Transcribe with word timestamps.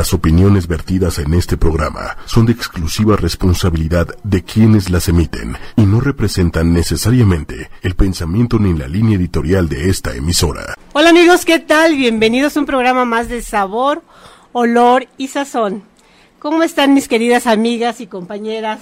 Las 0.00 0.14
opiniones 0.14 0.66
vertidas 0.66 1.18
en 1.18 1.34
este 1.34 1.58
programa 1.58 2.16
son 2.24 2.46
de 2.46 2.52
exclusiva 2.52 3.16
responsabilidad 3.16 4.08
de 4.24 4.42
quienes 4.42 4.88
las 4.88 5.10
emiten 5.10 5.58
y 5.76 5.82
no 5.82 6.00
representan 6.00 6.72
necesariamente 6.72 7.68
el 7.82 7.94
pensamiento 7.96 8.58
ni 8.58 8.72
la 8.72 8.88
línea 8.88 9.18
editorial 9.18 9.68
de 9.68 9.90
esta 9.90 10.14
emisora. 10.16 10.74
Hola 10.94 11.10
amigos, 11.10 11.44
¿qué 11.44 11.58
tal? 11.58 11.96
Bienvenidos 11.96 12.56
a 12.56 12.60
un 12.60 12.64
programa 12.64 13.04
más 13.04 13.28
de 13.28 13.42
sabor, 13.42 14.02
olor 14.52 15.06
y 15.18 15.28
sazón. 15.28 15.82
¿Cómo 16.38 16.62
están 16.62 16.94
mis 16.94 17.06
queridas 17.06 17.46
amigas 17.46 18.00
y 18.00 18.06
compañeras 18.06 18.80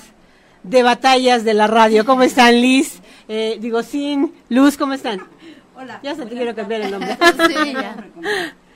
de 0.63 0.85
batallas 0.85 1.43
de 1.43 1.55
la 1.55 1.67
radio? 1.67 2.05
¿Cómo 2.05 2.23
están 2.23 2.63
Liz? 2.63 3.01
Eh, 3.27 3.59
digo, 3.61 3.83
Sin, 3.83 4.35
Luz, 4.51 4.77
¿cómo 4.77 4.93
están? 4.93 5.23
Hola. 5.75 5.99
Ya 6.01 6.15
se 6.15 6.27
te 6.27 6.37
quiero 6.37 6.55
cambiar 6.55 6.83
el 6.83 6.93
nombre. 6.93 7.19
Sí, 7.49 7.73
ya. 7.73 8.07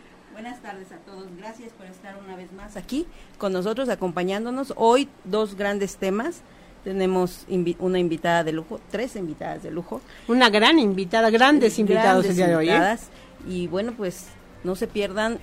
Buenas 0.43 0.61
tardes 0.61 0.91
a 0.91 0.97
todos. 0.97 1.29
Gracias 1.39 1.71
por 1.71 1.87
estar 1.87 2.17
una 2.21 2.35
vez 2.35 2.53
más 2.53 2.77
aquí 2.77 3.07
con 3.39 3.53
nosotros, 3.53 3.89
acompañándonos. 3.89 4.75
Hoy 4.77 5.09
dos 5.23 5.55
grandes 5.55 5.99
temas. 5.99 6.41
Tenemos 6.83 7.47
invi- 7.49 7.77
una 7.79 8.01
invitada 8.01 8.43
de 8.43 8.51
lujo, 8.51 8.81
tres 8.91 9.15
invitadas 9.15 9.63
de 9.63 9.71
lujo. 9.71 10.01
Una 10.27 10.51
gran 10.51 10.81
invitada, 10.81 11.31
grandes 11.31 11.79
invitados 11.79 12.25
Grandes 12.25 12.31
el 12.31 12.37
día 12.37 12.47
de 12.49 12.57
hoy. 12.57 12.69
¿eh? 12.69 12.73
invitadas. 12.73 13.09
Y 13.47 13.69
bueno, 13.69 13.93
pues 13.97 14.27
no 14.65 14.75
se 14.75 14.89
pierdan. 14.89 15.39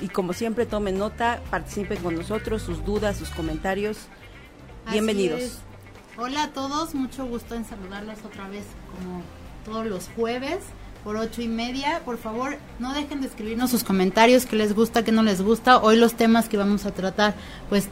Y, 0.00 0.06
y 0.06 0.08
como 0.08 0.32
siempre, 0.32 0.64
tomen 0.64 0.96
nota, 0.96 1.42
participen 1.50 1.98
con 2.02 2.14
nosotros, 2.14 2.62
sus 2.62 2.82
dudas, 2.86 3.18
sus 3.18 3.28
comentarios. 3.28 3.98
Así 4.86 4.94
Bienvenidos. 4.94 5.40
es. 5.42 5.58
Hola 6.16 6.44
a 6.44 6.52
todos, 6.52 6.94
mucho 6.94 7.26
gusto 7.26 7.54
en 7.54 7.66
saludarlos 7.66 8.16
otra 8.24 8.48
vez 8.48 8.64
como 8.96 9.20
todos 9.66 9.84
los 9.84 10.08
jueves 10.16 10.60
por 11.08 11.16
ocho 11.16 11.40
y 11.40 11.48
media. 11.48 12.02
Por 12.04 12.18
favor, 12.18 12.58
no 12.78 12.92
dejen 12.92 13.22
de 13.22 13.28
escribirnos 13.28 13.70
sus 13.70 13.82
comentarios, 13.82 14.44
qué 14.44 14.56
les 14.56 14.74
gusta, 14.74 15.04
qué 15.04 15.10
no 15.10 15.22
les 15.22 15.40
gusta. 15.40 15.78
Hoy 15.78 15.96
los 15.96 16.12
temas 16.12 16.50
que 16.50 16.58
vamos 16.58 16.84
a 16.84 16.90
tratar, 16.90 17.32
pues 17.70 17.88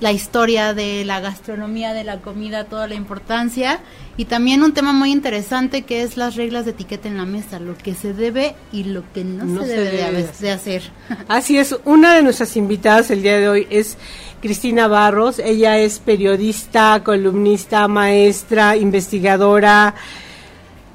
la 0.00 0.10
historia 0.10 0.72
de 0.72 1.04
la 1.04 1.20
gastronomía, 1.20 1.92
de 1.92 2.02
la 2.02 2.22
comida, 2.22 2.64
toda 2.64 2.88
la 2.88 2.94
importancia. 2.94 3.80
Y 4.16 4.24
también 4.24 4.62
un 4.62 4.72
tema 4.72 4.94
muy 4.94 5.12
interesante 5.12 5.82
que 5.82 6.02
es 6.02 6.16
las 6.16 6.34
reglas 6.34 6.64
de 6.64 6.70
etiqueta 6.70 7.08
en 7.08 7.18
la 7.18 7.26
mesa, 7.26 7.60
lo 7.60 7.76
que 7.76 7.94
se 7.94 8.14
debe 8.14 8.54
y 8.72 8.84
lo 8.84 9.04
que 9.12 9.22
no, 9.22 9.44
No 9.44 9.60
se, 9.60 9.66
se 9.66 9.76
debe, 9.76 9.96
debe 9.98 10.22
de, 10.22 10.28
de 10.40 10.50
hacer. 10.50 10.82
Así 11.28 11.58
es, 11.58 11.76
una 11.84 12.14
de 12.14 12.22
nuestras 12.22 12.56
invitadas 12.56 13.10
el 13.10 13.20
día 13.20 13.38
de 13.38 13.50
hoy 13.50 13.66
es 13.68 13.98
Cristina 14.40 14.88
Barros. 14.88 15.40
Ella 15.40 15.76
es 15.76 15.98
periodista, 15.98 17.02
columnista, 17.04 17.86
maestra, 17.86 18.78
investigadora. 18.78 19.94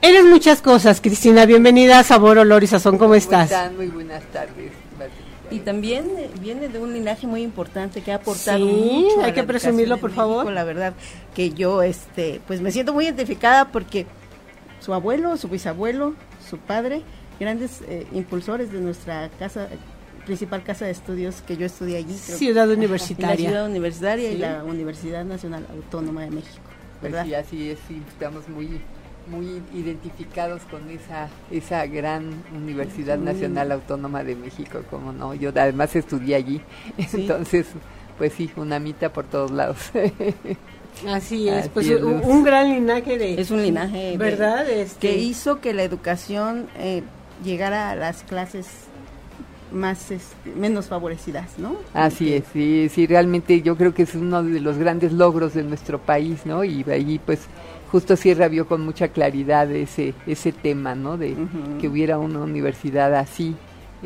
Eres 0.06 0.24
muchas 0.26 0.62
cosas, 0.62 1.02
Cristina. 1.02 1.46
Bienvenida 1.46 2.00
a 2.00 2.04
Sabor, 2.04 2.38
Olor 2.38 2.64
y 2.64 2.68
Sazón. 2.68 2.98
¿Cómo 3.00 3.16
estás? 3.16 3.46
están? 3.52 3.76
Muy 3.76 3.88
buenas 3.88 4.24
tardes. 4.32 4.72
Y 5.50 5.60
también 5.60 6.06
eh, 6.18 6.30
viene 6.42 6.68
de 6.70 6.80
un 6.80 6.94
linaje 6.94 7.26
muy 7.28 7.42
importante 7.42 8.02
que 8.02 8.12
ha 8.12 8.16
aportado 8.16 8.58
Sí, 8.60 8.64
mucho. 8.66 9.20
hay 9.22 9.28
la 9.28 9.34
que 9.34 9.40
educación 9.40 9.48
presumirlo, 9.48 9.98
por 9.98 10.12
México. 10.12 10.22
favor. 10.40 10.52
La 10.52 10.64
verdad 10.64 10.94
que 11.34 11.52
yo, 11.52 11.82
este, 11.82 12.40
pues 12.48 12.62
me 12.62 12.72
siento 12.72 12.94
muy 12.94 13.06
identificada 13.06 13.72
porque 13.72 14.06
su 14.80 14.94
abuelo, 14.94 15.38
su 15.38 15.48
bisabuelo, 15.48 16.14
su 16.48 16.58
padre, 16.60 17.02
grandes 17.40 17.82
eh, 17.88 18.06
impulsores 18.14 18.72
de 18.72 18.82
nuestra 18.82 19.30
casa, 19.40 19.68
principal 20.26 20.64
casa 20.64 20.86
de 20.86 20.92
estudios 20.92 21.42
que 21.48 21.58
yo 21.58 21.66
estudié 21.66 21.98
allí. 21.98 22.16
creo, 22.26 22.38
Ciudad 22.38 22.64
en 22.66 22.70
la 22.72 22.76
universitaria. 22.78 23.50
ciudad 23.50 23.66
universitaria 23.68 24.30
Sí. 24.30 24.36
y 24.36 24.40
la 24.40 24.64
Universidad 24.64 25.26
Nacional 25.26 25.66
Autónoma 25.72 26.22
de 26.24 26.32
México, 26.32 26.62
Pues 27.02 27.12
¿verdad? 27.12 27.26
sí, 27.26 27.34
así 27.36 27.70
es, 27.72 27.80
sí, 27.88 28.02
estamos 28.10 28.48
muy 28.50 28.82
muy 29.28 29.62
identificados 29.74 30.62
con 30.70 30.90
esa 30.90 31.30
esa 31.52 31.86
gran 31.86 32.44
Universidad 32.56 33.18
Nacional 33.18 33.72
Autónoma 33.72 34.24
de 34.24 34.36
México, 34.36 34.82
como 34.90 35.12
no, 35.12 35.34
yo 35.34 35.50
además 35.50 35.96
estudié 35.96 36.36
allí, 36.36 36.62
Sí. 36.98 37.08
entonces, 37.22 37.68
pues 38.18 38.34
sí, 38.34 38.50
una 38.56 38.80
mitad 38.80 39.12
por 39.12 39.26
todos 39.26 39.52
lados. 39.52 39.78
Así 41.08 41.50
es, 41.50 41.56
Así 41.56 41.70
pues 41.74 41.88
es, 41.88 42.02
un, 42.02 42.44
gran 42.44 42.70
linaje 42.70 43.18
de... 43.18 43.40
Es 43.40 43.52
un 43.52 43.62
linaje 43.62 44.12
de- 44.12 44.18
¿Verdad? 44.18 44.70
Este, 44.70 45.08
que 45.10 45.18
hizo 45.18 45.60
que 45.60 45.74
la 45.74 45.84
educación 45.84 46.68
eh, 46.78 47.04
llegara 47.44 47.90
a 47.90 47.96
las 47.96 48.24
clases 48.24 48.68
más 49.76 50.12
este, 50.12 50.52
menos 50.56 50.88
favorecidas, 50.88 51.60
¿no? 51.60 51.76
Así 51.94 52.34
es, 52.34 52.46
sí, 52.52 52.90
sí, 52.90 53.06
realmente 53.06 53.62
yo 53.62 53.76
creo 53.76 53.94
que 53.94 54.04
es 54.04 54.16
uno 54.16 54.42
de 54.42 54.60
los 54.60 54.78
grandes 54.78 55.12
logros 55.12 55.54
de 55.54 55.64
nuestro 55.64 56.00
país, 56.00 56.46
¿no? 56.46 56.64
Y 56.64 56.84
allí, 56.90 57.20
pues, 57.20 57.42
justo 57.92 58.16
Sierra 58.16 58.48
vio 58.48 58.68
con 58.68 58.82
mucha 58.82 59.10
claridad 59.10 59.72
ese 59.72 60.14
ese 60.26 60.52
tema, 60.52 60.96
¿no? 60.96 61.18
De 61.18 61.36
que 61.80 61.88
hubiera 61.88 62.18
una 62.18 62.40
universidad 62.40 63.14
así 63.16 63.56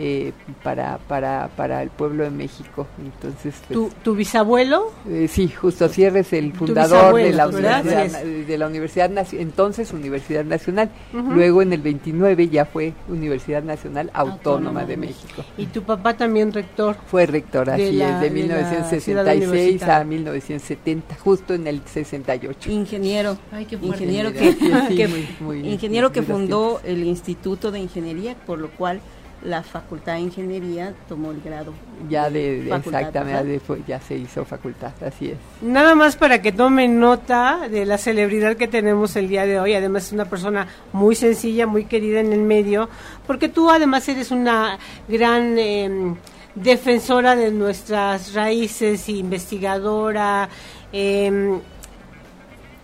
eh, 0.01 0.31
para 0.63 0.97
para 0.97 1.49
para 1.57 1.83
el 1.83 1.89
pueblo 1.89 2.23
de 2.23 2.29
México. 2.29 2.87
Entonces, 3.03 3.53
pues, 3.67 3.77
¿Tu, 3.77 3.89
tu 4.01 4.15
bisabuelo? 4.15 4.93
eh, 5.09 5.27
sí, 5.29 5.49
justo 5.49 5.89
Sierra 5.89 6.19
es 6.21 6.31
el 6.31 6.53
fundador 6.53 7.15
de 7.15 7.33
la 7.33 7.47
universidad, 7.49 8.21
de 8.23 8.57
la 8.57 8.67
universidad 8.67 9.09
Naci- 9.09 9.39
entonces 9.39 9.91
Universidad 9.91 10.45
Nacional. 10.45 10.89
Luego 11.11 11.61
en 11.61 11.73
el 11.73 11.81
29 11.81 12.47
ya 12.47 12.63
fue 12.65 12.93
Universidad 13.09 13.61
Nacional 13.61 14.09
Autónoma, 14.13 14.31
Autónoma 14.33 14.81
de 14.81 14.87
de 14.87 14.97
México. 14.97 15.43
Y 15.57 15.65
tu 15.65 15.83
papá 15.83 16.15
también 16.15 16.53
rector. 16.53 16.95
Fue 17.07 17.25
rector, 17.25 17.65
De 17.67 17.73
así 17.73 17.91
la- 17.97 18.15
es, 18.15 18.21
de 18.21 18.29
de 18.29 18.47
la 18.47 18.99
ciudad 19.01 19.25
1966 19.25 19.49
universitaria. 19.49 19.97
a 19.97 20.03
1970, 20.05 21.15
justo 21.23 21.53
en 21.53 21.67
el 21.67 21.81
68. 21.85 22.71
Ingeniero, 22.71 23.37
Ay, 23.51 23.65
qué 23.65 23.75
ingeniero 23.81 24.29
Sí, 24.29 24.35
que, 24.37 24.53
sí, 24.53 24.95
que- 24.95 25.07
muy- 25.07 25.27
muy- 25.41 25.69
ingeniero 25.69 26.11
que 26.11 26.21
muy 26.21 26.31
fundó 26.31 26.79
el 26.85 27.03
Instituto 27.03 27.71
de 27.71 27.79
Ingeniería, 27.79 28.35
por 28.45 28.59
lo 28.59 28.69
cual 28.69 29.01
la 29.43 29.63
Facultad 29.63 30.13
de 30.15 30.19
Ingeniería 30.19 30.93
tomó 31.07 31.31
el 31.31 31.41
grado. 31.41 31.73
Ya 32.09 32.29
de, 32.29 32.61
de- 32.63 32.69
Facultad, 32.69 32.99
exactamente, 33.01 33.61
ya 33.87 33.99
se 34.01 34.15
hizo 34.17 34.43
facultad, 34.45 34.91
así 35.05 35.31
es. 35.31 35.37
Nada 35.61 35.95
más 35.95 36.15
para 36.15 36.41
que 36.41 36.51
tomen 36.51 36.99
nota 36.99 37.67
de 37.69 37.85
la 37.85 37.97
celebridad 37.97 38.57
que 38.57 38.67
tenemos 38.67 39.15
el 39.15 39.27
día 39.29 39.45
de 39.45 39.59
hoy. 39.59 39.73
Además 39.73 40.07
es 40.07 40.11
una 40.13 40.25
persona 40.25 40.67
muy 40.93 41.15
sencilla, 41.15 41.67
muy 41.67 41.85
querida 41.85 42.19
en 42.19 42.33
el 42.33 42.41
medio, 42.41 42.89
porque 43.25 43.47
tú 43.49 43.69
además 43.69 44.07
eres 44.09 44.31
una 44.31 44.77
gran 45.07 45.57
eh, 45.57 46.15
defensora 46.55 47.35
de 47.35 47.51
nuestras 47.51 48.33
raíces, 48.33 49.07
investigadora, 49.09 50.49
eh, 50.91 51.59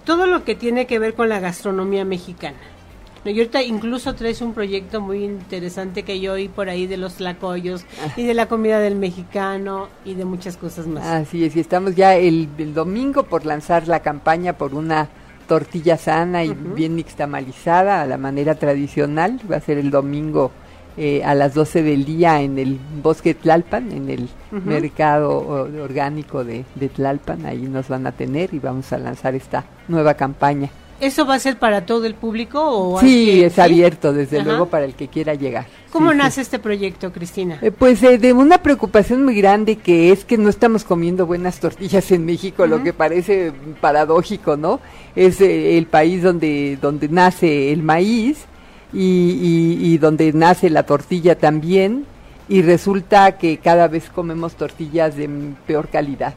todo 0.06 0.28
lo 0.28 0.44
que 0.44 0.56
tiene 0.56 0.86
que 0.86 1.00
ver 1.00 1.16
con 1.16 1.30
la 1.30 1.40
gastronomía 1.40 2.06
mexicana. 2.06 2.58
No, 3.26 3.32
Y 3.32 3.40
ahorita 3.40 3.64
incluso 3.64 4.14
traes 4.14 4.42
un 4.42 4.54
proyecto 4.54 5.02
muy 5.02 5.24
interesante 5.24 6.04
que 6.04 6.20
yo 6.20 6.34
oí 6.34 6.48
por 6.48 6.70
ahí 6.70 6.86
de 6.86 6.98
los 6.98 7.16
tlacoyos 7.16 7.86
y 8.16 8.24
de 8.24 8.34
la 8.36 8.48
comida 8.48 8.80
del 8.80 8.96
mexicano 8.96 9.90
y 10.06 10.14
de 10.14 10.26
muchas 10.26 10.58
cosas 10.58 10.86
más. 10.86 11.04
Así 11.06 11.44
es, 11.44 11.56
y 11.56 11.60
estamos 11.60 11.96
ya 11.96 12.16
el, 12.16 12.48
el 12.58 12.74
domingo 12.74 13.24
por 13.24 13.46
lanzar 13.46 13.88
la 13.88 14.02
campaña 14.02 14.54
por 14.54 14.76
una 14.76 15.10
tortilla 15.48 15.98
sana 15.98 16.44
y 16.44 16.54
bien 16.54 16.96
nixtamalizada 16.96 18.02
a 18.02 18.06
la 18.06 18.18
manera 18.18 18.56
tradicional. 18.56 19.40
Va 19.52 19.58
a 19.58 19.62
ser 19.62 19.80
el 19.80 19.92
domingo 19.92 20.52
eh, 20.98 21.24
a 21.24 21.36
las 21.36 21.54
12 21.54 21.84
del 21.84 22.06
día 22.06 22.42
en 22.42 22.58
el 22.58 22.80
bosque 23.02 23.34
Tlalpan, 23.34 23.92
en 23.92 24.10
el 24.10 24.30
mercado 24.52 25.38
orgánico 25.84 26.44
de, 26.44 26.64
de 26.76 26.90
Tlalpan. 26.90 27.46
Ahí 27.46 27.64
nos 27.64 27.88
van 27.88 28.08
a 28.08 28.12
tener 28.12 28.54
y 28.54 28.60
vamos 28.60 28.94
a 28.94 28.98
lanzar 28.98 29.36
esta 29.36 29.66
nueva 29.88 30.14
campaña. 30.14 30.70
¿Eso 31.02 31.26
va 31.26 31.36
a 31.36 31.40
ser 31.40 31.58
para 31.60 31.86
todo 31.86 32.06
el 32.06 32.14
público 32.16 32.62
o 32.62 33.00
Sí, 33.02 33.26
que- 33.26 33.46
es 33.48 33.54
sí? 33.54 33.62
abierto, 33.62 34.14
desde 34.14 34.38
Ajá. 34.40 34.46
luego, 34.48 34.66
para 34.68 34.86
el 34.86 34.94
que 34.96 35.10
quiera 35.10 35.34
llegar. 35.34 35.66
¿Cómo 35.92 36.12
Sí, 36.12 36.14
sí. 36.14 36.18
nace 36.24 36.42
este 36.42 36.58
proyecto, 36.60 37.12
Cristina? 37.12 37.60
Eh, 37.62 37.72
Pues 37.72 38.02
eh, 38.04 38.18
de 38.18 38.32
una 38.32 38.60
preocupación 38.60 39.24
muy 39.26 39.36
grande 39.36 39.76
que 39.76 40.12
es 40.14 40.24
que 40.24 40.38
no 40.38 40.48
estamos 40.50 40.86
comiendo 40.86 41.26
buenas 41.26 41.60
tortillas 41.60 42.10
en 42.12 42.26
México, 42.26 42.66
lo 42.66 42.82
que 42.82 42.94
parece 42.94 43.52
paradójico, 43.82 44.56
¿no? 44.56 44.80
Es 45.18 45.42
eh, 45.42 45.78
el 45.78 45.86
país 45.88 46.24
donde, 46.24 46.78
donde 46.82 47.10
nace 47.10 47.74
el 47.74 47.84
maíz 47.84 48.46
y, 48.94 49.00
y- 49.02 49.94
y 49.94 49.98
donde 49.98 50.32
nace 50.32 50.70
la 50.70 50.84
tortilla 50.84 51.38
también 51.38 52.06
y 52.48 52.62
resulta 52.62 53.38
que 53.38 53.58
cada 53.58 53.88
vez 53.90 54.10
comemos 54.10 54.56
tortillas 54.56 55.18
de 55.18 55.30
peor 55.68 55.90
calidad. 55.90 56.36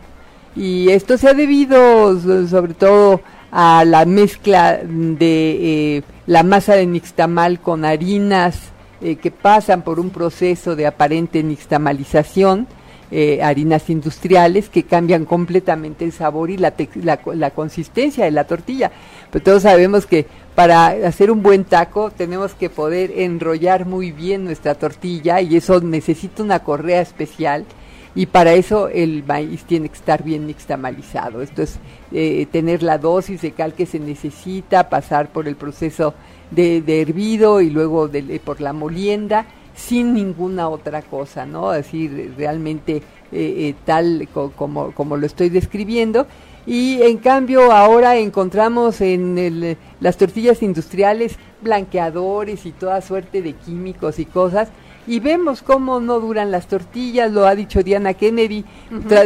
Y 0.57 0.89
esto 0.91 1.17
se 1.17 1.29
ha 1.29 1.35
debido 1.35 2.19
so- 2.21 2.49
sobre 2.49 2.75
todo 2.75 3.21
a 3.51 3.85
la 3.85 4.05
mezcla 4.05 4.81
de 4.83 5.97
eh, 5.97 6.03
la 6.27 6.43
masa 6.43 6.75
de 6.75 6.87
nixtamal 6.87 7.61
con 7.61 7.85
harinas 7.85 8.59
eh, 9.01 9.17
que 9.17 9.31
pasan 9.31 9.83
por 9.83 10.01
un 10.01 10.11
proceso 10.11 10.77
de 10.77 10.87
aparente 10.87 11.43
nixtamalización, 11.43 12.67
eh, 13.11 13.41
harinas 13.43 13.89
industriales 13.89 14.69
que 14.69 14.83
cambian 14.83 15.25
completamente 15.25 16.05
el 16.05 16.13
sabor 16.13 16.51
y 16.51 16.59
la, 16.59 16.75
la, 17.03 17.19
la 17.35 17.51
consistencia 17.51 18.25
de 18.25 18.33
la 18.33 18.45
tortilla. 18.45 18.91
Pero 19.31 19.45
todos 19.45 19.63
sabemos 19.63 20.05
que 20.05 20.27
para 20.55 20.89
hacer 20.89 21.31
un 21.31 21.43
buen 21.43 21.65
taco 21.65 22.11
tenemos 22.11 22.55
que 22.55 22.69
poder 22.69 23.13
enrollar 23.17 23.87
muy 23.87 24.13
bien 24.13 24.45
nuestra 24.45 24.75
tortilla 24.75 25.41
y 25.41 25.57
eso 25.57 25.81
necesita 25.81 26.43
una 26.43 26.59
correa 26.59 27.01
especial 27.01 27.65
y 28.15 28.27
para 28.27 28.55
eso 28.55 28.89
el 28.89 29.23
maíz 29.25 29.65
tiene 29.65 29.89
que 29.89 29.97
estar 29.97 30.23
bien 30.23 30.47
nixtamalizado. 30.47 31.43
Esto 31.43 31.63
es 31.63 31.79
eh, 32.13 32.47
tener 32.51 32.83
la 32.83 32.99
dosis 32.99 33.43
de 33.43 33.53
cal 33.53 33.75
que 33.75 33.87
se 33.87 33.99
necesita, 33.99 34.89
pasar 34.89 35.29
por 35.31 35.47
el 35.49 35.57
proceso 35.57 36.15
de, 36.51 36.81
de 36.81 37.03
hervido 37.03 37.61
y 37.61 37.71
luego 37.71 38.09
de- 38.09 38.41
por 38.45 38.61
la 38.61 38.73
molienda 38.73 39.47
sin 39.75 40.13
ninguna 40.15 40.69
otra 40.69 41.03
cosa, 41.03 41.47
¿no? 41.47 41.71
Decir, 41.71 42.35
realmente 42.37 43.01
eh, 43.31 43.75
tal 43.85 44.29
como, 44.33 44.91
como 44.93 45.17
lo 45.17 45.25
estoy 45.27 45.51
describiendo. 45.51 46.27
Y 46.67 47.01
en 47.03 47.19
cambio 47.19 47.71
ahora 47.73 48.17
encontramos 48.17 49.01
en 49.01 49.77
las 50.01 50.17
tortillas 50.17 50.63
industriales 50.63 51.37
blanqueadores 51.63 52.67
y 52.67 52.73
toda 52.73 53.01
suerte 53.01 53.41
de 53.41 53.53
químicos 53.55 54.19
y 54.19 54.25
cosas 54.27 54.69
y 55.09 55.21
vemos 55.21 55.63
cómo 55.63 56.01
no 56.01 56.21
duran 56.21 56.51
las 56.51 56.67
tortillas, 56.67 57.33
lo 57.33 57.47
ha 57.47 57.55
dicho 57.55 57.83
Diana 57.83 58.13
Kennedy, 58.13 58.63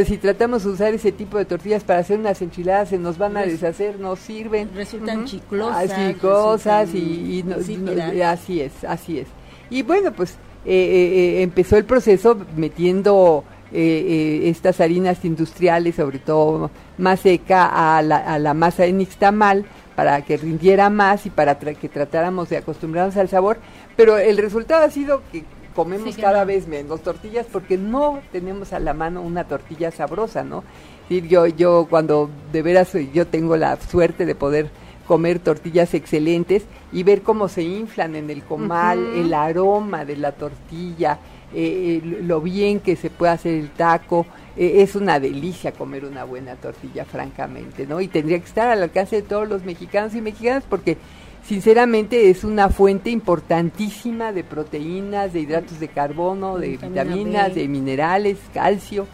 si 0.06 0.16
tratamos 0.16 0.62
de 0.62 0.70
usar 0.70 0.94
ese 0.94 1.10
tipo 1.10 1.38
de 1.38 1.44
tortillas 1.44 1.82
para 1.82 1.98
hacer 1.98 2.20
unas 2.20 2.40
enchiladas 2.40 2.90
se 2.90 2.98
nos 2.98 3.18
van 3.18 3.36
a 3.36 3.42
deshacer, 3.42 3.98
no 3.98 4.14
sirven. 4.14 4.70
Resultan 4.76 5.24
chiclosas. 5.24 5.90
Así, 5.90 7.42
y, 7.42 8.22
así 8.22 8.60
es, 8.60 8.84
así 8.84 9.18
es. 9.18 9.26
Y 9.70 9.82
bueno, 9.82 10.12
pues 10.12 10.38
eh, 10.64 10.72
eh, 10.72 11.38
eh, 11.38 11.42
empezó 11.42 11.76
el 11.76 11.84
proceso 11.84 12.38
metiendo 12.56 13.44
estas 13.72 14.82
harinas 14.82 15.24
industriales, 15.24 15.94
sobre 15.94 16.18
todo 16.18 16.70
más 16.98 17.20
seca, 17.20 17.96
a 17.96 18.02
la, 18.02 18.18
a 18.18 18.38
la 18.38 18.52
masa 18.52 18.82
de 18.82 18.92
nixtamal 18.92 19.64
para 19.96 20.20
que 20.22 20.36
rindiera 20.36 20.90
más 20.90 21.24
y 21.24 21.30
para 21.30 21.58
que 21.58 21.88
tratáramos 21.88 22.50
de 22.50 22.58
acostumbrarnos 22.58 23.16
al 23.16 23.30
sabor, 23.30 23.58
pero 23.96 24.18
el 24.18 24.36
resultado 24.36 24.84
ha 24.84 24.90
sido 24.90 25.22
que 25.32 25.44
comemos 25.74 26.16
cada 26.16 26.44
vez 26.44 26.66
menos 26.66 27.02
tortillas 27.02 27.46
porque 27.50 27.78
no 27.78 28.20
tenemos 28.30 28.72
a 28.72 28.78
la 28.78 28.94
mano 28.94 29.22
una 29.22 29.44
tortilla 29.44 29.90
sabrosa, 29.90 30.44
¿no? 30.44 30.64
Y 31.08 31.26
yo, 31.28 31.46
yo 31.46 31.86
cuando 31.90 32.30
de 32.52 32.62
veras 32.62 32.92
yo 33.12 33.26
tengo 33.26 33.56
la 33.56 33.76
suerte 33.76 34.24
de 34.24 34.34
poder 34.34 34.70
comer 35.06 35.40
tortillas 35.40 35.94
excelentes 35.94 36.64
y 36.92 37.02
ver 37.02 37.22
cómo 37.22 37.48
se 37.48 37.62
inflan 37.62 38.14
en 38.14 38.30
el 38.30 38.42
comal, 38.42 38.98
el 39.16 39.34
aroma 39.34 40.04
de 40.04 40.16
la 40.16 40.32
tortilla, 40.32 41.18
eh, 41.54 42.00
lo 42.22 42.40
bien 42.40 42.80
que 42.80 42.96
se 42.96 43.10
puede 43.10 43.32
hacer 43.32 43.54
el 43.54 43.70
taco, 43.70 44.26
eh, 44.56 44.82
es 44.82 44.94
una 44.96 45.20
delicia 45.20 45.72
comer 45.72 46.04
una 46.04 46.24
buena 46.24 46.54
tortilla, 46.56 47.04
francamente, 47.04 47.86
¿no? 47.86 48.00
Y 48.00 48.08
tendría 48.08 48.38
que 48.38 48.46
estar 48.46 48.68
al 48.68 48.82
alcance 48.82 49.16
de 49.16 49.22
todos 49.22 49.48
los 49.48 49.64
mexicanos 49.64 50.14
y 50.14 50.20
mexicanas 50.20 50.64
porque 50.68 50.96
sinceramente 51.44 52.30
es 52.30 52.44
una 52.44 52.68
fuente 52.68 53.10
importantísima 53.10 54.32
de 54.32 54.44
proteínas, 54.44 55.32
de 55.32 55.40
hidratos 55.40 55.80
de 55.80 55.88
carbono, 55.88 56.58
de 56.58 56.68
vitaminas, 56.68 57.54
de 57.54 57.68
minerales, 57.68 58.38
calcio. 58.52 59.06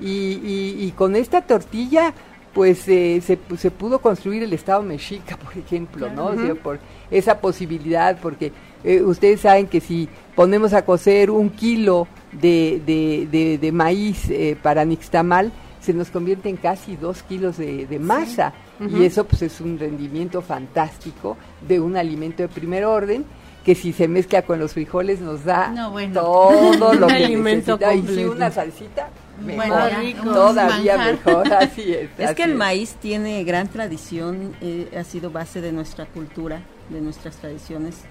Y, 0.00 0.92
con 0.96 1.16
esta 1.16 1.42
tortilla, 1.42 2.12
pues 2.52 2.86
eh, 2.88 3.20
se, 3.24 3.38
se, 3.56 3.70
pudo 3.70 4.00
construir 4.00 4.42
el 4.42 4.52
Estado 4.52 4.82
mexica, 4.82 5.36
por 5.44 5.56
ejemplo, 5.56 6.10
¿no? 6.10 6.32
por 6.56 6.78
esa 7.10 7.40
posibilidad, 7.40 8.18
porque 8.20 8.52
eh, 8.82 9.02
ustedes 9.02 9.40
saben 9.40 9.66
que 9.66 9.80
si 9.80 10.08
ponemos 10.34 10.72
a 10.72 10.84
cocer 10.84 11.30
un 11.30 11.50
kilo 11.50 12.06
de, 12.32 12.82
de, 12.84 13.58
de, 13.58 13.72
maíz 13.72 14.28
eh, 14.30 14.56
para 14.60 14.84
nixtamal, 14.84 15.52
se 15.84 15.92
nos 15.92 16.10
convierte 16.10 16.48
en 16.48 16.56
casi 16.56 16.96
dos 16.96 17.22
kilos 17.22 17.58
de, 17.58 17.98
masa. 18.00 18.52
Y 18.80 19.04
eso 19.04 19.24
pues 19.24 19.42
es 19.42 19.60
un 19.60 19.78
rendimiento 19.78 20.42
fantástico 20.42 21.36
de 21.66 21.78
un 21.78 21.96
alimento 21.96 22.42
de 22.42 22.48
primer 22.48 22.84
orden 22.84 23.24
que 23.64 23.74
si 23.74 23.92
se 23.92 24.08
mezcla 24.08 24.42
con 24.42 24.58
los 24.58 24.74
frijoles 24.74 25.20
nos 25.20 25.44
da 25.44 25.72
todo 26.12 26.92
lo 26.94 27.06
que 27.06 27.36
necesita. 27.36 27.94
Y 27.94 28.06
si 28.06 28.24
una 28.24 28.50
salsita, 28.50 29.08
mejor, 29.42 29.90
todavía 30.22 30.98
mejor, 30.98 31.52
así 31.52 31.92
es. 31.92 32.10
Es 32.18 32.34
que 32.34 32.44
el 32.44 32.54
maíz 32.54 32.94
tiene 32.94 33.42
gran 33.44 33.68
tradición, 33.68 34.54
eh, 34.60 34.90
ha 34.98 35.04
sido 35.04 35.30
base 35.30 35.60
de 35.60 35.72
nuestra 35.72 36.06
cultura, 36.06 36.62
de 36.90 37.00
nuestras 37.00 37.36
tradiciones. 37.36 38.02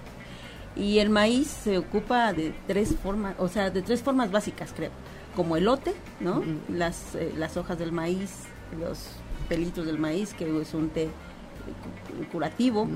Y 0.76 0.98
el 0.98 1.10
maíz 1.10 1.48
se 1.48 1.78
ocupa 1.78 2.32
de 2.32 2.52
tres 2.66 2.96
formas, 3.00 3.36
o 3.38 3.48
sea, 3.48 3.70
de 3.70 3.82
tres 3.82 4.02
formas 4.02 4.32
básicas, 4.32 4.72
creo. 4.74 4.90
Como 5.34 5.56
elote, 5.56 5.94
¿no? 6.20 6.42
las, 6.68 7.14
eh, 7.14 7.32
las 7.36 7.56
hojas 7.56 7.78
del 7.78 7.92
maíz, 7.92 8.44
los 8.78 9.08
pelitos 9.48 9.86
del 9.86 9.98
maíz, 9.98 10.32
que 10.34 10.60
es 10.60 10.74
un 10.74 10.90
té 10.90 11.08
curativo, 12.30 12.88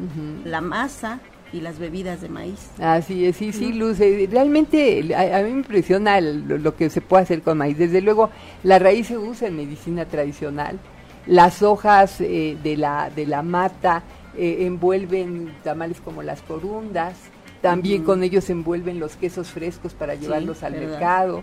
la 0.45 0.61
masa 0.61 1.21
y 1.53 1.61
las 1.61 1.79
bebidas 1.79 2.21
de 2.21 2.29
maíz. 2.29 2.71
Así 2.79 3.27
es, 3.27 3.37
sí, 3.37 3.53
sí, 3.53 3.73
Luz. 3.73 4.01
Eh, 4.01 4.29
realmente 4.31 5.15
a, 5.15 5.39
mí 5.43 5.51
me 5.51 5.59
impresiona 5.59 6.21
lo, 6.21 6.77
que 6.77 6.91
se 6.91 7.01
puede 7.01 7.23
hacer 7.23 7.43
con 7.43 7.59
maíz. 7.59 7.79
Desde 7.79 8.01
luego, 8.01 8.31
la 8.63 8.79
raíz 8.79 9.09
se 9.09 9.19
usa 9.19 9.49
en 9.49 9.57
medicina 9.57 10.05
tradicional. 10.05 10.79
Las 11.27 11.63
hojas 11.63 12.21
eh, 12.21 12.57
de, 12.63 12.77
la, 12.77 13.11
de 13.15 13.27
la 13.27 13.43
mata 13.43 14.03
eh, 14.37 14.59
envuelven 14.61 15.55
tamales 15.63 16.01
como 16.01 16.23
las 16.23 16.43
corundas. 16.43 17.17
También 17.61 18.05
con 18.05 18.23
ellos 18.23 18.49
envuelven 18.51 19.01
los 19.01 19.17
quesos 19.17 19.49
frescos 19.49 19.93
para 19.93 20.15
llevarlos 20.15 20.63
al 20.63 20.75
mercado. 20.75 21.43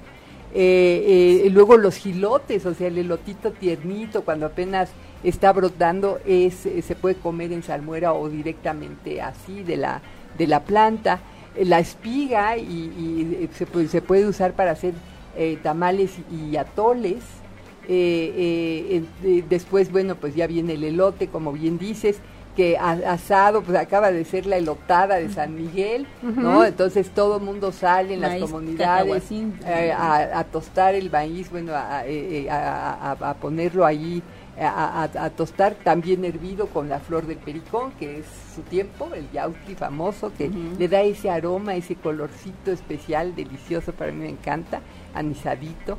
Eh, 0.54 1.44
eh, 1.46 1.50
luego 1.50 1.78
los 1.78 1.96
gilotes, 1.96 2.66
o 2.66 2.74
sea, 2.74 2.88
el 2.88 2.98
elotito 2.98 3.52
tiernito, 3.52 4.24
cuando 4.24 4.46
apenas 4.46 4.90
está 5.24 5.52
brotando, 5.52 6.20
es, 6.26 6.66
eh, 6.66 6.82
se 6.82 6.96
puede 6.96 7.16
comer 7.16 7.52
en 7.52 7.64
salmuera 7.64 8.14
o 8.14 8.30
directamente 8.30 9.22
así 9.22 9.64
de 9.64 9.78
la, 9.78 10.02
de 10.38 10.48
la 10.48 10.64
planta. 10.64 11.20
La 11.62 11.80
espiga 11.80 12.58
y, 12.58 13.50
se, 13.54 13.66
puede, 13.66 13.88
se, 13.88 14.02
puede, 14.02 14.28
usar 14.28 14.54
para 14.54 14.72
hacer 14.72 14.94
tamales 15.64 16.12
y 16.30 16.58
atoles. 16.58 17.24
después, 19.50 19.90
bueno, 19.90 20.16
pues 20.16 20.36
ya 20.36 20.48
viene 20.48 20.74
el 20.74 20.84
elote, 20.84 21.28
como 21.28 21.54
bien 21.54 21.78
dices 21.78 22.18
que 22.56 22.78
asado, 22.78 23.62
pues 23.62 23.78
acaba 23.78 24.12
de 24.12 24.24
ser 24.24 24.46
la 24.46 24.58
elotada 24.58 25.16
de 25.16 25.30
San 25.30 25.56
Miguel, 25.56 26.08
¿no? 26.22 26.64
Entonces 26.64 27.10
todo 27.10 27.38
el 27.38 27.44
mundo 27.44 27.72
sale 27.72 28.14
en 28.14 28.22
las 28.22 28.40
comunidades 28.40 29.30
eh, 29.32 29.94
a, 29.94 30.44
tostar 30.46 30.96
el 30.96 31.12
maíz, 31.12 31.50
bueno, 31.52 31.74
a, 31.76 32.06
eh, 32.06 32.48
eh, 32.48 33.34
ponerlo 33.42 33.86
ahí, 33.86 34.24
a, 34.58 35.30
tostar 35.36 35.76
también 35.84 36.24
hervido 36.24 36.68
con 36.68 36.88
la 36.88 37.00
flor 37.00 37.28
del 37.28 37.38
pericón, 37.38 37.92
que 38.00 38.20
es 38.20 38.26
su 38.56 38.62
tiempo, 38.62 39.10
el 39.14 39.30
yautli 39.32 39.76
famoso, 39.76 40.32
que 40.36 40.50
le 40.50 40.88
da 40.88 41.02
ese 41.02 41.30
aroma, 41.30 41.76
ese 41.76 41.96
colorcito 41.96 42.72
especial, 42.72 43.36
delicioso, 43.36 43.92
para 43.92 44.12
mí 44.12 44.20
me 44.20 44.30
encanta, 44.30 44.82
anisadito. 45.14 45.98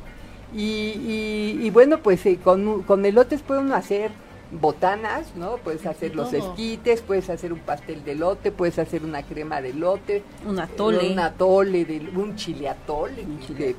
Y, 0.55 1.59
y, 1.61 1.69
bueno, 1.71 1.99
pues 1.99 2.21
con, 2.41 2.81
con 2.83 3.05
elotes 3.05 3.41
puede 3.41 3.59
uno 3.59 3.75
hacer 3.75 4.11
botanas, 4.51 5.35
¿no? 5.35 5.57
Puedes 5.57 5.85
hacer 5.85 6.15
los 6.15 6.33
esquites, 6.33 7.01
puedes 7.01 7.29
hacer 7.29 7.51
un 7.51 7.59
pastel 7.59 8.03
de 8.03 8.15
lote, 8.15 8.51
puedes 8.51 8.79
hacer 8.79 9.03
una 9.03 9.23
crema 9.23 9.61
de 9.61 9.73
lote, 9.73 10.23
un 10.45 10.59
atole, 10.59 11.11
un 11.11 11.19
atole, 11.19 11.85
de, 11.85 12.09
un 12.15 12.35
chile 12.35 12.69
atole, 12.69 13.25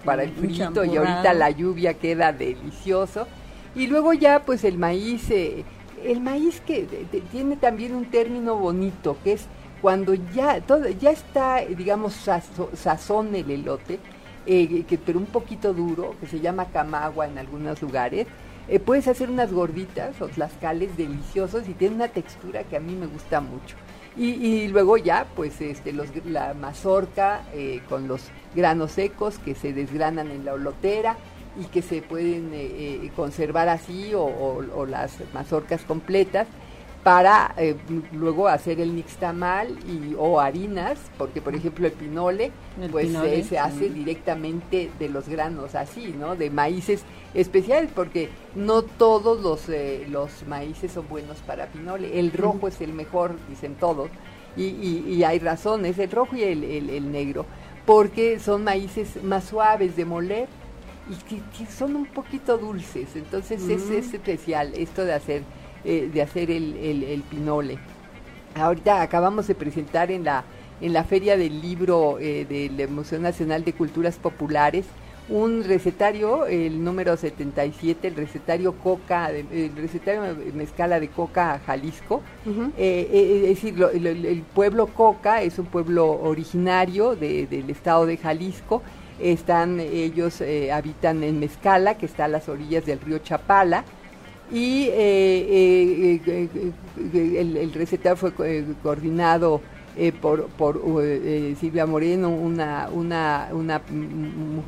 para 0.04 0.24
el 0.24 0.32
frito 0.32 0.84
y 0.84 0.96
ahorita 0.96 1.32
la 1.34 1.50
lluvia 1.50 1.94
queda 1.94 2.32
delicioso. 2.32 3.26
Y 3.74 3.86
luego 3.86 4.12
ya 4.12 4.42
pues 4.44 4.64
el 4.64 4.78
maíz, 4.78 5.30
eh, 5.30 5.64
el 6.04 6.20
maíz 6.20 6.60
que 6.60 6.86
tiene 7.32 7.56
también 7.56 7.94
un 7.94 8.10
término 8.10 8.56
bonito, 8.56 9.16
que 9.24 9.32
es 9.32 9.46
cuando 9.80 10.14
ya 10.14 10.60
todo, 10.60 10.88
ya 10.88 11.10
está, 11.10 11.60
digamos, 11.60 12.14
sazón 12.74 13.34
el 13.34 13.50
elote, 13.50 13.98
eh, 14.46 14.84
que, 14.84 14.98
pero 14.98 15.18
un 15.18 15.26
poquito 15.26 15.72
duro, 15.72 16.14
que 16.20 16.26
se 16.26 16.40
llama 16.40 16.66
camagua 16.66 17.26
en 17.26 17.38
algunos 17.38 17.80
lugares, 17.80 18.26
eh, 18.68 18.78
puedes 18.78 19.08
hacer 19.08 19.30
unas 19.30 19.52
gorditas 19.52 20.20
o 20.20 20.28
tlascales 20.28 20.96
deliciosos 20.96 21.68
y 21.68 21.74
tiene 21.74 21.94
una 21.94 22.08
textura 22.08 22.64
que 22.64 22.76
a 22.76 22.80
mí 22.80 22.94
me 22.94 23.06
gusta 23.06 23.40
mucho. 23.40 23.76
Y, 24.16 24.66
luego 24.66 24.96
ya, 24.96 25.28
pues 25.36 25.60
este, 25.60 25.92
los, 25.92 26.08
la 26.26 26.52
mazorca 26.52 27.42
eh, 27.54 27.80
con 27.88 28.08
los 28.08 28.22
granos 28.52 28.90
secos 28.90 29.38
que 29.38 29.54
se 29.54 29.72
desgranan 29.72 30.32
en 30.32 30.44
la 30.44 30.54
olotera 30.54 31.16
y 31.56 31.66
que 31.66 31.82
se 31.82 32.02
pueden 32.02 32.50
eh, 32.52 33.12
conservar 33.14 33.68
así 33.68 34.10
o, 34.14 34.86
las 34.86 35.18
mazorcas 35.32 35.82
completas 35.82 36.48
para 37.02 37.54
eh, 37.56 37.76
luego 38.12 38.48
hacer 38.48 38.80
el 38.80 38.94
nixtamal 38.94 39.78
y 39.86 40.14
o 40.18 40.40
harinas, 40.40 40.98
porque 41.16 41.40
por 41.40 41.54
ejemplo 41.54 41.86
el 41.86 41.92
pinole, 41.92 42.50
pues 42.90 43.10
se 43.46 43.58
hace 43.58 43.88
directamente 43.88 44.90
de 44.98 45.08
los 45.08 45.28
granos 45.28 45.74
así, 45.74 46.14
¿no? 46.18 46.36
De 46.36 46.50
maíces 46.50 47.04
especiales, 47.34 47.90
porque 47.94 48.30
no 48.54 48.82
todos 48.82 49.40
los 49.40 49.68
eh, 49.68 50.06
los 50.10 50.46
maíces 50.46 50.92
son 50.92 51.08
buenos 51.08 51.38
para 51.38 51.66
pinole. 51.66 52.18
El 52.18 52.32
rojo 52.32 52.68
es 52.68 52.80
el 52.80 52.92
mejor, 52.92 53.36
dicen 53.48 53.76
todos, 53.76 54.10
y, 54.56 54.64
y, 54.64 55.22
hay 55.22 55.38
razones, 55.38 55.98
el 56.00 56.10
rojo 56.10 56.34
y 56.34 56.42
el, 56.42 56.64
el, 56.64 57.12
negro, 57.12 57.46
porque 57.86 58.40
son 58.40 58.64
maíces 58.64 59.22
más 59.22 59.44
suaves 59.44 59.94
de 59.94 60.04
moler 60.04 60.48
y 61.08 61.14
que, 61.36 61.70
son 61.70 61.94
un 61.94 62.06
poquito 62.06 62.58
dulces, 62.58 63.14
entonces 63.14 63.62
es, 63.68 63.88
es 63.88 64.12
especial 64.12 64.72
esto 64.74 65.04
de 65.04 65.12
hacer 65.12 65.42
eh, 65.84 66.10
de 66.12 66.22
hacer 66.22 66.50
el, 66.50 66.76
el, 66.76 67.22
pinole. 67.22 67.78
Ahorita 68.54 69.02
acabamos 69.02 69.46
de 69.46 69.54
presentar 69.54 70.10
en 70.10 70.24
la, 70.24 70.44
en 70.80 70.92
la 70.92 71.04
Feria 71.04 71.36
del 71.36 71.60
Libro 71.60 72.18
eh, 72.18 72.46
del 72.48 72.88
Museo 72.88 73.18
Nacional 73.18 73.64
de 73.64 73.72
Culturas 73.72 74.16
Populares 74.16 74.86
un 75.30 75.62
recetario, 75.62 76.46
el 76.46 76.82
número 76.82 77.14
77, 77.18 78.08
el 78.08 78.16
recetario 78.16 78.72
Coca, 78.72 79.30
el 79.30 79.76
recetario 79.76 80.22
mezcala 80.54 81.00
de 81.00 81.08
Coca 81.08 81.60
Jalisco. 81.66 82.22
Eh, 82.78 83.42
es 83.44 83.48
decir, 83.50 83.82
el 83.82 84.42
pueblo 84.54 84.86
Coca 84.86 85.42
es 85.42 85.58
un 85.58 85.66
pueblo 85.66 86.08
originario 86.08 87.14
del 87.14 87.68
estado 87.68 88.06
de 88.06 88.16
Jalisco 88.16 88.82
están 89.20 89.80
ellos 89.80 90.40
eh, 90.40 90.70
habitan 90.72 91.22
en 91.24 91.40
Mezcala, 91.40 91.96
que 91.98 92.06
está 92.06 92.26
a 92.26 92.28
las 92.28 92.48
orillas 92.48 92.86
del 92.86 93.00
río 93.00 93.18
Chapala, 93.18 93.84
y 94.50 94.88
eh, 94.90 96.20
el, 97.14 97.56
el, 97.56 97.72
recetario 97.72 98.16
fue 98.16 98.32
coordinado 98.82 99.60
por, 100.20 100.48
Silvia 101.58 101.86
Moreno, 101.86 102.30
una, 102.30 102.88
una, 102.92 103.48
una 103.52 103.82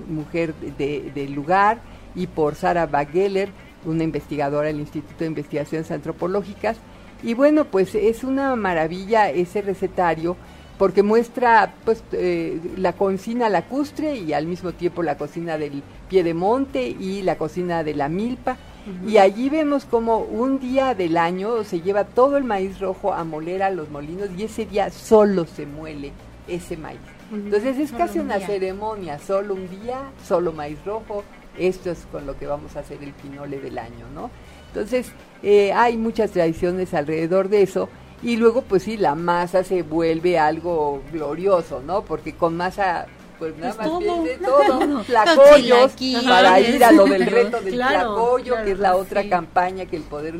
mujer 0.09 0.55
del 0.55 1.33
lugar, 1.33 1.81
y 2.15 2.27
por 2.27 2.55
Sara 2.55 2.87
Bageller, 2.87 3.51
una 3.85 4.05
investigadora 4.05 4.67
del 4.67 4.81
Instituto 4.81 5.21
de 5.21 5.27
Investigaciones 5.27 5.91
Antropológicas. 5.91 6.77
Y 7.23 7.35
bueno, 7.35 7.65
pues 7.67 7.95
es 7.95 8.25
una 8.25 8.57
maravilla 8.57 9.31
ese 9.31 9.63
recetario 9.63 10.37
porque 10.79 11.03
muestra 11.03 11.75
pues 11.85 12.03
eh, 12.13 12.59
la 12.79 12.95
cocina 12.95 13.51
lacustre 13.51 14.17
y 14.17 14.33
al 14.33 14.47
mismo 14.47 14.73
tiempo 14.73 15.03
la 15.03 15.19
cocina 15.19 15.59
del 15.59 15.83
piedemonte 16.09 16.89
y 16.89 17.21
la 17.21 17.37
cocina 17.37 17.85
de 17.85 17.95
la 17.95 18.09
milpa. 18.09 18.57
Y 19.07 19.19
allí 19.19 19.49
vemos 19.49 19.85
como 19.85 20.19
un 20.19 20.59
día 20.59 20.95
del 20.95 21.17
año 21.17 21.65
se 21.65 21.81
lleva 21.81 22.05
todo 22.05 22.37
el 22.37 22.45
maíz 22.45 22.81
rojo 22.81 23.13
a 23.13 23.25
moler 23.25 23.63
a 23.63 23.71
los 23.71 23.91
molinos 23.91 24.29
y 24.37 24.45
ese 24.45 24.67
día 24.67 24.91
solo 24.91 25.47
se 25.47 25.67
muele 25.67 26.13
ese 26.49 26.77
maíz. 26.77 27.01
Entonces 27.33 27.79
es 27.79 27.93
casi 27.93 28.19
una 28.19 28.41
ceremonia, 28.41 29.19
solo 29.19 29.55
un 29.55 29.69
día, 29.69 30.01
solo 30.27 30.53
maíz 30.53 30.79
rojo, 30.85 31.23
esto 31.59 31.91
es 31.91 32.07
con 32.11 32.27
lo 32.27 32.37
que 32.37 32.47
vamos 32.47 32.77
a 32.77 32.81
hacer 32.81 33.03
el 33.03 33.13
pinole 33.13 33.61
del 33.61 33.79
año, 33.79 34.07
¿no? 34.15 34.31
Entonces, 34.69 35.13
eh, 35.43 35.73
hay 35.73 35.97
muchas 35.97 36.31
tradiciones 36.31 36.95
alrededor 36.95 37.49
de 37.49 37.63
eso. 37.63 37.89
Y 38.23 38.37
luego, 38.37 38.63
pues 38.63 38.85
sí, 38.85 38.97
la 38.97 39.15
masa 39.15 39.65
se 39.65 39.83
vuelve 39.83 40.39
algo 40.39 41.03
glorioso, 41.13 41.83
¿no? 41.85 42.03
Porque 42.03 42.35
con 42.35 42.57
masa, 42.57 43.07
pues 43.40 43.56
nada 43.56 43.75
más 43.75 43.88
pierde 43.99 44.38
todo, 44.38 45.02
tlacoyos, 45.02 45.92
para 46.25 46.61
ir 46.61 46.85
a 46.85 46.92
lo 46.92 47.06
del 47.06 47.26
reto 47.26 47.61
del 47.61 47.75
tlacoyo, 47.75 48.54
que 48.62 48.73
es 48.73 48.78
la 48.78 48.94
otra 48.94 49.28
campaña 49.28 49.87
que 49.87 49.97
el 49.97 50.02
Poder 50.02 50.35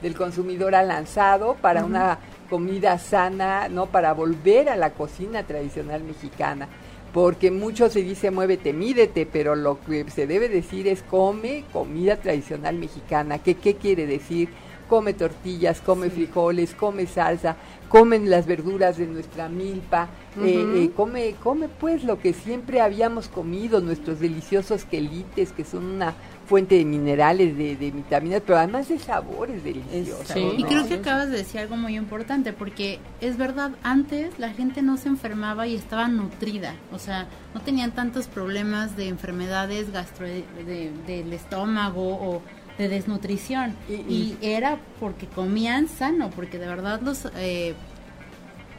del 0.00 0.14
Consumidor 0.14 0.74
ha 0.74 0.82
lanzado 0.82 1.56
para 1.60 1.84
una 1.84 2.18
comida 2.48 2.98
sana, 2.98 3.68
¿no? 3.68 3.86
Para 3.86 4.14
volver 4.14 4.68
a 4.68 4.76
la 4.76 4.90
cocina 4.90 5.42
tradicional 5.42 6.02
mexicana 6.04 6.68
porque 7.12 7.52
mucho 7.52 7.88
se 7.90 8.02
dice 8.02 8.32
muévete, 8.32 8.72
mídete, 8.72 9.24
pero 9.24 9.54
lo 9.54 9.80
que 9.80 10.10
se 10.10 10.26
debe 10.26 10.48
decir 10.48 10.88
es 10.88 11.02
come 11.02 11.64
comida 11.72 12.16
tradicional 12.16 12.74
mexicana. 12.76 13.38
¿Qué, 13.38 13.54
qué 13.54 13.76
quiere 13.76 14.04
decir? 14.06 14.48
Come 14.88 15.14
tortillas, 15.14 15.80
come 15.80 16.10
frijoles, 16.10 16.74
come 16.74 17.06
salsa, 17.06 17.56
comen 17.88 18.28
las 18.28 18.46
verduras 18.46 18.96
de 18.98 19.06
nuestra 19.06 19.48
milpa, 19.48 20.08
eh, 20.42 20.64
eh, 20.76 20.90
come, 20.96 21.36
come 21.42 21.68
pues 21.68 22.02
lo 22.02 22.18
que 22.18 22.32
siempre 22.32 22.80
habíamos 22.80 23.28
comido, 23.28 23.80
nuestros 23.80 24.20
deliciosos 24.20 24.84
quelites, 24.84 25.52
que 25.52 25.64
son 25.64 25.84
una 25.84 26.14
fuente 26.46 26.74
de 26.76 26.84
minerales, 26.84 27.56
de, 27.56 27.90
vitaminas, 27.90 28.42
pero 28.44 28.58
además 28.58 28.88
de 28.88 28.98
sabores 28.98 29.62
deliciosos. 29.64 30.36
Y 30.36 30.64
creo 30.64 30.86
que 30.86 30.94
acabas 30.94 31.30
de 31.30 31.38
decir 31.38 31.60
algo 31.60 31.76
muy 31.76 31.96
importante, 31.96 32.52
porque 32.52 32.98
es 33.20 33.36
verdad, 33.36 33.72
antes 33.82 34.38
la 34.38 34.50
gente 34.50 34.82
no 34.82 34.96
se 34.96 35.08
enfermaba 35.08 35.66
y 35.66 35.74
estaba 35.74 36.08
nutrida, 36.08 36.74
o 36.92 36.98
sea, 36.98 37.28
no 37.54 37.60
tenían 37.60 37.92
tantos 37.92 38.26
problemas 38.26 38.96
de 38.96 39.08
enfermedades 39.08 39.92
gastro 39.92 40.26
del 40.26 41.32
estómago 41.32 42.02
o 42.02 42.42
de 42.78 42.88
desnutrición. 42.88 43.74
Y, 43.88 44.36
era 44.40 44.78
porque 45.00 45.26
comían 45.26 45.88
sano, 45.88 46.30
porque 46.30 46.58
de 46.58 46.66
verdad 46.66 47.00
los... 47.02 47.28
Eh, 47.36 47.74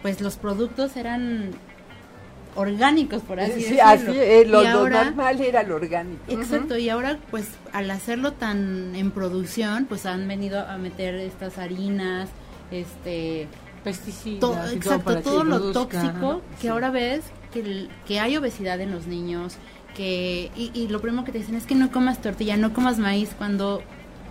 pues 0.01 0.21
los 0.21 0.35
productos 0.35 0.97
eran 0.97 1.49
orgánicos, 2.55 3.21
por 3.21 3.39
así 3.39 3.53
decirlo. 3.53 3.83
Así, 3.83 4.11
eh, 4.11 4.45
lo, 4.45 4.63
normal 4.89 5.41
era 5.41 5.63
lo 5.63 5.75
orgánico. 5.75 6.23
Exacto, 6.27 6.77
y 6.77 6.89
ahora 6.89 7.19
pues 7.31 7.47
al 7.73 7.91
hacerlo 7.91 8.33
tan 8.33 8.95
en 8.95 9.11
producción, 9.11 9.85
pues 9.85 10.05
han 10.05 10.27
venido 10.27 10.59
a 10.59 10.77
meter 10.77 11.15
estas 11.15 11.57
harinas, 11.57 12.29
este 12.71 13.47
pesticidas, 13.83 14.73
exacto, 14.73 15.21
todo, 15.21 15.43
lo 15.43 15.71
tóxico 15.71 16.41
que 16.59 16.69
ahora 16.69 16.89
ves 16.89 17.21
que, 17.53 17.87
que 18.07 18.19
hay 18.19 18.35
obesidad 18.35 18.81
en 18.81 18.91
los 18.91 19.05
niños, 19.05 19.57
que 19.95 20.51
y, 20.55 20.71
y 20.73 20.87
lo 20.89 21.01
primero 21.01 21.23
que 21.23 21.31
te 21.31 21.39
dicen 21.39 21.55
es 21.55 21.65
que 21.65 21.75
no 21.75 21.91
comas 21.91 22.21
tortilla, 22.21 22.57
no 22.57 22.73
comas 22.73 22.99
maíz, 22.99 23.31
cuando 23.37 23.81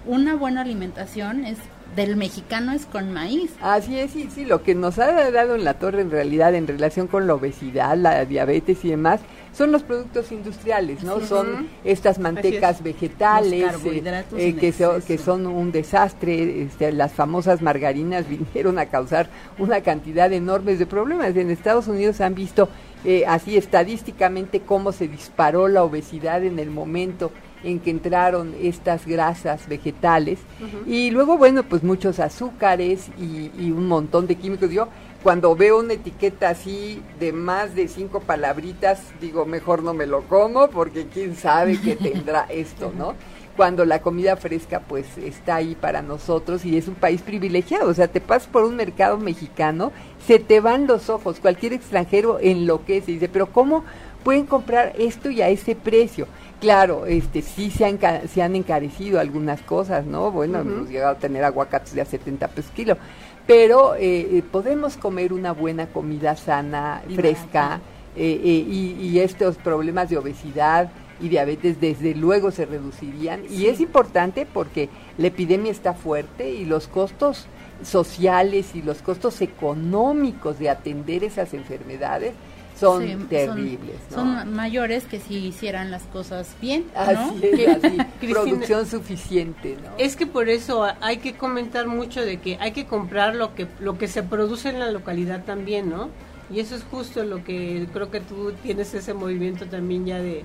una 0.07 0.37
buena 0.37 0.61
alimentación 0.61 1.45
es 1.45 1.59
del 1.97 2.17
mexicano 2.17 2.73
es 2.73 2.87
con 2.87 3.13
maíz. 3.13 3.53
Así 3.61 3.99
es, 3.99 4.11
sí, 4.11 4.29
sí, 4.33 4.45
lo 4.45 4.63
que 4.63 4.75
nos 4.75 4.99
ha 4.99 5.31
dado 5.31 5.55
en 5.55 5.65
la 5.65 5.75
torre 5.75 6.03
en 6.03 6.11
realidad 6.11 6.55
en 6.55 6.67
relación 6.67 7.07
con 7.07 7.27
la 7.27 7.35
obesidad, 7.35 7.97
la 7.97 8.25
diabetes 8.25 8.85
y 8.85 8.91
demás, 8.91 9.21
son 9.55 9.71
los 9.71 9.83
productos 9.85 10.33
industriales, 10.33 11.05
¿no? 11.05 11.21
son 11.21 11.69
estas 11.85 12.19
mantecas 12.19 12.83
vegetales 12.83 13.73
eh, 13.85 14.23
eh, 14.37 14.55
que, 14.55 14.75
que 15.07 15.19
son 15.19 15.47
un 15.47 15.71
desastre, 15.71 16.63
este, 16.63 16.91
las 16.93 17.13
famosas 17.13 17.63
margarinas 17.63 18.29
vinieron 18.55 18.79
a 18.79 18.87
causar 18.87 19.29
una 19.59 19.81
cantidad 19.81 20.33
enorme 20.33 20.77
de 20.77 20.87
problemas. 20.87 21.37
En 21.37 21.51
Estados 21.51 21.87
Unidos 21.87 22.21
han 22.21 22.35
visto 22.35 22.69
eh, 23.05 23.25
así 23.27 23.57
estadísticamente 23.57 24.61
cómo 24.61 24.91
se 24.91 25.07
disparó 25.07 25.69
la 25.69 25.85
obesidad 25.85 26.43
en 26.43 26.59
el 26.59 26.71
momento 26.71 27.31
en 27.63 27.81
que 27.81 27.91
entraron 27.91 28.55
estas 28.61 29.07
grasas 29.07 29.69
vegetales. 29.69 30.39
Y 30.87 31.11
luego 31.11 31.39
bueno 31.39 31.63
pues 31.63 31.83
muchos 31.83 32.21
azúcares 32.21 33.09
y, 33.19 33.71
un 33.71 33.89
montón 33.89 34.27
de 34.27 34.37
químicos. 34.37 34.71
Yo 34.71 34.89
cuando 35.25 35.57
veo 35.57 35.81
una 35.81 35.95
etiqueta 35.95 36.51
así 36.51 37.03
de 37.19 37.33
más 37.33 37.75
de 37.75 37.89
cinco 37.89 38.21
palabritas 38.21 39.01
digo 39.21 39.47
mejor 39.47 39.83
no 39.83 39.95
me 39.95 40.07
lo 40.07 40.23
como 40.25 40.69
porque 40.69 41.09
quién 41.09 41.35
sabe 41.35 41.81
qué 41.81 41.97
tendrá 42.01 42.47
esto 42.51 42.93
no 42.97 43.15
cuando 43.57 43.85
la 43.85 44.03
comida 44.03 44.37
fresca 44.37 44.81
pues 44.81 45.07
está 45.17 45.57
ahí 45.57 45.75
para 45.75 46.03
nosotros 46.03 46.65
y 46.65 46.77
es 46.77 46.89
un 46.89 46.95
país 46.95 47.23
privilegiado, 47.23 47.89
o 47.89 47.95
sea, 47.95 48.09
te 48.09 48.21
pasas 48.21 48.49
por 48.49 48.65
un 48.65 48.77
mercado 48.77 49.17
mexicano, 49.19 49.93
se 50.27 50.39
te 50.39 50.61
van 50.61 50.87
los 50.87 51.09
ojos, 51.09 51.39
cualquier 51.41 51.73
extranjero 51.73 52.39
enloquece 52.41 53.13
y 53.13 53.15
dice, 53.15 53.29
pero 53.29 53.47
¿cómo 53.53 53.85
pueden 54.25 54.47
comprar 54.47 54.93
esto 54.99 55.31
y 55.31 55.43
a 55.43 55.49
ese 55.49 55.77
precio? 55.77 56.27
Claro, 56.61 57.07
este, 57.07 57.43
sí 57.43 57.71
se 57.71 57.85
han, 57.85 57.99
se 58.29 58.43
han 58.43 58.57
encarecido 58.57 59.21
algunas 59.21 59.61
cosas, 59.61 60.07
¿no? 60.07 60.31
Bueno, 60.31 60.61
hemos 60.61 60.89
llegado 60.89 61.13
a 61.13 61.19
tener 61.19 61.45
aguacates 61.45 61.95
de 61.95 62.01
a 62.01 62.07
70 62.07 62.49
pesos 62.49 62.71
kilo, 62.73 62.97
pero 63.47 63.95
eh, 63.95 64.39
eh, 64.39 64.43
podemos 64.51 64.97
comer 64.97 65.33
una 65.33 65.53
buena 65.53 65.87
comida 65.87 66.37
sana, 66.37 67.03
fresca, 67.15 67.81
eh, 68.17 68.41
y, 68.45 68.97
y, 69.01 69.19
estos 69.19 69.57
problemas 69.57 70.09
de 70.09 70.17
obesidad 70.17 70.91
y 71.21 71.29
diabetes 71.29 71.81
desde 71.81 72.15
luego 72.15 72.53
se 72.53 72.65
reducirían. 72.65 73.43
Y 73.51 73.67
es 73.67 73.81
importante 73.81 74.47
porque 74.47 74.89
la 75.19 75.27
epidemia 75.27 75.73
está 75.73 75.95
fuerte 75.95 76.49
y 76.51 76.65
los 76.65 76.87
costos 76.87 77.47
sociales 77.83 78.75
y 78.75 78.83
los 78.83 79.03
costos 79.03 79.43
económicos 79.43 80.61
de 80.61 80.71
atender 80.71 81.25
esas 81.25 81.55
enfermedades 81.55 82.35
son 82.79 83.29
terribles. 83.29 83.97
Son, 84.13 84.53
mayores 84.53 85.05
que 85.05 85.21
si 85.21 85.47
hicieran 85.47 85.91
las 85.91 86.03
cosas 86.05 86.55
bien. 86.61 86.87
Así 86.95 87.41
es, 87.43 87.79
producción 88.31 88.87
suficiente. 88.87 89.77
¿no? 89.83 89.91
Es 89.99 90.17
que 90.17 90.27
por 90.27 90.49
eso 90.49 90.87
hay 91.01 91.19
que 91.19 91.35
comentar 91.35 91.87
mucho 91.87 92.21
de 92.21 92.39
que 92.39 92.57
hay 92.61 92.73
que 92.73 92.87
comprar 92.87 93.35
lo 93.35 93.55
que, 93.55 93.67
lo 93.81 93.99
que 93.99 94.09
se 94.09 94.23
produce 94.23 94.71
en 94.71 94.81
la 94.81 94.91
localidad 94.91 95.45
también, 95.45 95.91
¿no? 95.91 96.11
Y 96.51 96.61
eso 96.61 96.75
es 96.75 96.85
justo 96.85 97.25
lo 97.25 97.43
que 97.43 97.87
creo 97.93 98.11
que 98.11 98.21
tú 98.21 98.53
tienes 98.63 98.93
ese 98.95 99.15
movimiento 99.15 99.67
también 99.67 100.05
ya 100.05 100.19
de, 100.19 100.45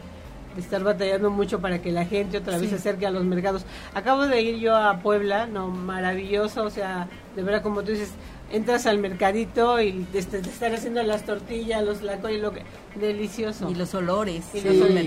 estar 0.57 0.83
batallando 0.83 1.29
mucho 1.29 1.59
para 1.59 1.81
que 1.81 1.91
la 1.91 2.05
gente 2.05 2.38
otra 2.38 2.57
vez 2.57 2.69
se 2.69 2.75
acerque 2.77 3.05
a 3.05 3.12
los 3.12 3.24
mercados. 3.24 3.65
Acabo 3.93 4.27
de 4.27 4.41
ir 4.41 4.57
yo 4.57 4.75
a 4.75 5.00
Puebla, 5.00 5.45
no, 5.48 5.67
maravilloso, 5.69 6.63
o 6.63 6.69
sea, 6.69 7.07
de 7.36 7.43
verdad 7.43 7.62
como 7.62 7.83
tú 7.83 7.91
dices, 7.91 8.12
entras 8.51 8.85
al 8.85 8.97
mercadito 8.99 9.81
y 9.81 10.05
te, 10.11 10.19
están 10.19 10.73
haciendo 10.73 11.03
las 11.03 11.25
tortillas, 11.25 11.83
los 11.83 12.01
lacoyos, 12.01 12.41
lo 12.41 12.51
que 12.51 12.63
delicioso. 12.95 13.69
Y 13.69 13.75
los 13.75 13.93
olores. 13.93 14.43
sí, 14.51 14.61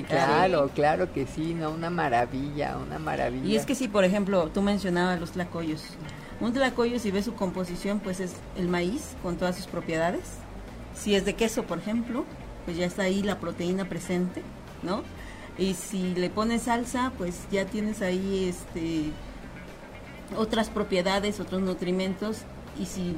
claro, 0.08 0.70
claro 0.74 1.12
que 1.12 1.26
sí, 1.26 1.54
no, 1.54 1.70
una 1.70 1.90
maravilla, 1.90 2.76
una 2.76 2.98
maravilla. 2.98 3.46
Y 3.46 3.56
es 3.56 3.66
que 3.66 3.74
si, 3.74 3.88
por 3.88 4.04
ejemplo, 4.04 4.48
tú 4.52 4.62
mencionabas 4.62 5.20
los 5.20 5.32
tlacoyos. 5.32 5.82
Un 6.40 6.52
tlacoyo, 6.52 6.98
si 6.98 7.10
ves 7.10 7.24
su 7.24 7.34
composición, 7.34 8.00
pues 8.00 8.20
es 8.20 8.34
el 8.56 8.68
maíz 8.68 9.14
con 9.22 9.36
todas 9.36 9.56
sus 9.56 9.66
propiedades. 9.66 10.22
Si 10.94 11.14
es 11.14 11.24
de 11.24 11.34
queso, 11.34 11.64
por 11.64 11.78
ejemplo, 11.78 12.24
pues 12.64 12.76
ya 12.76 12.86
está 12.86 13.02
ahí 13.02 13.22
la 13.22 13.38
proteína 13.38 13.88
presente, 13.88 14.42
¿no? 14.82 15.02
Y 15.58 15.74
si 15.74 16.14
le 16.14 16.30
pones 16.30 16.62
salsa, 16.62 17.12
pues 17.18 17.42
ya 17.50 17.66
tienes 17.66 18.02
ahí 18.02 18.46
este 18.48 19.10
otras 20.36 20.70
propiedades, 20.70 21.40
otros 21.40 21.60
nutrimentos 21.60 22.38
y 22.80 22.86
si 22.86 23.16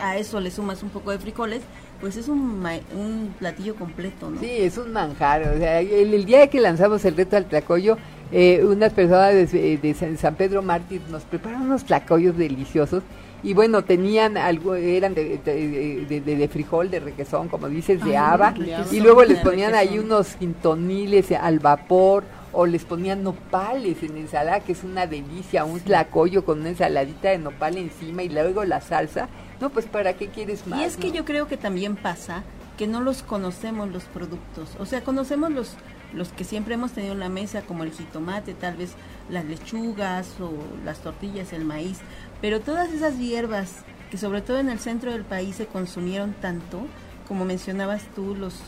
a 0.00 0.16
eso 0.16 0.40
le 0.40 0.50
sumas 0.50 0.82
un 0.82 0.90
poco 0.90 1.10
de 1.10 1.18
frijoles, 1.18 1.62
pues 2.00 2.16
es 2.16 2.28
un, 2.28 2.66
un 2.94 3.34
platillo 3.38 3.74
completo, 3.74 4.30
¿no? 4.30 4.40
Sí, 4.40 4.50
es 4.50 4.76
un 4.78 4.92
manjar. 4.92 5.42
O 5.42 5.58
sea, 5.58 5.80
el, 5.80 6.24
día 6.24 6.46
que 6.48 6.60
lanzamos 6.60 7.04
el 7.04 7.16
reto 7.16 7.36
al 7.36 7.46
tlacoyo, 7.46 7.96
eh, 8.32 8.64
unas 8.64 8.92
personas 8.92 9.32
de, 9.52 10.16
San 10.18 10.34
Pedro 10.34 10.62
Mártir 10.62 11.00
nos 11.10 11.22
prepararon 11.22 11.66
unos 11.66 11.84
tlacoyos 11.84 12.36
deliciosos 12.36 13.02
y 13.42 13.54
bueno, 13.54 13.84
tenían 13.84 14.36
algo, 14.36 14.74
eran 14.74 15.14
de, 15.14 15.38
de, 15.44 16.20
de, 16.20 16.48
frijol, 16.48 16.90
de 16.90 17.00
requesón, 17.00 17.48
como 17.48 17.68
dices, 17.68 18.04
de 18.04 18.16
haba, 18.16 18.54
y 18.90 19.00
luego 19.00 19.22
les 19.24 19.38
ponían 19.38 19.74
ahí 19.74 19.98
unos 19.98 20.34
quintoniles 20.34 21.30
al 21.32 21.60
vapor, 21.60 22.24
o 22.58 22.64
les 22.64 22.86
ponían 22.86 23.22
nopales 23.22 24.02
en 24.02 24.16
ensalada, 24.16 24.60
que 24.60 24.72
es 24.72 24.82
una 24.82 25.06
delicia, 25.06 25.66
un 25.66 25.78
tlacoyo 25.78 26.46
con 26.46 26.60
una 26.60 26.70
ensaladita 26.70 27.28
de 27.28 27.36
nopal 27.36 27.76
encima 27.76 28.22
y 28.22 28.30
luego 28.30 28.64
la 28.64 28.80
salsa. 28.80 29.28
No, 29.60 29.68
pues 29.68 29.84
¿para 29.84 30.14
qué 30.14 30.28
quieres 30.28 30.66
más? 30.66 30.80
Y 30.80 30.84
es 30.84 30.96
que 30.96 31.12
yo 31.12 31.26
creo 31.26 31.48
que 31.48 31.58
también 31.58 31.96
pasa 31.96 32.44
que 32.78 32.86
no 32.86 33.02
los 33.02 33.22
conocemos 33.22 33.90
los 33.90 34.04
productos. 34.04 34.70
O 34.78 34.86
sea, 34.86 35.02
conocemos 35.02 35.50
los 35.50 35.76
los 36.14 36.28
que 36.30 36.44
siempre 36.44 36.74
hemos 36.74 36.92
tenido 36.92 37.12
en 37.12 37.20
la 37.20 37.28
mesa, 37.28 37.62
como 37.62 37.84
el 37.84 37.92
jitomate, 37.92 38.54
tal 38.54 38.76
vez 38.76 38.92
las 39.28 39.44
lechugas 39.44 40.40
o 40.40 40.52
las 40.84 41.00
tortillas, 41.00 41.52
el 41.52 41.64
maíz, 41.64 41.98
pero 42.40 42.60
todas 42.60 42.90
esas 42.90 43.18
hierbas 43.18 43.84
que 44.10 44.16
sobre 44.16 44.40
todo 44.40 44.58
en 44.58 44.70
el 44.70 44.78
centro 44.78 45.10
del 45.10 45.24
país 45.24 45.56
se 45.56 45.66
consumieron 45.66 46.32
tanto, 46.40 46.86
como 47.26 47.44
mencionabas 47.44 48.02
tú, 48.14 48.34
los 48.34 48.60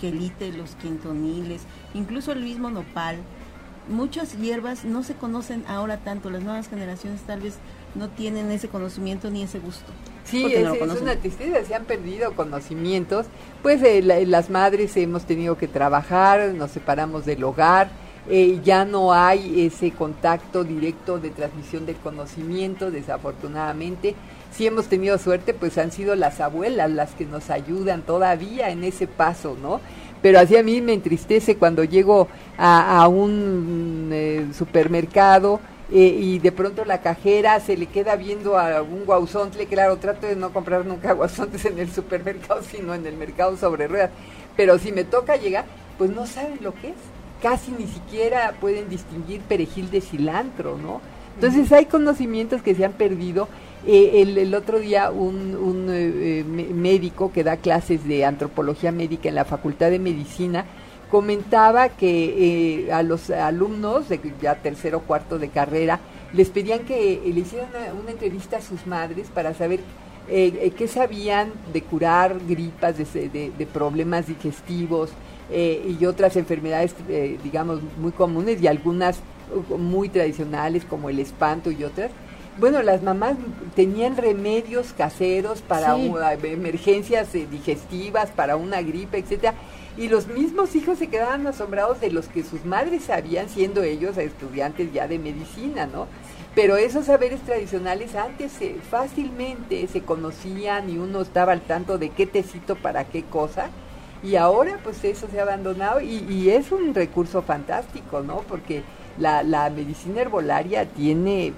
quelites, 0.00 0.56
los 0.56 0.76
quintoniles, 0.76 1.62
incluso 1.94 2.32
el 2.32 2.42
mismo 2.42 2.70
nopal, 2.70 3.16
muchas 3.88 4.36
hierbas 4.38 4.84
no 4.84 5.02
se 5.02 5.14
conocen 5.14 5.64
ahora 5.68 5.98
tanto, 5.98 6.30
las 6.30 6.42
nuevas 6.42 6.68
generaciones 6.68 7.20
tal 7.22 7.40
vez 7.40 7.58
no 7.94 8.08
tienen 8.08 8.50
ese 8.50 8.68
conocimiento 8.68 9.30
ni 9.30 9.42
ese 9.42 9.58
gusto. 9.58 9.92
Sí, 10.24 10.44
es, 10.52 11.00
una 11.00 11.16
tristeza, 11.16 11.64
se 11.64 11.74
han 11.74 11.84
perdido 11.84 12.32
conocimientos. 12.34 13.26
Pues 13.62 13.82
eh, 13.82 14.02
las 14.02 14.50
madres 14.50 14.96
hemos 14.96 15.24
tenido 15.24 15.56
que 15.56 15.68
trabajar, 15.68 16.52
nos 16.54 16.72
separamos 16.72 17.24
del 17.24 17.44
hogar, 17.44 17.90
eh, 18.28 18.60
ya 18.64 18.84
no 18.84 19.12
hay 19.12 19.66
ese 19.66 19.92
contacto 19.92 20.64
directo 20.64 21.18
de 21.20 21.30
transmisión 21.30 21.86
del 21.86 21.96
conocimiento, 21.96 22.90
desafortunadamente. 22.90 24.16
Si 24.56 24.66
hemos 24.66 24.86
tenido 24.86 25.18
suerte, 25.18 25.52
pues 25.52 25.76
han 25.76 25.92
sido 25.92 26.14
las 26.14 26.40
abuelas 26.40 26.90
las 26.90 27.10
que 27.10 27.26
nos 27.26 27.50
ayudan 27.50 28.00
todavía 28.00 28.70
en 28.70 28.84
ese 28.84 29.06
paso, 29.06 29.54
¿no? 29.60 29.82
Pero 30.22 30.38
así 30.38 30.56
a 30.56 30.62
mí 30.62 30.80
me 30.80 30.94
entristece 30.94 31.56
cuando 31.56 31.84
llego 31.84 32.28
a, 32.56 33.06
un 33.06 34.08
eh, 34.10 34.46
supermercado 34.56 35.60
eh, 35.92 35.98
y 35.98 36.38
de 36.38 36.52
pronto 36.52 36.86
la 36.86 37.02
cajera 37.02 37.60
se 37.60 37.76
le 37.76 37.84
queda 37.84 38.16
viendo 38.16 38.58
a 38.58 38.80
un 38.80 39.04
guauzontle, 39.04 39.66
claro, 39.66 39.98
trato 39.98 40.26
de 40.26 40.36
no 40.36 40.54
comprar 40.54 40.86
nunca 40.86 41.12
guauzontes 41.14 41.66
en 41.66 41.78
el 41.78 41.92
supermercado, 41.92 42.62
sino 42.62 42.94
en 42.94 43.06
el 43.06 43.18
mercado 43.18 43.58
sobre 43.58 43.88
ruedas, 43.88 44.10
pero 44.56 44.78
si 44.78 44.90
me 44.90 45.04
toca 45.04 45.36
llegar, 45.36 45.66
pues 45.98 46.10
no 46.10 46.26
saben 46.26 46.60
lo 46.62 46.72
que 46.72 46.88
es, 46.88 46.96
casi 47.42 47.72
ni 47.72 47.86
siquiera 47.86 48.54
pueden 48.58 48.88
distinguir 48.88 49.42
perejil 49.42 49.90
de 49.90 50.00
cilantro, 50.00 50.78
¿no? 50.78 51.02
Entonces 51.34 51.70
hay 51.72 51.84
conocimientos 51.84 52.62
que 52.62 52.74
se 52.74 52.84
han 52.86 52.94
perdido. 52.94 53.48
Eh, 53.84 54.22
el, 54.22 54.54
otro 54.54 54.78
día 54.78 55.10
un, 55.10 55.54
un 55.54 55.88
eh, 55.90 56.44
médico 56.44 57.32
que 57.32 57.44
da 57.44 57.56
clases 57.56 58.06
de 58.06 58.24
antropología 58.24 58.92
médica 58.92 59.28
en 59.28 59.34
la 59.34 59.44
Facultad 59.44 59.90
de 59.90 59.98
Medicina, 59.98 60.64
comentaba 61.10 61.88
que 61.90 62.86
eh, 62.86 62.92
a 62.92 63.02
los 63.02 63.30
alumnos 63.30 64.08
de 64.08 64.20
ya 64.40 64.56
tercero 64.56 64.98
o 64.98 65.02
cuarto 65.02 65.38
de 65.38 65.48
carrera 65.48 66.00
les 66.32 66.50
pedían 66.50 66.80
que 66.80 67.20
le 67.24 67.40
hicieran 67.40 67.68
una, 68.00 68.10
entrevista 68.10 68.56
a 68.56 68.60
sus 68.60 68.86
madres 68.86 69.28
para 69.32 69.54
saber 69.54 69.80
eh, 70.28 70.58
eh, 70.60 70.70
qué 70.76 70.88
sabían 70.88 71.52
de 71.72 71.82
curar 71.82 72.36
gripas, 72.46 72.96
de, 72.98 73.68
problemas 73.72 74.26
digestivos 74.26 75.10
y 75.48 76.04
otras 76.04 76.36
enfermedades, 76.36 76.92
digamos, 77.44 77.80
muy 77.98 78.10
comunes 78.10 78.60
y 78.60 78.66
algunas 78.66 79.20
muy 79.78 80.08
tradicionales 80.08 80.84
como 80.84 81.08
el 81.08 81.20
espanto 81.20 81.70
y 81.70 81.84
otras. 81.84 82.10
Bueno, 82.58 82.82
las 82.82 83.02
mamás 83.02 83.36
tenían 83.74 84.16
remedios 84.16 84.94
caseros 84.96 85.60
para 85.60 85.96
emergencias 85.96 87.32
digestivas, 87.32 88.30
para 88.30 88.56
una 88.56 88.80
gripe, 88.80 89.18
etcétera 89.18 89.54
y 89.96 90.08
los 90.08 90.28
mismos 90.28 90.76
hijos 90.76 90.98
se 90.98 91.08
quedaban 91.08 91.46
asombrados 91.46 92.00
de 92.00 92.10
los 92.10 92.28
que 92.28 92.42
sus 92.42 92.64
madres 92.64 93.04
sabían, 93.04 93.48
siendo 93.48 93.82
ellos 93.82 94.18
estudiantes 94.18 94.92
ya 94.92 95.08
de 95.08 95.18
medicina, 95.18 95.86
¿no? 95.86 96.06
Pero 96.54 96.76
esos 96.76 97.06
saberes 97.06 97.40
tradicionales 97.40 98.14
antes 98.14 98.52
fácilmente 98.90 99.86
se 99.88 100.02
conocían 100.02 100.90
y 100.90 100.98
uno 100.98 101.22
estaba 101.22 101.52
al 101.52 101.62
tanto 101.62 101.98
de 101.98 102.10
qué 102.10 102.26
tecito 102.26 102.76
para 102.76 103.04
qué 103.04 103.22
cosa. 103.24 103.70
Y 104.22 104.36
ahora 104.36 104.78
pues 104.82 105.02
eso 105.04 105.28
se 105.30 105.38
ha 105.38 105.42
abandonado 105.42 106.00
y, 106.00 106.50
es 106.50 106.72
un 106.72 106.94
recurso 106.94 107.42
fantástico, 107.42 108.20
¿no? 108.20 108.38
Porque 108.48 108.82
la, 109.18 109.42
la 109.42 109.70
medicina 109.70 110.22
herbolaria 110.22 110.86
tiene 110.86 111.52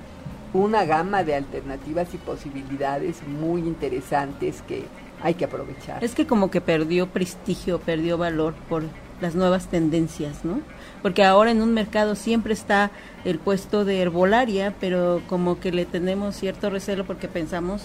una 0.53 0.85
gama 0.85 1.25
de 1.25 1.35
alternativas 1.35 2.13
y 2.15 2.19
posibilidades 2.19 3.23
muy 3.27 3.61
interesantes 3.61 4.63
que, 4.63 4.85
hay 5.23 5.35
que 5.35 5.45
aprovechar. 5.45 6.03
Es 6.03 6.15
que 6.15 6.27
como 6.27 6.51
que 6.51 6.61
perdió 6.61 7.09
prestigio, 7.09 7.81
perdió 7.81 8.19
valor 8.19 8.55
por 8.69 8.85
las 9.21 9.35
nuevas 9.35 9.67
tendencias, 9.67 10.45
¿no? 10.45 10.61
Porque 11.03 11.25
ahora 11.25 11.51
en 11.51 11.61
un 11.61 11.75
mercado 11.75 12.15
siempre 12.15 12.53
está 12.53 12.93
el 13.25 13.41
puesto 13.41 13.85
de 13.85 14.01
herbolaria, 14.01 14.75
pero 14.79 15.23
como 15.29 15.59
que 15.59 15.73
le 15.73 15.87
tenemos 15.87 16.37
cierto 16.37 16.71
recelo 16.71 17.05
porque 17.05 17.27
pensamos 17.27 17.83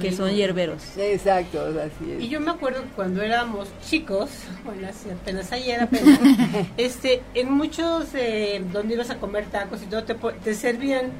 que 0.00 0.12
son 0.12 0.30
hierberos. 0.30 0.82
Exacto, 0.96 1.66
así 1.66 2.12
es. 2.12 2.22
Y 2.22 2.28
yo 2.30 2.40
me 2.40 2.50
acuerdo 2.50 2.82
que 2.82 2.88
cuando 2.90 3.20
éramos 3.20 3.68
chicos, 3.84 4.30
bueno, 4.64 4.88
apenas 5.20 5.52
ayer 5.52 5.82
apenas, 5.82 6.18
este, 6.78 7.22
en 7.34 7.52
muchos 7.52 8.06
eh, 8.14 8.64
donde 8.72 8.94
ibas 8.94 9.10
a 9.10 9.18
comer 9.18 9.44
tacos 9.46 9.82
y 9.82 9.86
todo 9.86 10.04
te, 10.04 10.14
te 10.14 10.54
servían 10.54 11.12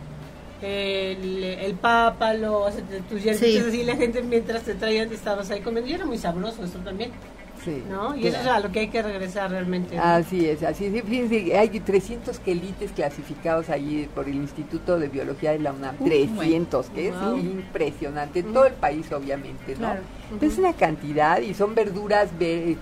el, 0.63 1.45
el 1.45 1.75
pápalo, 1.75 2.67
tus 3.09 3.23
hierbitas 3.23 3.67
así, 3.67 3.85
la 3.85 3.97
gente 3.97 4.23
mientras 4.23 4.63
te 4.63 4.75
traían 4.75 5.13
estabas 5.13 5.51
ahí 5.51 5.61
comiendo 5.61 5.91
y 5.91 5.95
era 5.95 6.07
muy 6.07 6.19
sabroso 6.19 6.65
eso 6.65 6.79
también. 6.79 7.11
Sí, 7.65 7.83
¿no? 7.91 8.17
Y 8.17 8.27
eso 8.27 8.41
es 8.41 8.47
a 8.47 8.61
lo 8.61 8.73
que 8.73 8.81
hay 8.81 8.89
que 8.89 9.03
regresar 9.03 9.51
realmente. 9.51 9.99
Así 9.99 10.49
es, 10.49 10.63
así 10.63 10.87
es. 10.87 11.05
Fíjense, 11.05 11.57
hay 11.59 11.69
300 11.69 12.39
quelites 12.39 12.91
clasificados 12.93 13.69
allí 13.69 14.09
por 14.15 14.29
el 14.29 14.37
Instituto 14.37 14.99
de 14.99 15.09
Biología 15.09 15.53
de 15.53 15.59
la 15.59 15.73
UNAM. 15.73 15.97
300, 15.99 16.89
que 16.91 17.09
es 17.09 17.15
impresionante. 17.39 18.41
En 18.41 18.53
todo 18.55 18.65
el 18.67 18.73
país, 18.75 19.13
obviamente, 19.13 19.77
¿no? 19.79 19.95
Es 20.41 20.57
una 20.57 20.73
cantidad 20.73 21.41
y 21.41 21.53
son 21.53 21.75
verduras 21.75 22.31
eh, 22.41 22.77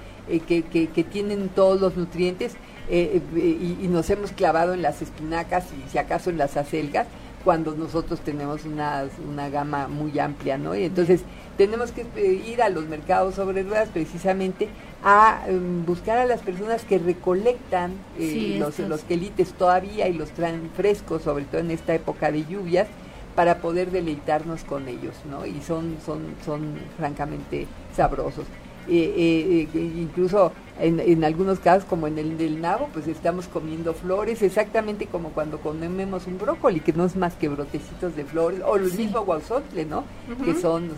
que, 0.46 0.62
que, 0.62 0.88
que, 0.88 1.04
tienen 1.04 1.48
todos 1.48 1.80
los 1.80 1.96
nutrientes 1.96 2.54
eh, 2.88 3.20
eh, 3.34 3.76
y, 3.80 3.84
y, 3.84 3.88
nos 3.88 4.08
hemos 4.10 4.30
clavado 4.32 4.74
en 4.74 4.82
las 4.82 5.02
espinacas 5.02 5.64
y 5.72 5.90
si 5.90 5.98
acaso 5.98 6.30
en 6.30 6.38
las 6.38 6.56
acelgas 6.56 7.06
cuando 7.44 7.74
nosotros 7.74 8.20
tenemos 8.20 8.64
una, 8.64 9.04
una 9.28 9.48
gama 9.48 9.88
muy 9.88 10.18
amplia, 10.18 10.58
¿no? 10.58 10.74
Y 10.74 10.84
entonces 10.84 11.22
tenemos 11.56 11.92
que 11.92 12.06
eh, 12.16 12.44
ir 12.46 12.62
a 12.62 12.68
los 12.68 12.86
mercados 12.86 13.34
sobre 13.34 13.62
ruedas 13.62 13.88
precisamente 13.88 14.68
a 15.04 15.44
em, 15.48 15.84
buscar 15.84 16.18
a 16.18 16.26
las 16.26 16.40
personas 16.40 16.84
que 16.84 16.98
recolectan 16.98 17.92
eh, 18.18 18.56
los, 18.58 18.78
los 18.80 19.02
quelites 19.02 19.52
todavía 19.52 20.08
y 20.08 20.14
los 20.14 20.30
traen 20.30 20.70
frescos, 20.76 21.22
sobre 21.22 21.44
todo 21.44 21.60
en 21.60 21.70
esta 21.70 21.94
época 21.94 22.32
de 22.32 22.44
lluvias, 22.44 22.88
para 23.34 23.58
poder 23.58 23.90
deleitarnos 23.92 24.64
con 24.64 24.88
ellos, 24.88 25.14
¿no? 25.30 25.46
Y 25.46 25.60
son, 25.62 25.96
son, 26.04 26.34
son 26.44 26.74
francamente 26.96 27.66
sabrosos. 27.94 28.46
Eh, 28.90 29.68
eh, 29.74 29.78
incluso 29.98 30.52
en, 30.78 30.98
en, 31.00 31.22
algunos 31.22 31.58
casos, 31.58 31.84
como 31.84 32.06
en 32.06 32.18
el 32.18 32.38
del 32.38 32.60
nabo, 32.60 32.88
pues 32.92 33.06
estamos 33.06 33.46
comiendo 33.46 33.92
flores, 33.92 34.40
exactamente 34.40 35.06
como 35.06 35.30
cuando 35.30 35.58
comemos 35.58 36.26
un 36.26 36.38
brócoli, 36.38 36.80
que 36.80 36.94
no 36.94 37.04
es 37.04 37.14
más 37.14 37.34
que 37.34 37.48
brotecitos 37.48 38.16
de 38.16 38.24
flores, 38.24 38.60
o 38.64 38.76
el 38.76 38.90
mismo 38.92 39.24
guauzotle, 39.24 39.84
¿no? 39.84 40.04
Que 40.42 40.54
son, 40.54 40.90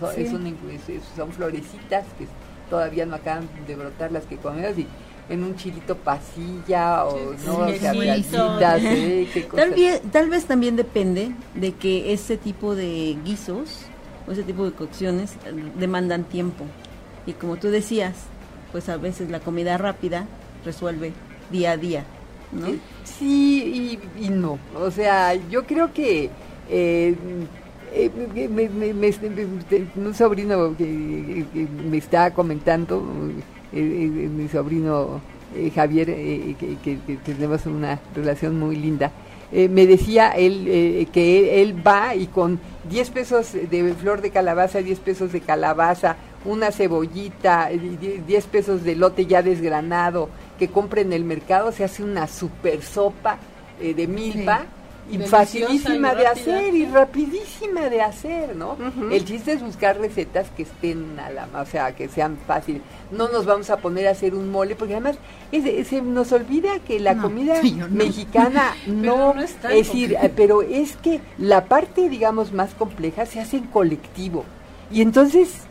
son, 1.17 1.33
florecitas 1.33 2.05
que 2.19 2.27
todavía 2.69 3.07
no 3.07 3.17
acaban 3.17 3.49
de 3.67 3.75
brotar 3.75 4.13
las 4.13 4.25
que 4.25 4.37
comemos 4.37 4.79
y 4.79 4.87
en 5.29 5.45
un 5.45 5.57
chilito 5.57 5.97
pasilla 5.97 7.05
o 7.07 7.35
no 7.47 7.69
¿eh? 7.69 7.79
tal, 7.81 9.71
vez, 9.71 10.03
tal 10.11 10.29
vez 10.29 10.45
también 10.45 10.75
depende 10.77 11.33
de 11.55 11.73
que 11.73 12.13
ese 12.13 12.37
tipo 12.37 12.75
de 12.75 13.17
guisos 13.25 13.83
o 14.27 14.33
ese 14.33 14.43
tipo 14.43 14.65
de 14.65 14.73
cocciones 14.73 15.35
demandan 15.79 16.25
tiempo 16.25 16.65
y 17.27 17.33
como 17.33 17.57
tú 17.57 17.69
decías, 17.69 18.15
pues 18.73 18.89
a 18.89 18.97
veces 18.97 19.31
la 19.31 19.41
comida 19.41 19.79
rápida 19.79 20.27
resuelve 20.65 21.13
día 21.51 21.73
a 21.73 21.77
día, 21.77 22.05
¿no? 22.53 22.69
Sí 23.05 23.99
y, 24.19 24.29
no. 24.31 24.59
O 24.75 24.91
sea, 24.91 25.35
yo 25.35 25.65
creo 25.67 25.93
que 25.93 26.31
eh, 26.69 27.15
eh, 27.93 28.11
un 29.97 30.15
sobrino 30.15 30.77
que, 30.77 31.45
me 31.89 31.97
está 31.99 32.33
comentando, 32.33 33.03
eh, 33.73 33.79
mi 33.81 34.49
sobrino 34.49 35.21
Javier, 35.75 36.07
que, 36.07 36.77
que, 36.83 37.17
tenemos 37.25 37.67
una 37.67 37.99
relación 38.15 38.59
muy 38.59 38.77
linda, 38.77 39.11
me 39.53 39.87
decía 39.87 40.31
él 40.31 41.09
que 41.13 41.63
él, 41.63 41.87
va 41.87 42.15
y 42.15 42.27
con 42.27 42.61
10 42.89 43.11
pesos 43.11 43.53
de 43.53 43.95
flor 43.95 44.21
de 44.21 44.31
calabaza, 44.31 44.81
10 44.81 44.99
pesos 45.01 45.33
de 45.33 45.41
calabaza, 45.41 46.17
una 46.45 46.71
cebollita, 46.71 47.69
10 47.69 48.47
pesos 48.47 48.85
de 48.85 48.97
lote 48.97 49.27
ya 49.27 49.43
desgranado 49.43 50.29
que 50.59 50.69
compre 50.69 51.03
en 51.03 51.13
el 51.13 51.25
mercado, 51.25 51.73
se 51.73 51.85
hace 51.85 52.03
una 52.03 52.27
super 52.27 52.83
sopa 52.83 53.39
eh, 53.81 53.95
de 53.95 54.07
milpa 54.07 54.67
y 55.11 55.19
facilísima 55.19 56.13
y 56.13 56.17
de 56.17 56.27
hacer 56.27 56.75
y 56.75 56.87
rapidísima 56.87 57.89
de 57.89 58.03
hacer, 58.03 58.57
¿no? 58.57 58.77
El 59.11 59.25
chiste 59.25 59.53
es 59.53 59.63
buscar 59.63 59.99
recetas 59.99 60.49
que 60.57 60.63
estén 60.63 61.19
a 61.19 61.31
la, 61.31 61.49
o 61.61 61.67
sea, 61.67 61.95
que 61.95 62.09
sean 62.09 62.39
fáciles. 62.47 62.83
No 63.11 63.29
nos 63.29 63.45
vamos 63.47 63.71
a 63.71 63.79
poner 63.79 64.07
a 64.09 64.13
hacer 64.13 64.35
un 64.35 64.51
mole 64.51 64.77
porque 64.77 64.95
además 64.95 65.17
es- 65.53 65.89
se 65.89 66.01
nos 66.03 66.33
olvida 66.33 66.79
que 66.81 67.01
la 67.01 67.15
No, 67.15 67.23
comida 67.23 67.61
no. 67.63 67.89
mexicana 67.89 68.75
no, 68.87 69.35
no 69.35 69.41
es 69.43 69.57
es 69.57 69.63
decir, 69.87 70.17
pero 70.37 70.63
es 70.63 70.97
que 70.97 71.21
la 71.39 71.65
parte 71.65 72.09
digamos 72.09 72.53
más 72.53 72.75
compleja 72.75 73.27
se 73.27 73.41
hace 73.41 73.57
en 73.59 73.65
colectivo 73.67 74.45
y 74.93 75.03
entonces 75.03 75.63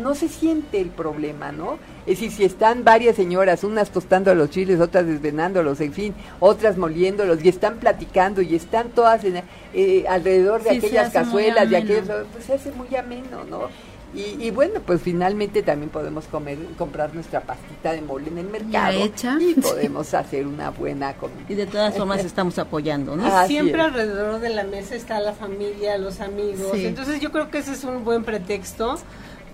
no 0.00 0.14
se 0.14 0.28
siente 0.28 0.80
el 0.80 0.88
problema, 0.88 1.52
¿no? 1.52 1.78
Es 2.06 2.20
decir, 2.20 2.30
si 2.32 2.44
están 2.44 2.84
varias 2.84 3.16
señoras, 3.16 3.64
unas 3.64 3.90
tostando 3.90 4.34
los 4.34 4.50
chiles, 4.50 4.78
otras 4.80 5.06
desvenándolos, 5.06 5.80
en 5.80 5.92
fin, 5.92 6.14
otras 6.38 6.76
moliéndolos, 6.76 7.42
y 7.42 7.48
están 7.48 7.76
platicando, 7.78 8.42
y 8.42 8.54
están 8.54 8.90
todas 8.90 9.24
en, 9.24 9.42
eh, 9.72 10.04
alrededor 10.08 10.62
de 10.62 10.70
Sí, 10.70 10.76
aquellas 10.78 11.12
cazuelas, 11.12 11.70
de 11.70 11.76
aquellos, 11.78 12.08
pues 12.32 12.44
se 12.44 12.54
hace 12.54 12.72
muy 12.72 12.94
ameno, 12.94 13.44
¿no? 13.48 13.68
Y, 14.14 14.46
y 14.46 14.50
bueno, 14.52 14.80
pues 14.86 15.00
finalmente 15.02 15.62
también 15.64 15.90
podemos 15.90 16.26
comer, 16.26 16.56
comprar 16.78 17.12
nuestra 17.14 17.40
pastita 17.40 17.90
de 17.90 18.00
mole 18.00 18.28
en 18.28 18.38
el 18.38 18.46
mercado 18.46 18.92
hecha. 19.02 19.36
y 19.40 19.54
podemos 19.54 20.14
hacer 20.14 20.46
una 20.46 20.70
buena 20.70 21.14
comida. 21.14 21.40
Y 21.48 21.54
de 21.56 21.66
todas 21.66 21.96
formas 21.96 22.24
estamos 22.24 22.56
apoyando, 22.60 23.16
¿no? 23.16 23.26
Ah, 23.26 23.40
Así 23.40 23.54
Siempre 23.54 23.80
es. 23.80 23.88
alrededor 23.88 24.38
de 24.40 24.50
la 24.50 24.62
mesa 24.62 24.94
está 24.94 25.18
la 25.18 25.32
familia, 25.32 25.98
los 25.98 26.20
amigos. 26.20 26.70
Sí. 26.74 26.86
Entonces 26.86 27.18
yo 27.20 27.32
creo 27.32 27.50
que 27.50 27.58
ese 27.58 27.72
es 27.72 27.82
un 27.82 28.04
buen 28.04 28.22
pretexto 28.22 28.98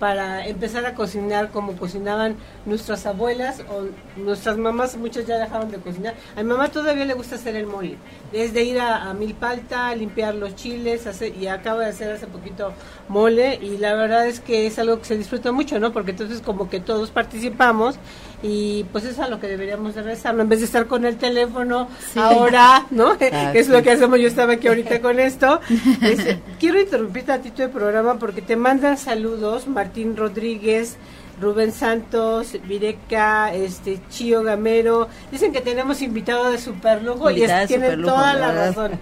para 0.00 0.46
empezar 0.46 0.84
a 0.86 0.94
cocinar 0.94 1.50
como 1.50 1.76
cocinaban 1.76 2.36
nuestras 2.66 3.06
abuelas 3.06 3.60
o 3.70 3.84
nuestras 4.18 4.56
mamás, 4.56 4.96
muchas 4.96 5.26
ya 5.26 5.36
dejaron 5.36 5.70
de 5.70 5.76
cocinar. 5.78 6.14
A 6.34 6.42
mi 6.42 6.48
mamá 6.48 6.68
todavía 6.70 7.04
le 7.04 7.14
gusta 7.14 7.36
hacer 7.36 7.54
el 7.54 7.66
mole, 7.66 7.96
desde 8.32 8.64
ir 8.64 8.80
a, 8.80 9.10
a 9.10 9.14
Milpalta, 9.14 9.94
limpiar 9.94 10.34
los 10.34 10.56
chiles, 10.56 11.06
hacer, 11.06 11.36
y 11.36 11.46
acabo 11.46 11.80
de 11.80 11.86
hacer 11.86 12.10
hace 12.10 12.26
poquito 12.26 12.72
mole, 13.08 13.60
y 13.62 13.76
la 13.76 13.94
verdad 13.94 14.26
es 14.26 14.40
que 14.40 14.66
es 14.66 14.78
algo 14.78 14.98
que 14.98 15.04
se 15.04 15.18
disfruta 15.18 15.52
mucho, 15.52 15.78
¿no? 15.78 15.92
Porque 15.92 16.12
entonces 16.12 16.40
como 16.40 16.70
que 16.70 16.80
todos 16.80 17.10
participamos 17.10 17.96
y 18.42 18.84
pues 18.92 19.04
eso 19.04 19.12
es 19.12 19.18
a 19.20 19.28
lo 19.28 19.38
que 19.40 19.48
deberíamos 19.48 19.94
de 19.94 20.02
rezar, 20.02 20.34
¿no? 20.34 20.42
En 20.42 20.48
vez 20.48 20.60
de 20.60 20.64
estar 20.66 20.86
con 20.86 21.04
el 21.04 21.16
teléfono 21.16 21.88
Sí. 22.12 22.18
ahora, 22.18 22.86
¿no? 22.90 23.12
Ah, 23.32 23.52
es 23.54 23.68
lo 23.68 23.82
que 23.82 23.90
hacemos, 23.90 24.18
yo 24.18 24.28
estaba 24.28 24.54
aquí 24.54 24.68
ahorita 24.68 25.00
con 25.00 25.20
esto. 25.20 25.60
Este, 26.02 26.40
quiero 26.58 26.80
interrumpir 26.80 27.24
tantito 27.24 27.62
el 27.62 27.70
programa 27.70 28.18
porque 28.18 28.42
te 28.42 28.56
mandan 28.56 28.96
saludos 28.98 29.66
Martín 29.68 30.16
Rodríguez, 30.16 30.96
Rubén 31.40 31.72
Santos, 31.72 32.56
Vireca, 32.66 33.52
este 33.54 33.98
Chío 34.10 34.42
Gamero. 34.42 35.08
Dicen 35.32 35.52
que 35.52 35.60
tenemos 35.60 36.02
invitado 36.02 36.50
de 36.50 36.58
superlujo 36.58 37.30
y 37.30 37.42
es, 37.44 37.66
tienen 37.66 37.90
superlujo, 37.92 38.14
toda 38.14 38.34
la 38.34 38.52
razón. 38.52 38.92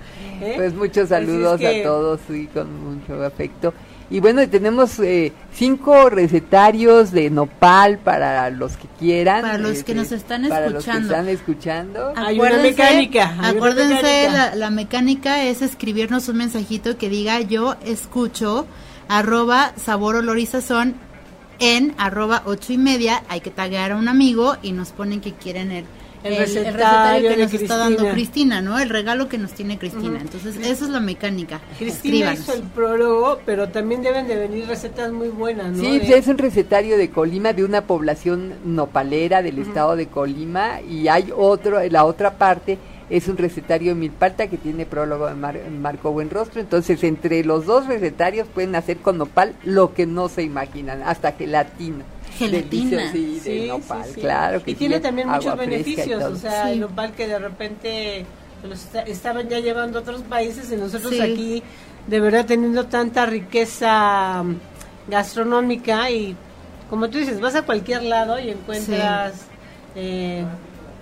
¿eh? 0.41 0.53
Pues 0.57 0.75
muchos 0.75 1.05
es 1.05 1.09
saludos 1.09 1.59
que- 1.61 1.81
a 1.81 1.83
todos 1.83 2.21
y 2.29 2.47
con 2.47 2.69
mucho 3.01 3.23
afecto. 3.25 3.75
Y 4.11 4.21
bueno, 4.21 4.49
tenemos 4.49 4.99
eh, 5.01 5.33
cinco 5.53 6.09
recetarios 6.09 7.11
de 7.11 7.29
nopal 7.29 7.99
para 7.99 8.49
los 8.49 8.77
que 8.79 8.89
quieran. 8.99 9.43
Para 9.43 9.59
los 9.59 9.85
que 9.85 9.95
nos 9.95 10.13
están 10.13 10.49
Para 10.49 10.71
los 10.71 10.85
que 10.85 10.91
escuchando. 10.91 11.15
están 11.15 11.29
escuchando. 11.29 12.13
Hay 12.17 12.41
una 12.41 12.57
mecánica, 12.57 13.31
hay 13.33 13.39
una 13.39 13.49
acuérdense, 13.51 13.95
mecánica. 13.95 14.33
La, 14.33 14.55
la 14.55 14.71
mecánica 14.71 15.45
es 15.45 15.61
escribirnos 15.61 16.29
un 16.29 16.39
mensajito 16.39 16.97
que 16.97 17.11
diga 17.11 17.41
yo 17.43 17.77
escucho 17.85 18.67
arroba 19.09 19.73
sabor 19.77 20.17
olor 20.17 20.39
y 20.39 20.47
sazón 20.47 20.95
en 21.59 21.95
arroba 21.99 22.43
ocho 22.47 22.73
y 22.73 22.79
media. 22.79 23.23
Hay 23.29 23.41
que 23.41 23.51
taguear 23.51 23.93
a 23.93 23.97
un 23.97 24.09
amigo 24.09 24.57
y 24.63 24.73
nos 24.73 24.91
ponen 24.93 25.21
que 25.21 25.35
quieren 25.35 25.71
el, 25.71 25.85
El 26.25 26.33
el- 26.33 26.41
el 26.41 26.47
recetario 26.75 27.31
que 27.31 27.37
nos 27.43 27.55
está 27.55 27.77
dando 27.77 28.11
Cristina. 28.11 28.61
¿no? 28.61 28.79
El 28.79 28.89
regalo 28.89 29.29
que 29.29 29.39
nos 29.39 29.53
tiene 29.53 29.79
Cristina. 29.79 30.19
Entonces, 30.21 30.57
esa 30.57 30.85
es 30.85 30.91
la 30.91 31.01
mecánica. 31.01 31.61
Cristina 31.79 32.33
Escríbanos. 32.33 32.41
hizo 32.41 32.53
el 32.55 32.63
prólogo, 32.63 33.39
pero 33.47 33.69
también 33.69 34.03
deben 34.03 34.27
de 34.27 34.37
venir 34.37 34.67
recetas 34.67 35.13
muy 35.13 35.29
buenas, 35.29 35.73
¿no? 35.73 35.83
Sí, 35.83 35.99
De- 36.01 36.19
es 36.19 36.27
un 36.27 36.39
recetario 36.39 36.97
de 36.99 37.11
Colima, 37.11 37.53
de 37.53 37.65
una 37.65 37.83
población 37.83 38.55
nopalera 38.65 39.43
del 39.43 39.59
estado 39.59 39.97
de 39.97 40.07
Colima, 40.09 40.81
y 40.81 41.09
hay 41.09 41.33
otro, 41.37 41.81
la 41.89 42.05
otra 42.05 42.33
parte 42.35 42.79
es 43.11 43.27
un 43.29 43.37
recetario 43.39 43.95
de 43.95 44.01
Milpalta 44.01 44.49
que 44.49 44.59
tiene 44.59 44.85
prólogo 44.85 45.29
de 45.29 45.35
Mar- 45.35 45.61
Marco 45.81 46.13
Buenrostro, 46.13 46.61
entonces 46.61 47.03
entre 47.05 47.43
los 47.45 47.65
dos 47.65 47.87
recetarios 47.87 48.47
pueden 48.53 48.75
hacer 48.75 48.99
con 48.99 49.17
nopal 49.19 49.55
lo 49.65 49.95
que 49.95 50.05
no 50.05 50.29
se 50.29 50.43
imaginan, 50.43 51.03
hasta 51.03 51.33
gelatina. 51.33 52.05
Gelatina. 52.39 53.13
Sí, 53.13 53.41
Sí, 53.43 53.51
de 53.51 53.61
sí, 53.63 53.69
nopal, 53.69 54.05
sí. 54.15 54.21
claro 54.21 54.63
que 54.63 54.71
y 54.71 54.75
sí, 54.75 54.79
tiene 54.79 55.01
también 55.01 55.29
muchos 55.29 55.57
beneficios, 55.57 56.23
o 56.23 56.37
sea, 56.37 56.65
Sí. 56.67 56.73
el 56.73 56.81
nopal 56.81 57.13
que 57.13 57.27
de 57.29 57.39
repente 57.39 58.27
los 58.63 58.81
esta- 58.85 59.03
estaban 59.03 59.49
ya 59.49 59.59
llevando 59.61 59.99
a 59.99 60.03
otros 60.03 60.23
países 60.23 60.71
y 60.73 60.77
nosotros 60.77 61.13
Sí. 61.13 61.21
aquí 61.21 61.63
de 62.07 62.21
verdad 62.21 62.47
teniendo 62.47 62.87
tanta 62.87 63.27
riqueza 63.27 64.43
mm, 64.43 64.57
gastronómica 65.11 66.11
y 66.11 66.37
como 66.91 67.11
tú 67.11 67.19
dices, 67.19 67.41
vas 67.41 67.55
a 67.55 67.63
cualquier 67.63 68.03
lado 68.05 68.39
y 68.41 68.49
encuentras 68.51 69.35
eh, 69.95 70.45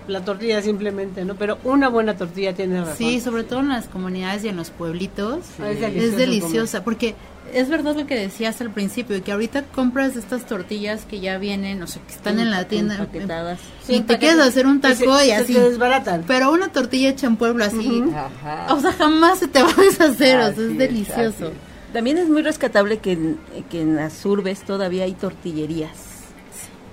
la 0.07 0.23
tortilla 0.23 0.61
simplemente, 0.61 1.23
¿no? 1.25 1.35
Pero 1.35 1.57
una 1.63 1.87
buena 1.89 2.15
tortilla 2.15 2.53
tiene 2.53 2.79
razón. 2.81 2.95
Sí, 2.97 3.19
sobre 3.21 3.43
todo 3.43 3.59
en 3.59 3.69
las 3.69 3.87
comunidades 3.87 4.43
y 4.43 4.49
en 4.49 4.55
los 4.57 4.69
pueblitos. 4.69 5.45
Ah, 5.61 5.69
es 5.69 6.15
deliciosa, 6.17 6.83
porque 6.83 7.13
es 7.53 7.69
verdad 7.69 7.95
lo 7.95 8.05
que 8.07 8.15
decías 8.15 8.59
al 8.61 8.71
principio, 8.71 9.23
que 9.23 9.31
ahorita 9.31 9.63
compras 9.73 10.15
estas 10.15 10.45
tortillas 10.45 11.05
que 11.05 11.19
ya 11.19 11.37
vienen, 11.37 11.81
o 11.83 11.87
sea, 11.87 12.01
que 12.03 12.13
están 12.13 12.39
en 12.39 12.51
la 12.51 12.67
tienda. 12.67 12.95
Empaquetadas. 12.95 13.59
Sí, 13.83 13.95
y 13.95 13.99
te 14.01 14.17
quieres 14.17 14.37
que- 14.37 14.43
hacer 14.43 14.65
un 14.67 14.81
se- 14.81 14.93
taco 15.05 15.21
y 15.21 15.25
se 15.27 15.33
así. 15.35 15.53
te 15.53 15.59
desbaratan. 15.69 16.23
Pero 16.27 16.51
una 16.51 16.71
tortilla 16.71 17.09
hecha 17.09 17.27
en 17.27 17.37
pueblo 17.37 17.63
así, 17.65 18.03
Ajá. 18.15 18.73
o 18.73 18.79
sea, 18.79 18.91
jamás 18.93 19.39
se 19.39 19.47
te 19.47 19.61
va 19.63 19.69
a 19.69 19.81
deshacer, 19.81 20.37
o 20.39 20.41
sea, 20.41 20.49
es 20.49 20.57
es, 20.57 20.77
delicioso. 20.77 21.47
es. 21.47 21.93
También 21.93 22.17
es 22.17 22.27
muy 22.29 22.41
rescatable 22.41 22.97
que 22.99 23.13
en, 23.13 23.39
que 23.69 23.81
en 23.81 23.95
las 23.95 24.25
urbes 24.25 24.61
todavía 24.63 25.05
hay 25.05 25.13
tortillerías. 25.13 25.91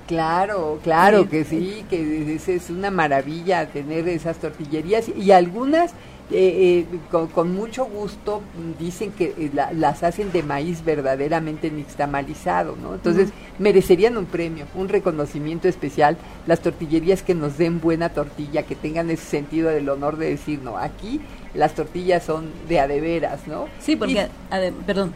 Claro, 0.07 0.81
claro 0.85 1.23
Sí. 1.23 1.29
que 1.29 1.45
sí, 1.45 1.85
que 1.89 2.35
es, 2.35 2.49
es 2.49 2.69
una 2.69 2.91
maravilla 2.91 3.67
tener 3.69 4.07
esas 4.09 4.37
tortillerías 4.39 5.07
y 5.09 5.31
algunas 5.31 5.93
eh, 6.31 6.87
eh, 6.91 6.99
con, 7.11 7.27
con 7.29 7.55
mucho 7.55 7.85
gusto 7.85 8.41
dicen 8.79 9.13
que 9.13 9.35
eh, 9.37 9.51
la- 9.53 9.73
las 9.73 10.03
hacen 10.03 10.33
de 10.33 10.43
maíz 10.43 10.83
verdaderamente 10.85 11.71
nixtamalizado, 11.71 12.77
¿no? 12.77 12.95
Entonces 12.95 13.31
merecerían 13.59 14.17
un 14.17 14.25
premio, 14.27 14.67
un 14.75 14.89
reconocimiento 14.89 15.69
especial 15.69 16.17
las 16.47 16.61
tortillerías 16.61 17.23
que 17.23 17.35
nos 17.35 17.59
den 17.59 17.81
buena 17.81 18.09
tortilla, 18.09 18.63
que 18.63 18.75
tengan 18.75 19.11
ese 19.11 19.25
sentido 19.25 19.69
del 19.71 19.89
honor 19.89 20.17
de 20.17 20.31
decir, 20.31 20.61
no, 20.63 20.79
aquí 20.79 21.21
las 21.55 21.75
tortillas 21.75 22.25
son 22.25 22.51
de 22.69 22.81
a 22.81 22.89
de 22.89 23.01
veras, 23.01 23.47
¿no? 23.47 23.67
Sí, 23.79 23.95
porque, 23.97 24.15
Y- 24.15 24.55
ade- 24.55 24.73
perdón, 24.87 25.13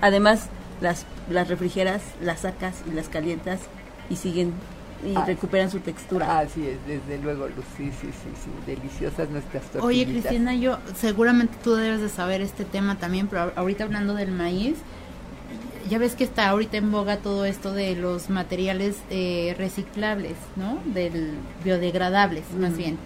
además 0.00 0.48
las, 0.80 1.04
las 1.30 1.48
refrigeras, 1.48 2.02
las 2.22 2.40
sacas 2.40 2.82
y 2.90 2.94
las 2.94 3.08
calientas 3.08 3.60
y 4.10 4.16
siguen 4.16 4.52
y 5.06 5.14
Ah. 5.16 5.24
recuperan 5.24 5.70
su 5.70 5.78
textura. 5.80 6.38
Así 6.40 6.66
es, 6.66 6.78
desde 6.86 7.22
luego, 7.22 7.46
Luz, 7.48 7.64
sí, 7.76 7.90
sí, 8.00 8.08
sí, 8.08 8.28
sí, 8.44 8.50
deliciosas 8.66 9.28
nuestras 9.30 9.62
tortillas. 9.64 9.84
Oye, 9.84 10.06
Cristina, 10.06 10.54
yo 10.54 10.78
seguramente 10.96 11.54
tú 11.62 11.74
debes 11.74 12.00
de 12.00 12.08
saber 12.08 12.40
este 12.40 12.64
tema 12.64 12.96
también, 12.98 13.28
pero 13.28 13.52
ahorita 13.56 13.84
hablando 13.84 14.14
del 14.14 14.32
maíz, 14.32 14.76
ya 15.88 15.98
ves 15.98 16.16
que 16.16 16.24
está 16.24 16.48
ahorita 16.48 16.76
en 16.78 16.90
boga 16.90 17.18
todo 17.18 17.44
esto 17.44 17.72
de 17.72 17.94
los 17.94 18.28
materiales 18.28 18.96
eh, 19.10 19.54
reciclables, 19.56 20.34
¿no? 20.56 20.78
Del 20.86 21.34
biodegradables, 21.64 22.44
más 22.58 22.76
bien. 22.76 22.98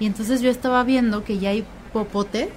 Y 0.00 0.06
entonces 0.06 0.40
yo 0.40 0.50
estaba 0.50 0.82
viendo 0.82 1.22
que 1.22 1.38
ya 1.38 1.50
hay 1.50 1.64
popotes 1.92 2.48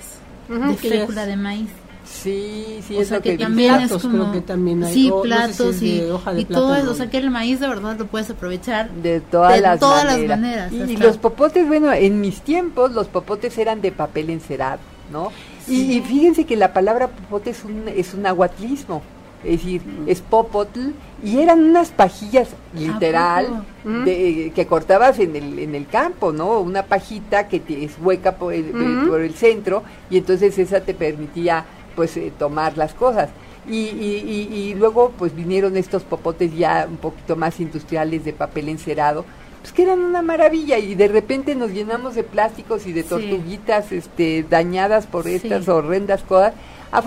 de 0.49 0.73
fécula 0.75 1.21
es- 1.23 1.27
de 1.27 1.35
maíz. 1.37 1.69
Sí, 2.09 2.79
sí, 2.87 2.95
o 2.95 3.01
es 3.01 3.09
sea 3.09 3.17
lo 3.17 3.23
que, 3.23 3.31
que, 3.37 3.43
también 3.43 3.75
platos 3.75 3.97
es 3.97 4.01
como 4.03 4.17
creo 4.23 4.31
que 4.33 4.41
también 4.41 4.83
hay, 4.83 4.93
sí 4.93 5.09
o 5.11 5.17
no 5.17 5.23
sé 5.23 5.27
si 5.27 5.27
platos 5.27 5.81
y, 5.81 5.99
de 5.99 6.11
hoja 6.11 6.33
de 6.33 6.41
y 6.41 6.45
todo 6.45 6.67
plátano. 6.69 6.91
o 6.91 6.93
sea 6.95 7.09
que 7.09 7.17
el 7.17 7.29
maíz 7.31 7.59
de 7.59 7.67
verdad 7.67 7.97
lo 7.99 8.07
puedes 8.07 8.29
aprovechar 8.29 8.89
de 8.91 9.19
todas, 9.19 9.53
de 9.55 9.61
las, 9.61 9.79
todas 9.79 10.05
las 10.05 10.17
maneras. 10.19 10.71
maneras, 10.71 10.89
Y, 10.89 10.97
los 10.97 11.17
popotes, 11.17 11.67
bueno, 11.67 11.91
en 11.91 12.21
mis 12.21 12.41
tiempos 12.41 12.91
los 12.93 13.07
popotes 13.07 13.57
eran 13.57 13.81
de 13.81 13.91
papel 13.91 14.29
encerado, 14.29 14.79
¿no? 15.11 15.31
Y, 15.67 15.97
y 15.97 16.01
fíjense 16.01 16.45
que 16.45 16.55
la 16.55 16.71
palabra 16.73 17.07
popote 17.09 17.49
es 17.49 17.63
un, 17.65 17.83
es 17.93 18.13
un 18.13 18.25
aguatlismo, 18.25 19.01
es 19.43 19.51
decir, 19.61 19.81
es 20.07 20.21
popotl, 20.21 20.91
y 21.23 21.39
eran 21.39 21.63
unas 21.63 21.89
pajillas 21.89 22.49
literal 22.73 23.63
de- 23.83 24.51
que 24.55 24.65
cortabas 24.65 25.19
en 25.19 25.35
el, 25.35 25.59
en 25.59 25.75
el 25.75 25.87
campo, 25.87 26.31
¿no? 26.31 26.59
Una 26.61 26.83
pajita 26.83 27.47
que 27.47 27.59
te- 27.59 27.83
es 27.83 27.93
hueca 28.01 28.35
por 28.35 28.53
el, 28.53 28.69
Ujú. 28.73 29.09
por 29.09 29.21
el 29.21 29.33
centro, 29.33 29.83
y 30.09 30.17
entonces 30.17 30.57
esa 30.57 30.79
te 30.81 30.93
permitía 30.93 31.65
pues 31.97 32.15
eh, 32.15 32.31
tomar 32.39 32.77
las 32.77 32.93
cosas. 32.93 33.29
Y, 33.69 33.79
y, 33.89 34.23
y, 34.53 34.55
y 34.57 34.75
luego 34.75 35.11
pues 35.17 35.35
vinieron 35.35 35.75
estos 35.75 36.03
popotes 36.03 36.55
ya 36.55 36.87
un 36.89 36.95
poquito 36.97 37.35
más 37.35 37.59
industriales 37.59 38.23
de 38.23 38.31
papel 38.31 38.69
encerado, 38.69 39.25
pues 39.59 39.73
que 39.73 39.81
eran 39.83 39.99
una 39.99 40.21
maravilla 40.21 40.77
y 40.77 40.95
de 40.95 41.09
repente 41.09 41.53
nos 41.55 41.71
llenamos 41.71 42.15
de 42.15 42.23
plásticos 42.23 42.87
y 42.87 42.93
de 42.93 43.01
Sí. 43.03 43.09
tortuguitas 43.09 43.91
este, 43.91 44.45
dañadas 44.49 45.05
por 45.07 45.25
Sí. 45.25 45.31
estas 45.33 45.67
horrendas 45.67 46.21
cosas. 46.23 46.53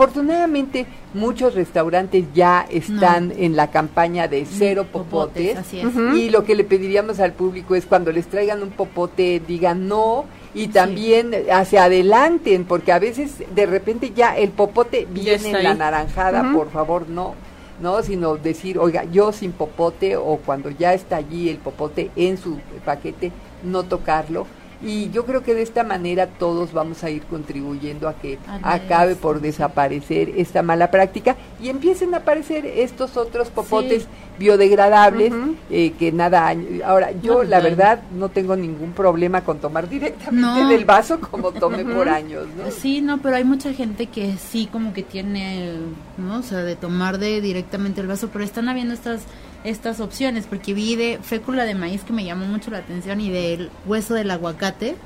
Afortunadamente 0.01 0.87
muchos 1.15 1.55
restaurantes 1.55 2.25
ya 2.35 2.67
están 2.71 3.33
en 3.37 3.57
la 3.57 3.71
campaña 3.71 4.29
de 4.29 4.45
cero 4.45 4.87
popotes, 4.93 5.57
así 5.57 5.81
es. 5.81 5.87
Ujú. 5.87 6.15
y 6.17 6.29
lo 6.31 6.45
que 6.45 6.55
le 6.55 6.65
pediríamos 6.65 7.21
al 7.21 7.33
público 7.33 7.75
es 7.75 7.87
cuando 7.87 8.13
les 8.13 8.27
traigan 8.27 8.63
un 8.63 8.71
popote 8.71 9.41
digan 9.47 9.89
no 9.89 10.27
y 10.55 10.69
también 10.69 11.33
hacia 11.53 11.85
adelante, 11.85 12.65
porque 12.67 12.93
a 12.93 12.99
veces 12.99 13.43
de 13.55 13.67
repente 13.67 14.13
ya 14.15 14.37
el 14.37 14.51
popote 14.51 15.07
viene 15.11 15.51
en 15.51 15.63
la 15.63 15.75
naranjada, 15.75 16.53
por 16.53 16.71
favor, 16.71 17.09
no, 17.09 17.35
no, 17.81 18.03
sino 18.03 18.37
decir, 18.37 18.79
oiga, 18.79 19.05
yo 19.05 19.33
sin 19.33 19.53
popote 19.53 20.17
o 20.17 20.37
cuando 20.45 20.71
ya 20.71 20.93
está 20.93 21.17
allí 21.17 21.49
el 21.49 21.59
popote 21.59 22.11
en 22.17 22.37
su 22.37 22.59
paquete, 22.85 23.33
no 23.63 23.85
tocarlo 23.85 24.47
y 24.83 25.11
yo 25.11 25.27
creo 25.27 25.43
que 25.43 25.55
de 25.55 25.63
esta 25.63 25.85
manera 25.85 26.27
todos 26.27 26.73
vamos 26.73 27.05
a 27.05 27.11
ir 27.11 27.23
contribuyendo 27.25 28.09
a 28.09 28.15
que 28.15 28.39
acabe 28.63 29.15
por 29.15 29.41
desaparecer 29.41 30.31
esta 30.37 30.63
mala 30.63 30.91
práctica 30.91 31.37
y 31.63 31.69
empiecen 31.69 32.15
a 32.15 32.19
aparecer 32.19 32.65
estos 32.65 33.17
otros 33.17 33.49
popotes 33.49 34.07
biodegradables 34.39 35.35
eh, 35.71 35.93
que 35.99 36.13
nada 36.13 36.55
ahora 36.85 37.13
yo 37.13 37.43
la 37.43 37.61
verdad 37.61 38.03
no 38.13 38.31
tengo 38.31 38.57
ningún 38.57 38.93
problema 38.93 39.43
con 39.43 39.59
tomar 39.59 39.89
directamente 39.89 40.65
del 40.65 40.87
vaso 40.87 41.21
como 41.21 41.53
tomé 41.53 41.85
por 41.85 42.09
años 42.09 42.47
¿no? 42.57 42.71
sí 42.71 43.03
no 43.03 43.19
pero 43.19 43.37
hay 43.37 43.45
mucha 43.45 43.75
gente 43.75 44.07
que 44.07 44.37
sí 44.39 44.67
como 44.73 44.95
que 44.95 45.03
tiene 45.03 45.75
no 46.17 46.39
o 46.39 46.43
sea 46.43 46.61
de 46.61 46.75
tomar 46.75 47.19
de 47.19 47.43
directamente 47.43 48.01
el 48.01 48.07
vaso 48.07 48.31
pero 48.33 48.45
están 48.45 48.69
habiendo 48.71 48.95
estas 48.95 49.23
estas 49.65 50.01
opciones, 50.01 50.47
porque 50.47 50.73
vi 50.73 50.97
de 50.97 51.19
fécula 51.23 51.65
de 51.65 51.75
maíz 51.75 52.03
que 52.03 52.13
me 52.13 52.25
llamó 52.25 52.47
mucho 52.47 52.71
la 52.71 52.79
atención 52.79 53.21
y 53.21 53.31
del 53.31 53.71
hueso 53.87 54.15
del 54.15 54.31
aguacate, 54.31 54.97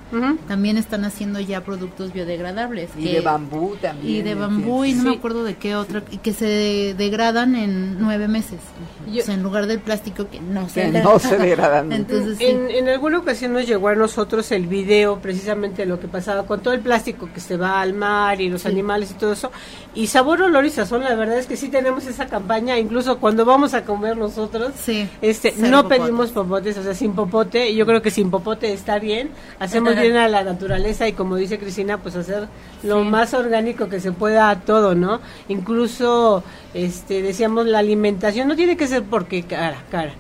también 0.47 0.79
están 0.79 1.05
haciendo 1.05 1.41
ya 1.41 1.63
productos 1.63 2.13
biodegradables. 2.13 2.91
Y 2.97 3.13
de 3.13 3.21
bambú 3.21 3.77
también. 3.81 4.15
Y 4.15 4.23
de 4.23 4.35
bambú, 4.35 4.85
y 4.85 4.93
no 4.93 5.05
me 5.05 5.17
acuerdo 5.17 5.43
de 5.43 5.57
qué 5.57 5.75
otro, 5.75 6.03
y 6.11 6.19
que 6.19 6.33
se 6.33 6.95
degradan 6.97 7.57
en 7.57 7.99
nueve 7.99 8.29
meses. 8.29 8.61
o 9.09 9.23
sea, 9.23 9.35
en 9.35 9.43
lugar 9.43 9.67
del 9.67 9.81
plástico 9.81 10.29
que 10.31 10.41
no 10.41 10.69
se, 10.69 10.89
no 10.89 11.19
se 11.19 11.37
degradan. 11.37 11.93
Entonces, 11.93 12.39
en, 12.41 12.71
en, 12.71 12.89
alguna 12.89 13.19
ocasión 13.19 13.53
nos 13.53 13.67
llegó 13.67 13.89
a 13.89 13.95
nosotros 13.97 14.53
el 14.53 14.69
video 14.69 15.19
precisamente 15.19 15.83
de 15.83 15.87
lo 15.87 15.99
que 15.99 16.07
pasaba 16.07 16.47
con 16.47 16.61
todo 16.61 16.75
el 16.75 16.81
plástico 16.81 17.29
que 17.33 17.41
se 17.41 17.57
va 17.57 17.81
al 17.81 17.93
mar 17.93 18.41
y 18.41 18.49
los 18.49 18.67
animales 18.67 19.11
y 19.11 19.15
todo 19.15 19.33
eso. 19.33 19.51
Y 19.95 20.07
sabor, 20.07 20.43
olor 20.43 20.65
y 20.65 20.71
sazón, 20.71 21.03
la 21.03 21.15
verdad 21.17 21.39
es 21.39 21.47
que 21.47 21.57
sí 21.57 21.69
tenemos 21.69 22.07
esa 22.07 22.27
campaña, 22.27 22.79
incluso 22.79 23.19
cuando 23.19 23.45
vamos 23.45 23.75
a 23.75 23.85
comer 23.85 24.17
nosotros 24.17 24.44
sí, 24.77 25.09
este, 25.21 25.55
no 25.57 25.89
pedimos 25.89 26.33
popotes, 26.33 26.77
o 26.79 26.83
sea, 26.83 26.95
sin 26.95 27.13
popote, 27.13 27.71
y 27.71 27.77
yo 27.77 27.87
creo 27.87 28.03
que 28.03 28.11
sin 28.11 28.31
popote 28.31 28.73
está 28.73 28.99
bien, 28.99 29.31
hacemos 29.59 29.97
bien 29.97 30.17
a 30.17 30.29
la 30.29 30.45
naturaleza 30.45 31.09
y 31.09 31.13
como 31.13 31.37
dice 31.37 31.59
Cristina, 31.59 31.99
pues 31.99 32.17
hacer 32.17 32.49
lo 32.83 33.05
más 33.05 33.35
orgánico 33.35 33.89
que 33.89 34.01
se 34.01 34.13
pueda 34.13 34.55
todo, 34.61 34.95
¿no? 34.95 35.21
Incluso, 35.49 36.43
este, 36.73 37.23
decíamos, 37.23 37.67
la 37.67 37.79
alimentación 37.79 38.49
no 38.49 38.57
tiene 38.57 38.77
que 38.77 38.87
ser 38.87 39.03
porque 39.03 39.43
cara, 39.43 39.83
cara. 39.91 40.13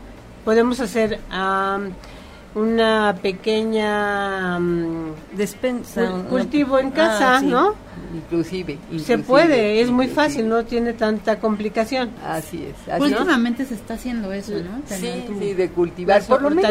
Podemos 0.44 0.80
hacer 0.80 1.20
una 2.54 3.16
pequeña 3.22 4.58
despensa, 5.37 6.11
cultivo 6.29 6.79
en 6.79 6.90
casa, 6.90 7.37
ah, 7.37 7.42
¿no? 7.42 7.75
inclusive, 8.14 8.79
Se 8.99 9.18
puede, 9.18 9.81
es 9.81 9.90
muy 9.90 10.07
fácil, 10.09 10.49
no 10.49 10.64
tiene 10.64 10.92
tanta 10.92 11.38
complicación. 11.38 12.11
Así 12.27 12.64
es. 12.64 13.01
Últimamente 13.01 13.64
se 13.64 13.75
está 13.75 13.94
haciendo 13.94 14.33
eso, 14.33 14.53
¿no? 14.53 14.83
Sí, 14.87 15.25
sí, 15.38 15.55
de 15.55 15.68
cultivar 15.70 16.23
por 16.25 16.42
lo 16.42 16.51
menos 16.51 16.70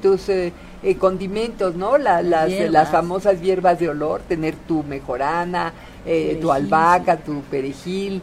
tus, 0.00 0.28
eh, 0.28 0.52
eh, 0.82 0.96
condimentos, 0.96 1.74
¿no? 1.74 1.98
las, 1.98 2.24
las 2.24 2.88
famosas 2.90 3.40
hierbas 3.40 3.78
de 3.78 3.90
olor, 3.90 4.22
tener 4.22 4.54
tu 4.56 4.82
mejorana, 4.82 5.72
eh, 6.06 6.38
tu 6.40 6.50
albahaca, 6.50 7.18
tu 7.18 7.42
perejil, 7.42 8.22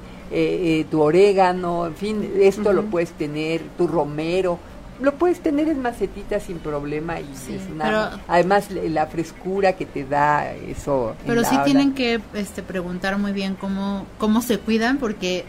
tu 0.90 1.02
orégano, 1.02 1.88
en 1.88 1.96
fin, 1.96 2.32
esto 2.40 2.74
lo 2.74 2.86
puedes 2.86 3.12
tener, 3.12 3.62
tu 3.78 3.88
romero 3.88 4.60
lo 5.00 5.14
puedes 5.16 5.40
tener 5.42 5.70
en 5.70 5.82
macetitas 5.82 6.44
sin 6.44 6.60
problema 6.60 7.20
y 7.20 7.24
es 7.24 7.62
una, 7.72 8.22
además 8.28 8.70
la 8.72 9.08
frescura 9.08 9.74
que 9.74 9.86
te 9.86 10.04
da 10.06 10.54
eso. 10.54 11.16
Pero 11.26 11.44
sí 11.44 11.58
tienen 11.66 11.94
que 11.94 12.22
este, 12.34 12.64
preguntar 12.64 13.18
muy 13.18 13.32
bien 13.32 13.56
cómo 13.56 14.06
cómo 14.18 14.42
se 14.42 14.60
cuidan 14.60 14.98
porque 14.98 15.46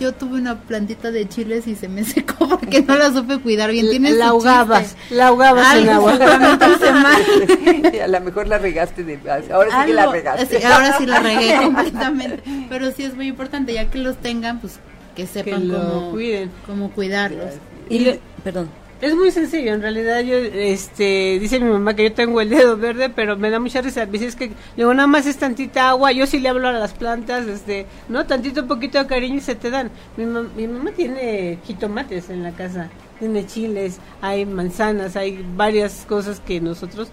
yo 0.00 0.12
tuve 0.12 0.38
una 0.38 0.60
plantita 0.60 1.10
de 1.10 1.28
chiles 1.28 1.66
y 1.66 1.74
se 1.74 1.88
me 1.88 2.04
secó 2.04 2.48
porque 2.48 2.82
no 2.82 2.96
la 2.96 3.12
supe 3.12 3.38
cuidar 3.38 3.70
bien. 3.70 3.88
Tienes 3.90 4.16
la 4.16 4.28
ahogabas, 4.28 4.96
la 5.10 5.28
ahogabas 5.28 5.76
en 5.76 5.88
agua. 5.88 6.12
a 8.04 8.08
lo 8.08 8.20
mejor 8.20 8.46
la 8.46 8.58
regaste 8.58 9.04
de 9.04 9.18
ahora 9.50 9.70
sí 9.70 9.86
que 9.86 9.94
la 9.94 10.06
regaste. 10.06 10.66
ahora 10.66 10.98
sí 10.98 11.06
la 11.06 11.20
regué 11.20 11.56
completamente. 11.56 12.42
Pero 12.68 12.90
sí 12.92 13.04
es 13.04 13.14
muy 13.14 13.26
importante, 13.28 13.72
ya 13.72 13.90
que 13.90 13.98
los 13.98 14.16
tengan, 14.18 14.60
pues 14.60 14.78
que 15.16 15.26
sepan 15.26 15.68
cómo, 15.68 16.10
cuiden. 16.12 16.50
cómo 16.66 16.90
cuidarlos. 16.92 17.54
Y 17.90 18.20
perdón. 18.48 18.70
Es 19.02 19.14
muy 19.14 19.30
sencillo, 19.30 19.74
en 19.74 19.82
realidad 19.82 20.20
yo, 20.20 20.36
este, 20.36 21.38
dice 21.38 21.60
mi 21.60 21.70
mamá 21.70 21.94
que 21.94 22.04
yo 22.04 22.12
tengo 22.14 22.40
el 22.40 22.48
dedo 22.48 22.78
verde, 22.78 23.10
pero 23.10 23.36
me 23.36 23.50
da 23.50 23.60
mucha 23.60 23.82
risa, 23.82 24.06
dice 24.06 24.26
es 24.26 24.36
que, 24.36 24.52
luego 24.76 24.94
nada 24.94 25.06
más 25.06 25.26
es 25.26 25.36
tantita 25.36 25.90
agua, 25.90 26.12
yo 26.12 26.26
sí 26.26 26.40
le 26.40 26.48
hablo 26.48 26.66
a 26.66 26.72
las 26.72 26.94
plantas, 26.94 27.46
este, 27.46 27.84
no, 28.08 28.24
tantito 28.24 28.66
poquito 28.66 28.98
de 28.98 29.06
cariño 29.06 29.36
y 29.36 29.40
se 29.40 29.54
te 29.54 29.70
dan. 29.70 29.90
Mi, 30.16 30.24
mi 30.24 30.66
mamá 30.66 30.92
tiene 30.92 31.58
jitomates 31.64 32.30
en 32.30 32.42
la 32.42 32.52
casa, 32.52 32.88
tiene 33.18 33.46
chiles, 33.46 34.00
hay 34.22 34.46
manzanas, 34.46 35.14
hay 35.14 35.44
varias 35.54 36.06
cosas 36.08 36.40
que 36.40 36.58
nosotros, 36.60 37.08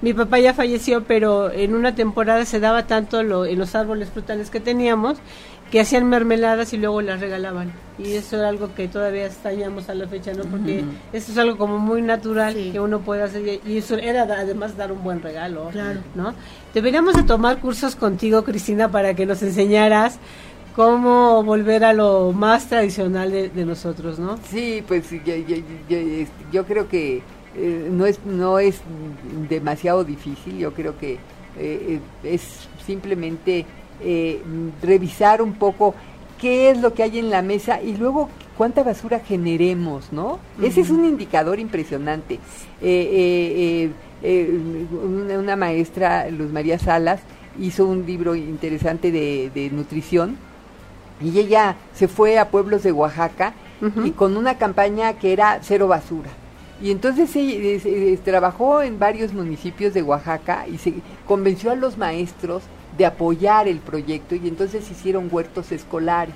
mi 0.00 0.14
papá 0.14 0.38
ya 0.38 0.54
falleció, 0.54 1.02
pero 1.04 1.50
en 1.50 1.74
una 1.74 1.96
temporada 1.96 2.44
se 2.44 2.60
daba 2.60 2.86
tanto 2.86 3.24
lo, 3.24 3.44
en 3.44 3.58
los 3.58 3.74
árboles 3.74 4.10
frutales 4.10 4.48
que 4.48 4.60
teníamos 4.60 5.18
que 5.70 5.80
hacían 5.80 6.08
mermeladas 6.08 6.72
y 6.72 6.78
luego 6.78 7.02
las 7.02 7.20
regalaban. 7.20 7.72
Y 7.98 8.12
eso 8.12 8.36
era 8.36 8.48
algo 8.48 8.74
que 8.74 8.88
todavía 8.88 9.26
extrañamos 9.26 9.88
a 9.88 9.94
la 9.94 10.06
fecha, 10.06 10.32
¿no? 10.32 10.44
Porque 10.44 10.84
eso 11.12 11.32
es 11.32 11.38
algo 11.38 11.58
como 11.58 11.78
muy 11.78 12.00
natural 12.00 12.54
que 12.72 12.78
uno 12.78 13.00
puede 13.00 13.24
hacer 13.24 13.60
y 13.66 13.78
eso 13.78 13.96
era 13.96 14.22
además 14.22 14.76
dar 14.76 14.92
un 14.92 15.02
buen 15.02 15.20
regalo, 15.20 15.68
claro. 15.70 16.00
¿no? 16.14 16.32
Deberíamos 16.72 17.14
de 17.14 17.24
tomar 17.24 17.60
cursos 17.60 17.96
contigo, 17.96 18.44
Cristina, 18.44 18.88
para 18.90 19.14
que 19.14 19.26
nos 19.26 19.42
enseñaras 19.42 20.18
cómo 20.76 21.42
volver 21.42 21.84
a 21.84 21.92
lo 21.92 22.32
más 22.32 22.68
tradicional 22.68 23.32
de, 23.32 23.64
nosotros, 23.64 24.20
¿no? 24.20 24.38
Sí, 24.48 24.84
pues 24.86 25.10
yo, 25.10 25.34
yo, 26.52 26.64
creo 26.64 26.88
que 26.88 27.20
eh, 27.56 27.88
no 27.90 28.06
es 28.06 28.20
no 28.24 28.60
es 28.60 28.80
demasiado 29.48 30.04
difícil, 30.04 30.56
yo 30.56 30.72
creo 30.72 30.96
que 30.96 31.18
eh, 31.58 31.98
es 32.22 32.68
simplemente 32.86 33.66
eh, 34.00 34.40
revisar 34.82 35.42
un 35.42 35.54
poco 35.54 35.94
qué 36.40 36.70
es 36.70 36.80
lo 36.80 36.94
que 36.94 37.02
hay 37.02 37.18
en 37.18 37.30
la 37.30 37.42
mesa 37.42 37.82
y 37.82 37.96
luego 37.96 38.28
cuánta 38.56 38.82
basura 38.82 39.20
generemos, 39.20 40.12
¿no? 40.12 40.38
Ese 40.62 40.82
es 40.82 40.90
un 40.90 41.04
indicador 41.04 41.58
impresionante. 41.58 42.38
Eh, 42.80 43.90
eh, 44.22 44.58
una, 45.36 45.56
maestra, 45.56 46.30
Luz 46.30 46.50
María 46.52 46.78
Salas, 46.78 47.20
hizo 47.58 47.86
un 47.86 48.06
libro 48.06 48.36
interesante 48.36 49.10
de, 49.10 49.70
nutrición 49.72 50.36
y 51.20 51.38
ella 51.38 51.76
se 51.92 52.06
fue 52.06 52.38
a 52.38 52.50
pueblos 52.50 52.84
de 52.84 52.92
Oaxaca 52.92 53.54
y 54.04 54.10
con 54.10 54.36
una 54.36 54.58
campaña 54.58 55.14
que 55.14 55.32
era 55.32 55.58
cero 55.62 55.88
basura. 55.88 56.30
Y 56.80 56.92
entonces 56.92 57.30
trabajó 58.22 58.82
en 58.82 59.00
varios 59.00 59.32
municipios 59.32 59.94
de 59.94 60.02
Oaxaca 60.02 60.66
y 60.68 60.78
se 60.78 60.94
convenció 61.26 61.72
a 61.72 61.74
los 61.74 61.98
maestros 61.98 62.62
de 62.98 63.06
apoyar 63.06 63.68
el 63.68 63.78
proyecto 63.78 64.34
y 64.34 64.48
entonces 64.48 64.90
hicieron 64.90 65.28
huertos 65.30 65.72
escolares. 65.72 66.34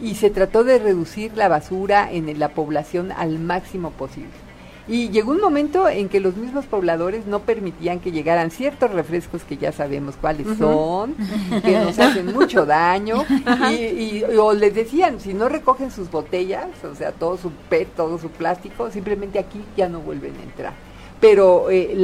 Y 0.00 0.16
se 0.16 0.30
trató 0.30 0.64
de 0.64 0.78
reducir 0.78 1.32
la 1.36 1.48
basura 1.48 2.12
en 2.12 2.38
la 2.38 2.50
población 2.50 3.10
al 3.12 3.38
máximo 3.38 3.90
posible. 3.90 4.44
Y 4.86 5.08
llegó 5.08 5.30
un 5.30 5.40
momento 5.40 5.88
en 5.88 6.10
que 6.10 6.20
los 6.20 6.36
mismos 6.36 6.66
pobladores 6.66 7.26
no 7.26 7.40
permitían 7.40 8.00
que 8.00 8.12
llegaran 8.12 8.50
ciertos 8.50 8.90
refrescos 8.90 9.42
que 9.42 9.56
ya 9.56 9.72
sabemos 9.72 10.16
cuáles 10.20 10.58
son, 10.58 11.14
que 11.64 11.78
nos 11.78 11.98
hacen 11.98 12.34
mucho 12.34 12.66
daño, 12.66 13.24
y, 13.70 14.22
o 14.38 14.52
les 14.52 14.74
decían, 14.74 15.20
si 15.20 15.32
no 15.32 15.48
recogen 15.48 15.90
sus 15.90 16.10
botellas, 16.10 16.66
o 16.84 16.94
sea, 16.94 17.12
todo 17.12 17.38
su 17.38 17.50
PET, 17.70 17.94
todo 17.96 18.18
su 18.18 18.28
plástico, 18.28 18.90
simplemente 18.90 19.38
aquí 19.38 19.62
ya 19.74 19.88
no 19.88 20.00
vuelven 20.00 20.34
a 20.38 20.42
entrar 20.42 20.93
pero 21.20 21.70
eh, 21.70 21.94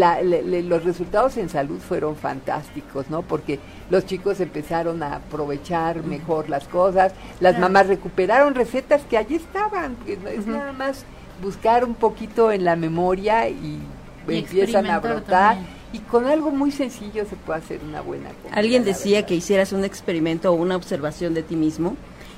los 0.67 0.85
resultados 0.85 1.37
en 1.37 1.49
salud 1.49 1.79
fueron 1.79 2.17
fantásticos, 2.17 3.11
¿no? 3.11 3.23
Porque 3.23 3.59
los 3.91 4.07
chicos 4.07 4.41
empezaron 4.41 5.03
a 5.03 5.17
aprovechar 5.17 6.05
mejor 6.05 6.49
las 6.49 6.69
cosas, 6.69 7.13
las 7.41 7.59
mamás 7.59 7.87
recuperaron 7.87 8.55
recetas 8.55 9.03
que 9.03 9.19
allí 9.19 9.35
estaban, 9.35 9.97
es 10.07 10.47
nada 10.47 10.73
más 10.73 11.05
buscar 11.43 11.85
un 11.85 11.95
poquito 11.95 12.53
en 12.53 12.65
la 12.65 12.77
memoria 12.77 13.49
y, 13.49 13.81
empiezan 14.29 14.87
a 14.87 15.01
brotar. 15.01 15.59
Y 15.93 15.99
con 15.99 16.27
algo 16.27 16.53
muy 16.53 16.71
sencillo 16.71 17.25
se 17.27 17.35
puede 17.35 17.59
hacer 17.59 17.81
una 17.83 18.01
buena 18.01 18.31
cosa. 18.43 18.55
Alguien 18.55 18.85
decía 18.85 19.27
que 19.27 19.35
hicieras 19.35 19.73
un 19.73 19.85
experimento 19.85 20.53
o 20.53 20.55
una 20.55 20.77
observación 20.77 21.35
de 21.35 21.43
ti 21.43 21.57
mismo 21.57 21.97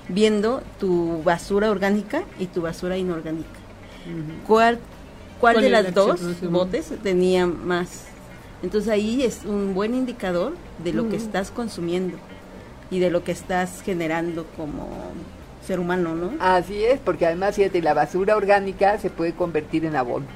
viendo 0.09 0.63
tu 0.81 1.23
basura 1.23 1.71
orgánica 1.71 2.23
y 2.39 2.47
tu 2.47 2.63
basura 2.63 2.97
inorgánica. 2.97 3.61
¿Cuál 4.47 4.79
cuál, 5.43 5.61
de 5.61 5.71
las 5.71 5.93
dos 5.93 6.21
botes 6.49 6.93
tenía 7.03 7.47
más. 7.47 8.05
Entonces 8.63 8.91
ahí 8.91 9.25
es 9.25 9.41
un 9.45 9.75
buen 9.75 9.95
indicador 9.95 10.55
de 10.85 10.93
lo 10.93 11.09
que 11.09 11.17
estás 11.17 11.51
consumiendo 11.51 12.17
y 12.93 13.01
de 13.01 13.11
lo 13.11 13.25
que 13.25 13.33
estás 13.33 13.83
generando 13.83 14.47
como 14.57 14.89
ser 15.67 15.81
humano, 15.81 16.15
¿no? 16.15 16.31
Así 16.39 16.85
es, 16.85 17.01
porque 17.01 17.27
además, 17.27 17.57
fíjate, 17.57 17.83
la 17.83 17.93
basura 17.93 18.37
orgánica 18.37 18.99
se 18.99 19.11
puede 19.11 19.33
convertir 19.33 19.85
en 19.85 19.97
abono. 19.97 20.27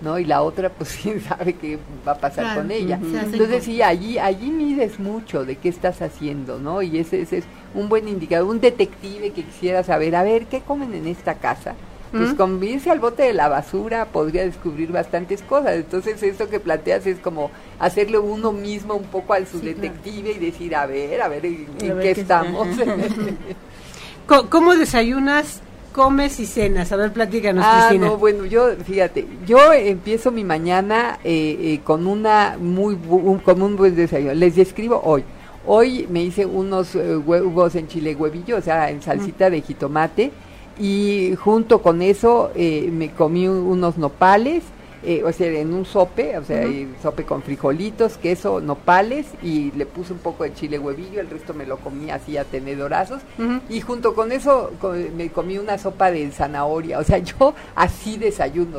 ¿no? 0.00 0.18
Y 0.18 0.24
la 0.24 0.42
otra, 0.42 0.68
pues 0.68 0.96
quién 1.02 1.20
sabe 1.20 1.54
qué 1.54 1.78
va 2.06 2.12
a 2.12 2.18
pasar 2.18 2.44
Claro, 2.44 2.62
con 2.62 2.70
ella. 2.70 3.00
Entonces 3.02 3.64
sí, 3.64 3.82
allí, 3.82 4.18
allí 4.18 4.50
mides 4.50 5.00
mucho 5.00 5.44
de 5.44 5.56
qué 5.56 5.68
estás 5.68 6.00
haciendo, 6.02 6.58
¿no? 6.58 6.82
Y 6.82 6.98
ese, 6.98 7.22
ese 7.22 7.38
es 7.38 7.44
un 7.74 7.88
buen 7.88 8.06
indicador, 8.06 8.48
un 8.48 8.60
detective 8.60 9.30
que 9.30 9.42
quisiera 9.44 9.82
saber, 9.82 10.14
a 10.14 10.22
ver, 10.22 10.46
¿qué 10.46 10.60
comen 10.60 10.94
en 10.94 11.06
esta 11.06 11.34
casa? 11.34 11.74
Pues 12.16 12.28
Ujú. 12.28 12.36
con 12.36 12.62
irse 12.62 12.90
al 12.92 13.00
bote 13.00 13.24
de 13.24 13.32
la 13.32 13.48
basura 13.48 14.04
podría 14.04 14.44
descubrir 14.44 14.92
bastantes 14.92 15.42
cosas. 15.42 15.74
Entonces 15.74 16.22
esto 16.22 16.48
que 16.48 16.60
planteas 16.60 17.04
es 17.06 17.18
como 17.18 17.50
hacerle 17.80 18.18
uno 18.18 18.52
mismo 18.52 18.94
un 18.94 19.02
poco 19.04 19.32
al 19.32 19.48
su 19.48 19.58
Sí, 19.58 19.64
claro. 19.74 19.80
detective 19.80 20.30
y 20.30 20.38
decir, 20.38 20.76
a 20.76 20.86
ver, 20.86 21.20
a 21.20 21.26
ver 21.28 21.44
en, 21.44 21.66
A 21.80 21.84
en 21.84 21.96
ver 21.96 22.06
qué 22.06 22.14
qué 22.14 22.20
estamos. 22.20 22.68
¿Cómo 24.48 24.74
desayunas, 24.74 25.60
comes 25.92 26.40
y 26.40 26.46
cenas? 26.46 26.90
A 26.92 26.96
ver, 26.96 27.12
platícanos, 27.12 27.64
Ah, 27.66 27.86
Cristina. 27.88 28.06
no, 28.10 28.16
bueno, 28.16 28.44
yo, 28.46 28.70
fíjate, 28.84 29.26
yo 29.46 29.72
empiezo 29.72 30.30
mi 30.30 30.44
mañana 30.44 31.18
eh, 31.24 31.56
eh, 31.60 31.80
con 31.84 32.06
una 32.06 32.56
muy, 32.58 32.94
bu- 32.94 33.22
un, 33.22 33.38
con 33.40 33.60
un 33.60 33.76
buen 33.76 33.94
desayuno. 33.94 34.34
Les 34.34 34.56
describo 34.56 35.00
hoy. 35.04 35.24
Hoy 35.66 36.06
me 36.10 36.22
hice 36.22 36.44
unos 36.46 36.94
eh, 36.94 37.16
huevos 37.16 37.74
en 37.74 37.88
chile 37.88 38.14
huevillo, 38.14 38.58
o 38.58 38.62
sea, 38.62 38.90
en 38.90 39.00
salsita 39.02 39.48
de 39.50 39.60
jitomate, 39.62 40.30
y 40.78 41.34
junto 41.36 41.82
con 41.82 42.02
eso 42.02 42.50
eh, 42.54 42.88
me 42.92 43.10
comí 43.10 43.46
un- 43.48 43.58
unos 43.66 43.96
nopales, 43.98 44.62
eh, 45.06 45.22
o 45.22 45.30
sea, 45.32 45.48
en 45.48 45.74
un 45.74 45.84
sope, 45.84 46.38
o 46.38 46.44
sea, 46.44 46.62
eh, 46.64 46.88
sope 47.02 47.24
con 47.24 47.42
frijolitos, 47.42 48.16
queso, 48.16 48.60
nopales, 48.62 49.26
y 49.42 49.70
le 49.72 49.84
puse 49.84 50.14
un 50.14 50.18
poco 50.18 50.44
de 50.44 50.54
chile 50.54 50.78
huevillo, 50.78 51.20
el 51.20 51.28
resto 51.28 51.52
me 51.52 51.66
lo 51.66 51.76
comí 51.76 52.10
así 52.10 52.38
a 52.38 52.44
tenedorazos, 52.44 53.20
Ujú. 53.38 53.60
y 53.68 53.82
junto 53.82 54.14
con 54.14 54.32
eso 54.32 54.70
me 55.14 55.28
comí 55.28 55.58
una 55.58 55.76
sopa 55.76 56.10
de 56.10 56.30
zanahoria. 56.30 56.98
O 57.00 57.04
sea, 57.04 57.18
yo 57.18 57.52
así 57.74 58.16
desayuno. 58.16 58.78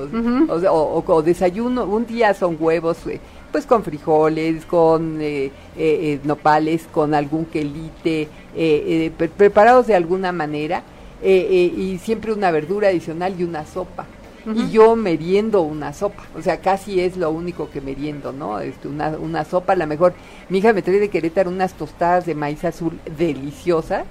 O, 0.49 0.59
sea, 0.59 0.71
o- 0.71 0.97
o- 0.97 1.13
o 1.13 1.21
desayuno, 1.21 1.85
un 1.85 2.07
día 2.07 2.33
son 2.33 2.57
huevos, 2.59 2.97
eh, 3.05 3.19
pues 3.51 3.67
con 3.67 3.83
frijoles, 3.83 4.65
con 4.65 5.19
eh, 5.21 5.51
eh, 5.77 6.19
nopales, 6.23 6.87
con 6.91 7.13
algún 7.13 7.45
quelite, 7.45 8.21
eh, 8.23 8.27
eh, 8.55 9.11
pre- 9.15 9.29
preparados 9.29 9.85
de 9.85 9.93
alguna 9.95 10.31
manera. 10.31 10.81
Eh, 11.27 11.47
eh, 11.49 11.81
y 11.81 11.97
siempre 11.97 12.31
una 12.31 12.51
verdura 12.51 12.89
adicional 12.89 13.33
y 13.39 13.43
una 13.43 13.65
sopa. 13.65 14.05
Y 14.53 14.69
yo 14.69 14.95
meriendo 14.95 15.61
una 15.61 15.91
sopa, 15.91 16.21
o 16.37 16.41
sea, 16.43 16.61
casi 16.61 16.99
es 16.99 17.17
lo 17.17 17.31
único 17.31 17.71
que 17.71 17.81
meriendo, 17.81 18.31
¿no? 18.31 18.59
Este, 18.59 18.87
una, 18.87 19.09
una 19.17 19.43
sopa, 19.43 19.73
a 19.73 19.75
lo 19.75 19.87
mejor 19.87 20.13
mi 20.49 20.59
hija 20.59 20.71
me 20.71 20.83
trae 20.83 20.99
de 20.99 21.09
Querétaro 21.09 21.49
unas 21.49 21.73
tostadas 21.73 22.27
de 22.27 22.35
maíz 22.35 22.63
azul 22.63 22.99
deliciosas 23.17 24.05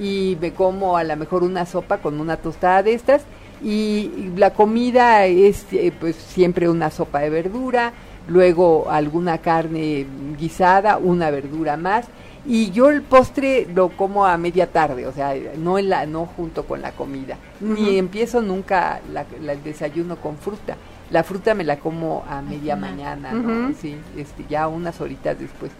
y 0.00 0.38
me 0.40 0.52
como 0.54 0.96
a 0.96 1.04
lo 1.04 1.14
mejor 1.16 1.44
una 1.44 1.66
sopa 1.66 1.98
con 1.98 2.20
una 2.20 2.38
tostada 2.38 2.82
de 2.84 2.94
estas. 2.94 3.24
Y 3.62 4.30
la 4.34 4.54
comida 4.54 5.26
es 5.26 5.66
eh, 5.72 5.92
pues 6.00 6.16
siempre 6.16 6.70
una 6.70 6.90
sopa 6.90 7.18
de 7.18 7.28
verdura, 7.28 7.92
luego 8.28 8.90
alguna 8.90 9.36
carne 9.42 10.06
guisada, 10.38 10.96
una 10.96 11.30
verdura 11.30 11.76
más 11.76 12.06
y 12.46 12.70
yo 12.70 12.90
el 12.90 13.02
postre 13.02 13.66
lo 13.74 13.88
como 13.90 14.24
a 14.26 14.36
media 14.38 14.70
tarde, 14.70 15.06
o 15.06 15.12
sea, 15.12 15.34
no 15.58 15.78
en 15.78 15.88
la 15.88 16.06
no 16.06 16.26
junto 16.26 16.64
con 16.64 16.80
la 16.82 16.92
comida. 16.92 17.36
Ni 17.60 17.98
empiezo 17.98 18.40
nunca 18.42 19.00
la- 19.12 19.26
la- 19.42 19.52
el 19.52 19.62
desayuno 19.62 20.16
con 20.16 20.36
fruta. 20.36 20.76
La 21.10 21.22
fruta 21.22 21.54
me 21.54 21.64
la 21.64 21.78
como 21.78 22.24
a 22.28 22.42
media 22.42 22.74
mañana, 22.76 23.32
¿no? 23.32 23.72
Sí, 23.80 23.96
este, 24.16 24.44
ya 24.48 24.66
unas 24.68 25.00
horitas 25.00 25.38
después. 25.38 25.70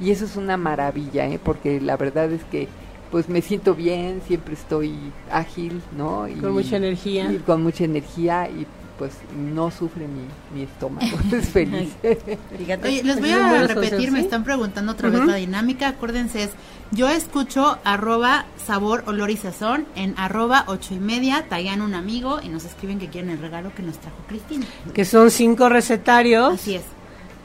Y 0.00 0.10
eso 0.10 0.24
es 0.24 0.36
una 0.36 0.56
maravilla, 0.56 1.26
¿eh? 1.26 1.38
Porque 1.42 1.80
la 1.80 1.96
verdad 1.96 2.30
es 2.32 2.42
que 2.44 2.68
pues 3.10 3.28
me 3.28 3.42
siento 3.42 3.74
bien, 3.74 4.22
siempre 4.26 4.54
estoy 4.54 4.94
ágil, 5.30 5.82
¿no? 5.96 6.26
Y, 6.28 6.32
Con 6.36 6.52
mucha 6.52 6.76
energía. 6.78 7.30
y 7.30 7.36
con 7.38 7.62
mucha 7.62 7.84
energía 7.84 8.48
y 8.48 8.66
pues 9.02 9.14
no 9.36 9.72
sufre 9.72 10.06
mi, 10.06 10.22
mi 10.54 10.62
estómago, 10.62 11.04
es 11.32 11.48
feliz. 11.48 11.88
Fíjate. 12.56 12.86
Oye, 12.88 13.02
les 13.02 13.18
voy 13.18 13.32
a 13.32 13.66
repetir, 13.66 14.12
me 14.12 14.20
están 14.20 14.44
preguntando 14.44 14.92
otra 14.92 15.10
vez 15.10 15.24
la 15.24 15.34
dinámica. 15.34 15.88
Acuérdense, 15.88 16.44
es 16.44 16.50
yo 16.92 17.08
escucho 17.08 17.78
arroba 17.82 18.46
sabor, 18.64 19.02
olor 19.08 19.30
y 19.32 19.36
sazón 19.36 19.86
en 19.96 20.14
arroba 20.16 20.62
ocho 20.68 20.94
y 20.94 21.00
media, 21.00 21.46
taguean 21.48 21.80
un 21.82 21.94
amigo 21.96 22.38
y 22.40 22.48
nos 22.48 22.64
escriben 22.64 23.00
que 23.00 23.08
quieren 23.08 23.30
el 23.30 23.38
regalo 23.40 23.74
que 23.74 23.82
nos 23.82 23.98
trajo 23.98 24.18
Cristina. 24.28 24.66
Que 24.94 25.04
son 25.04 25.32
cinco 25.32 25.68
recetarios 25.68 26.54
Así 26.54 26.76
es. 26.76 26.82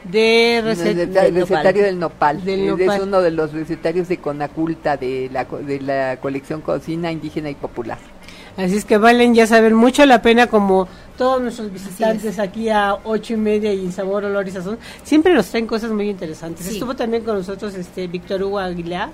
de 0.04 0.58
El 0.58 0.64
receta. 0.64 0.90
receta- 0.92 1.26
el 1.26 1.34
recetario 1.34 1.82
del 1.82 1.98
nopal, 1.98 2.44
Del 2.44 2.60
es- 2.60 2.66
nopal. 2.78 2.96
es 2.98 3.02
uno 3.02 3.20
de 3.20 3.30
los 3.32 3.52
recetarios 3.52 4.06
de 4.06 4.18
Conaculta 4.18 4.96
de 4.96 5.28
la, 5.32 5.46
co- 5.46 5.58
de 5.58 5.80
la 5.80 6.18
colección 6.20 6.60
Cocina 6.60 7.10
Indígena 7.10 7.50
y 7.50 7.56
Popular. 7.56 7.98
Así 8.56 8.76
es 8.76 8.84
que 8.84 8.98
valen 8.98 9.34
ya 9.36 9.46
saber 9.46 9.72
mucho 9.74 10.04
la 10.04 10.20
pena 10.20 10.48
como 10.48 10.88
todos 11.18 11.42
nuestros 11.42 11.70
visitantes 11.70 12.24
es. 12.24 12.38
aquí 12.38 12.70
a 12.70 12.96
ocho 13.04 13.34
y 13.34 13.36
media 13.36 13.74
y 13.74 13.84
en 13.84 13.92
Sabor, 13.92 14.24
Olor 14.24 14.46
y 14.48 14.52
Sazón. 14.52 14.78
Siempre 15.02 15.34
nos 15.34 15.48
traen 15.48 15.66
cosas 15.66 15.90
muy 15.90 16.08
interesantes. 16.08 16.64
Sí. 16.64 16.74
Estuvo 16.74 16.94
también 16.94 17.24
con 17.24 17.36
nosotros 17.36 17.74
este 17.74 18.06
Víctor 18.06 18.42
Hugo 18.42 18.60
Aguilar, 18.60 19.10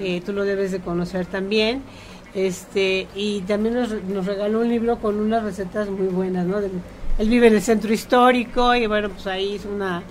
eh, 0.00 0.22
tú 0.24 0.32
lo 0.32 0.44
debes 0.44 0.70
de 0.70 0.80
conocer 0.80 1.26
también. 1.26 1.82
Este 2.34 3.08
y 3.14 3.40
también 3.42 3.74
nos, 3.74 3.90
nos 4.04 4.24
regaló 4.24 4.60
un 4.60 4.68
libro 4.68 4.98
con 4.98 5.16
unas 5.20 5.42
recetas 5.42 5.90
muy 5.90 6.06
buenas, 6.06 6.46
¿no? 6.46 6.58
Él 7.18 7.28
vive 7.28 7.48
en 7.48 7.54
el 7.54 7.60
centro 7.60 7.92
histórico 7.92 8.74
y 8.74 8.86
bueno, 8.86 9.10
pues 9.10 9.26
ahí 9.26 9.56
es 9.56 9.66
una 9.66 10.02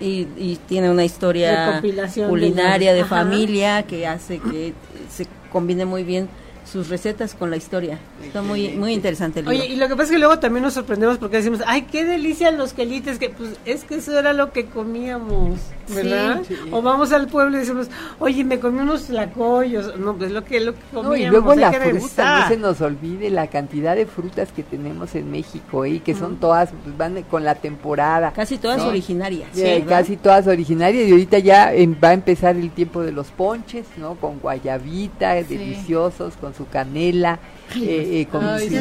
y, 0.00 0.26
y 0.36 0.58
tiene 0.66 0.90
una 0.90 1.04
historia 1.04 1.80
culinaria 2.28 2.94
de 2.94 3.04
familia 3.04 3.84
que 3.84 4.06
hace 4.06 4.38
que 4.38 4.72
se 5.08 5.26
combine 5.52 5.84
muy 5.84 6.02
bien 6.02 6.28
sus 6.70 6.88
recetas 6.88 7.34
con 7.34 7.50
la 7.50 7.56
historia. 7.56 7.98
Está 8.24 8.42
muy 8.42 8.68
muy 8.70 8.92
interesante 8.92 9.40
el 9.40 9.46
libro. 9.46 9.64
Oye, 9.64 9.72
y 9.72 9.76
lo 9.76 9.88
que 9.88 9.94
pasa 9.94 10.04
es 10.04 10.10
que 10.10 10.18
luego 10.18 10.38
también 10.38 10.62
nos 10.64 10.74
sorprendemos 10.74 11.18
porque 11.18 11.38
decimos, 11.38 11.60
ay, 11.66 11.82
qué 11.90 12.04
delicia 12.04 12.50
los 12.50 12.72
quelites, 12.72 13.18
que 13.18 13.30
pues 13.30 13.56
es 13.64 13.84
que 13.84 13.96
eso 13.96 14.18
era 14.18 14.32
lo 14.32 14.52
que 14.52 14.66
comíamos, 14.66 15.58
¿verdad? 15.94 16.42
Sí. 16.46 16.54
O 16.70 16.82
vamos 16.82 17.12
al 17.12 17.28
pueblo 17.28 17.56
y 17.56 17.60
decimos, 17.60 17.88
oye, 18.18 18.44
me 18.44 18.60
comí 18.60 18.80
unos 18.80 19.08
lacoyos, 19.10 19.98
no, 19.98 20.14
pues 20.16 20.30
lo 20.30 20.44
que, 20.44 20.60
lo 20.60 20.74
que 20.74 20.80
comíamos, 20.92 21.10
No, 21.10 21.16
y 21.16 21.26
luego 21.26 21.54
la 21.54 21.70
que 21.70 21.94
fruta, 21.94 22.40
no 22.42 22.48
se 22.48 22.56
nos 22.56 22.80
olvide 22.80 23.30
la 23.30 23.46
cantidad 23.48 23.96
de 23.96 24.06
frutas 24.06 24.52
que 24.52 24.62
tenemos 24.62 25.14
en 25.14 25.30
México 25.30 25.84
¿eh? 25.84 25.90
y 25.90 26.00
que 26.00 26.14
son 26.14 26.36
todas, 26.36 26.70
pues, 26.84 26.96
van 26.96 27.22
con 27.22 27.44
la 27.44 27.54
temporada. 27.54 28.32
Casi 28.32 28.58
todas 28.58 28.78
¿no? 28.78 28.88
originarias. 28.88 29.56
Eh, 29.56 29.80
¿verdad? 29.80 30.00
casi 30.00 30.16
todas 30.16 30.46
originarias 30.46 31.08
y 31.08 31.12
ahorita 31.12 31.38
ya 31.38 31.72
em, 31.72 31.94
va 32.02 32.08
a 32.08 32.12
empezar 32.12 32.56
el 32.56 32.70
tiempo 32.70 33.02
de 33.02 33.12
los 33.12 33.28
ponches, 33.28 33.86
¿no? 33.96 34.14
Con 34.16 34.38
guayabita, 34.38 35.38
Sí. 35.42 35.56
deliciosos, 35.56 36.34
con 36.36 36.54
su 36.58 36.68
canela, 36.68 37.38
eh, 37.76 38.20
eh, 38.20 38.26
con 38.30 38.44
Ay, 38.44 38.68
sí, 38.68 38.74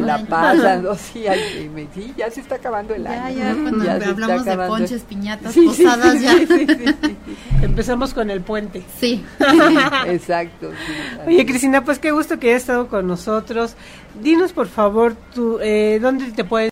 la 0.00 0.24
pasa, 0.26 0.76
¿no? 0.82 0.94
sí, 0.96 1.26
ay, 1.28 1.70
me- 1.74 1.86
sí, 1.94 2.12
ya 2.16 2.30
se 2.30 2.40
está 2.40 2.54
acabando 2.56 2.94
el 2.94 3.04
Ya, 3.04 3.26
año. 3.26 3.38
ya, 3.38 3.52
cuando 3.62 3.84
Ya 3.84 3.94
hablamos 3.94 4.44
de 4.44 4.50
acabando. 4.52 4.76
ponches, 4.76 5.02
piñatas, 5.02 5.52
Sí, 5.52 5.66
posadas, 5.66 6.12
sí, 6.18 6.24
ya. 6.24 6.32
sí, 6.38 6.46
sí, 6.46 6.66
sí, 6.66 6.94
sí. 7.04 7.16
Empezamos 7.62 8.14
con 8.14 8.30
el 8.30 8.40
puente. 8.40 8.82
Sí. 8.98 9.22
Exacto. 10.06 10.70
sí. 10.70 10.92
Oye, 11.26 11.46
Cristina, 11.46 11.84
pues 11.84 11.98
qué 11.98 12.10
gusto 12.10 12.38
que 12.38 12.48
hayas 12.50 12.62
estado 12.62 12.88
con 12.88 13.06
nosotros. 13.06 13.74
Dinos, 14.22 14.52
por 14.52 14.66
favor, 14.68 15.14
tú, 15.34 15.58
eh, 15.60 15.98
¿dónde 16.00 16.32
te 16.32 16.44
puedes 16.44 16.70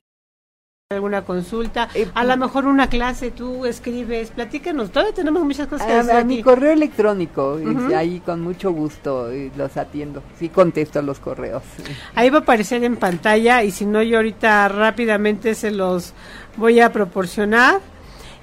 alguna 0.92 1.22
consulta? 1.22 1.88
Eh, 1.94 2.09
a 2.14 2.24
lo 2.24 2.37
mejor 2.37 2.66
una 2.66 2.88
clase, 2.88 3.31
tú 3.31 3.64
escribes, 3.64 4.33
platícanos. 4.33 4.90
Todavía 4.90 5.14
tenemos 5.14 5.44
muchas 5.44 5.68
cosas 5.68 5.87
que 5.87 5.92
hacer 5.92 6.16
a 6.16 6.24
mi 6.24 6.42
correo 6.42 6.72
electrónico, 6.72 7.53
Ujú. 7.64 7.94
ahí 7.94 8.18
con 8.18 8.40
mucho 8.40 8.72
gusto 8.72 9.31
eh, 9.31 9.53
los 9.57 9.76
atiendo. 9.76 10.20
Sí 10.37 10.48
contesto 10.48 11.00
los 11.00 11.20
correos. 11.20 11.62
Ahí 12.16 12.29
va 12.29 12.38
a 12.38 12.40
aparecer 12.40 12.83
en 12.83 12.96
pantalla 12.96 13.62
y 13.62 13.70
si 13.70 13.87
no 13.87 14.03
yo 14.03 14.16
ahorita 14.16 14.66
rápidamente 14.66 15.55
se 15.55 15.70
los 15.70 16.12
voy 16.57 16.81
a 16.81 16.90
proporcionar. 16.90 17.79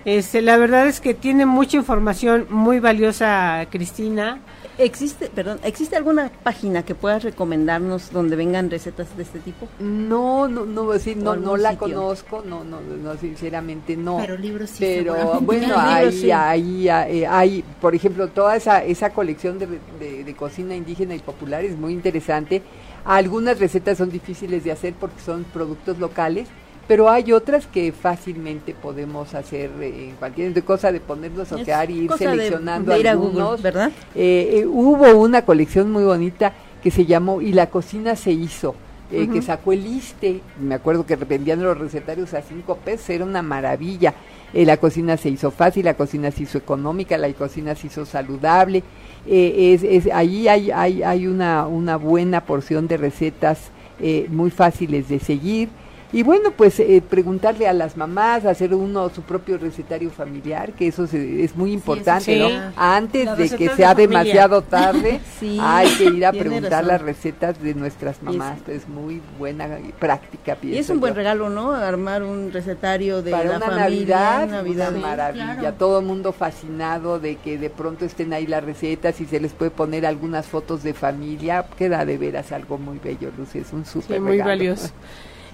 Este, 0.06 0.42
la 0.42 0.56
verdad 0.56 0.88
es 0.88 1.02
que 1.02 1.14
tiene 1.14 1.46
mucha 1.46 1.76
información 1.76 2.48
muy 2.50 2.80
valiosa 2.80 3.68
Cristina. 3.70 4.40
¿Existe, 4.80 5.28
perdón, 5.30 5.60
¿existe 5.64 5.96
alguna 5.96 6.32
página 6.44 6.84
que 6.84 6.94
puedas 6.94 7.24
recomendarnos 7.24 8.12
donde 8.12 8.36
vengan 8.36 8.70
recetas 8.70 9.08
de 9.18 9.24
este 9.24 9.40
tipo? 9.40 9.68
No, 9.80 10.48
no, 10.48 10.66
no, 10.68 10.94
sí, 11.00 11.16
no, 11.16 11.36
no 11.36 11.58
la 11.58 11.72
sitio. 11.72 11.96
conozco, 11.96 12.44
no, 12.46 12.64
no, 12.64 12.80
no, 12.82 13.18
sinceramente 13.18 13.98
no. 13.98 14.18
Pero 14.18 14.38
libros 14.38 14.70
sí, 14.70 14.78
Pero 14.80 15.42
bueno, 15.42 15.76
ahí, 15.80 16.12
sí. 16.12 16.30
ahí, 16.32 16.90
ahí, 16.90 17.26
hay, 17.26 17.64
por 17.82 17.96
ejemplo, 17.96 18.28
toda 18.28 18.56
esa, 18.56 18.84
esa 18.84 19.10
colección 19.14 19.58
de, 19.58 19.68
de- 20.00 20.24
de 20.24 20.36
cocina 20.36 20.76
indígena 20.76 21.16
y 21.16 21.20
popular 21.20 21.66
es 21.66 21.76
muy 21.76 21.94
interesante. 21.94 22.62
Algunas 23.04 23.58
recetas 23.60 23.98
son 23.98 24.12
difíciles 24.12 24.64
de 24.64 24.72
hacer 24.72 24.94
porque 24.94 25.22
son 25.22 25.44
productos 25.46 25.98
locales, 25.98 26.48
pero 26.88 27.10
hay 27.10 27.32
otras 27.34 27.68
que 27.68 27.92
fácilmente 27.92 28.74
podemos 28.74 29.34
hacer 29.34 29.70
eh, 29.82 30.10
en 30.10 30.16
cualquier 30.16 30.64
cosa 30.64 30.92
de 30.92 31.00
ponernos 31.00 31.52
a 31.52 31.56
ojear 31.56 31.92
y 31.92 32.00
ir 32.04 32.10
de- 32.12 32.18
seleccionando 32.18 32.94
de 32.94 33.00
ir 33.00 33.08
a 33.08 33.12
algunos. 33.12 33.50
Google, 33.50 33.62
¿verdad? 33.64 33.92
Eh, 34.16 34.60
eh, 34.62 34.66
hubo 34.66 35.06
una 35.18 35.44
colección 35.44 35.92
muy 35.92 36.04
bonita 36.04 36.54
que 36.82 36.92
se 36.92 37.06
llamó 37.06 37.42
Y 37.42 37.52
la 37.54 37.68
cocina 37.70 38.16
se 38.16 38.32
hizo, 38.32 38.76
eh, 39.12 39.28
que 39.28 39.42
sacó 39.42 39.74
el 39.74 39.86
ISTE. 39.86 40.42
Me 40.62 40.76
acuerdo 40.76 41.06
que 41.06 41.16
vendían 41.18 41.62
los 41.62 41.78
recetarios 41.78 42.34
a 42.34 42.42
cinco 42.42 42.78
pesos, 42.78 43.10
era 43.10 43.26
una 43.26 43.42
maravilla. 43.42 44.14
La 44.54 44.78
cocina 44.78 45.18
se 45.18 45.30
hizo 45.30 45.52
fácil, 45.52 45.84
la 45.86 45.96
cocina 45.96 46.32
se 46.32 46.44
hizo 46.44 46.58
económica, 46.58 47.18
la 47.18 47.32
cocina 47.34 47.76
se 47.76 47.88
hizo 47.88 48.06
saludable. 48.06 48.82
Es, 49.28 49.84
es, 49.84 50.08
ahí 50.14 50.48
hay, 50.48 50.72
hay, 50.72 51.04
hay 51.04 51.28
una, 51.28 51.68
una 51.68 51.98
buena 51.98 52.46
porción 52.46 52.88
de 52.88 52.96
recetas 52.96 53.72
eh, 54.00 54.28
muy 54.30 54.52
fáciles 54.52 55.10
de 55.10 55.20
seguir. 55.20 55.68
Y 56.14 56.24
bueno, 56.24 56.52
pues 56.56 56.80
eh, 56.80 57.04
preguntarle 57.08 57.68
a 57.68 57.74
las 57.74 57.98
mamás, 57.98 58.46
hacer 58.46 58.74
uno 58.74 59.10
su 59.10 59.24
propio 59.24 59.58
recetario 59.58 60.10
familiar, 60.10 60.72
que 60.72 60.88
eso 60.88 61.06
se- 61.06 61.44
es 61.44 61.54
muy 61.58 61.74
importante, 61.74 62.34
sí. 62.36 62.40
¿no? 62.40 62.48
Sí. 62.48 62.56
Antes 62.78 63.38
de 63.38 63.50
que 63.58 63.70
sea 63.76 63.94
de 63.94 64.08
demasiado 64.08 64.62
tarde, 64.62 65.20
Sí, 65.40 65.58
hay 65.62 65.90
que 65.96 66.06
ir 66.06 66.26
a 66.26 66.32
preguntar 66.32 66.72
razón. 66.72 66.88
las 66.88 67.02
recetas 67.02 67.62
de 67.62 67.74
nuestras 67.74 68.24
mamás. 68.24 68.58
Y 68.68 68.72
Es, 68.72 68.88
muy 68.88 69.22
buena 69.38 69.68
práctica, 70.00 70.54
Y 70.62 70.68
es 70.68 70.72
pienso 70.72 70.94
un 70.94 71.02
buen 71.02 71.12
yo. 71.14 71.18
regalo, 71.18 71.50
¿no? 71.50 71.74
Armar 71.74 72.24
un 72.24 72.54
recetario 72.54 73.22
de 73.22 73.32
Para 73.32 73.44
la 73.50 73.58
una 73.58 73.66
familia. 73.66 73.84
Navidad, 73.90 74.48
Navidad. 74.48 74.90
una 74.92 74.98
Sí, 74.98 75.04
maravilla. 75.04 75.58
claro. 75.60 75.76
Todo 75.78 76.00
el 76.00 76.06
mundo 76.06 76.32
fascinado 76.32 77.20
de 77.20 77.36
que 77.36 77.58
de 77.58 77.70
pronto 77.70 78.06
estén 78.06 78.32
ahí 78.32 78.48
las 78.48 78.64
recetas 78.64 79.20
y 79.20 79.26
se 79.26 79.42
les 79.42 79.52
puede 79.52 79.72
poner 79.72 80.06
algunas 80.06 80.46
fotos 80.46 80.84
de 80.84 80.94
familia. 80.94 81.66
Queda 81.78 82.06
de 82.06 82.18
veras 82.18 82.54
algo 82.54 82.78
muy 82.78 82.98
bello, 83.04 83.30
Lucy. 83.38 83.60
Es 83.60 83.74
un 83.74 83.86
súper 83.86 84.18
Sí, 84.18 84.22
muy 84.22 84.32
regalo. 84.32 84.50
valioso. 84.52 84.90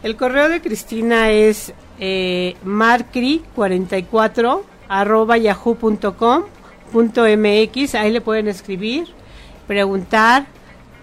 El 0.03 0.17
correo 0.17 0.49
de 0.49 0.61
Cristina 0.61 1.31
es 1.31 1.73
eh, 1.97 2.55
marcri44 2.65 4.61
arroba 4.89 5.37
yahoo.com 5.37 6.43
punto 6.91 7.23
mx. 7.25 7.95
Ahí 7.95 8.11
le 8.11 8.19
pueden 8.19 8.49
escribir, 8.49 9.07
preguntar. 9.65 10.45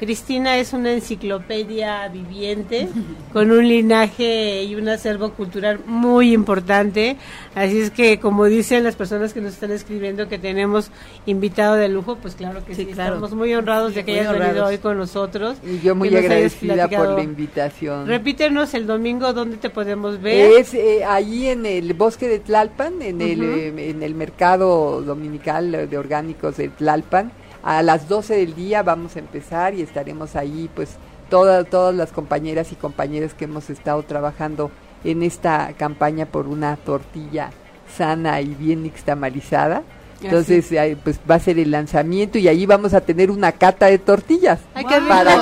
Cristina 0.01 0.57
es 0.57 0.73
una 0.73 0.93
enciclopedia 0.93 2.09
viviente 2.09 2.89
con 3.35 3.51
un 3.51 3.69
linaje 3.69 4.65
y 4.65 4.75
un 4.75 4.89
acervo 4.89 5.35
cultural 5.35 5.81
muy 5.85 6.33
importante. 6.33 7.19
Así 7.55 7.81
es 7.81 7.91
que, 7.91 8.19
como 8.19 8.47
dicen 8.47 8.83
las 8.83 8.97
personas 8.97 9.35
que 9.35 9.43
nos 9.43 9.53
están 9.53 9.73
escribiendo 9.73 10.27
que 10.27 10.39
tenemos 10.39 10.91
invitado 11.27 11.75
de 11.75 11.91
lujo, 11.91 12.17
pues 12.17 12.35
claro 12.35 12.65
que 12.65 12.75
sí, 12.75 12.87
Sí, 12.87 12.93
claro. 12.93 13.17
estamos 13.17 13.35
muy 13.35 13.53
honrados 13.53 13.95
de 13.95 14.03
que 14.03 14.13
Muy 14.13 14.21
hayas 14.21 14.39
venido 14.39 14.65
hoy 14.65 14.79
con 14.79 14.97
nosotros. 14.97 15.59
Y 15.63 15.81
yo 15.81 15.95
muy 15.95 16.09
agradecida 16.17 16.89
por 16.89 17.11
la 17.11 17.23
invitación. 17.23 18.07
Repítenos 18.07 18.73
el 18.73 18.87
domingo 18.87 19.35
dónde 19.35 19.59
te 19.59 19.69
podemos 19.69 20.19
ver. 20.23 20.61
Es 20.61 20.73
eh, 20.73 21.05
ahí 21.05 21.49
en 21.49 21.67
el 21.67 21.93
bosque 21.93 22.27
de 22.27 22.39
Tlalpan, 22.39 23.03
en, 23.03 23.21
el, 23.21 23.43
eh, 23.43 23.91
en 23.91 24.03
el 24.03 24.15
mercado 24.15 25.03
dominical 25.03 25.91
de 25.91 25.99
orgánicos 25.99 26.57
de 26.57 26.71
Tlalpan. 26.71 27.33
A 27.63 27.83
las 27.83 28.09
12 28.09 28.37
del 28.37 28.55
día 28.55 28.83
vamos 28.83 29.17
a 29.17 29.19
empezar 29.19 29.75
y 29.75 29.83
estaremos 29.83 30.35
ahí, 30.37 30.71
pues 30.75 30.97
todas 31.29 31.69
todas 31.69 31.95
las 31.95 32.11
compañeras 32.13 32.73
y 32.73 32.75
compañeros 32.77 33.35
que 33.35 33.45
hemos 33.45 33.71
estado 33.71 34.03
trabajando 34.03 34.71
en 35.05 35.23
esta 35.23 35.73
campaña 35.79 36.27
por 36.27 36.47
una 36.49 36.77
tortilla 36.77 37.51
sana 37.97 38.41
y 38.41 38.49
bien 38.55 38.83
nixtamalizada. 38.83 39.83
Entonces, 40.23 40.71
eh, 40.73 40.99
pues 41.03 41.19
va 41.31 41.37
a 41.37 41.39
ser 41.39 41.59
el 41.59 41.71
lanzamiento 41.71 42.37
y 42.37 42.47
ahí 42.47 42.67
vamos 42.67 42.93
a 42.93 43.01
tener 43.01 43.31
una 43.31 43.53
cata 43.53 43.87
de 43.87 43.99
tortillas 43.99 44.59
para 44.75 44.87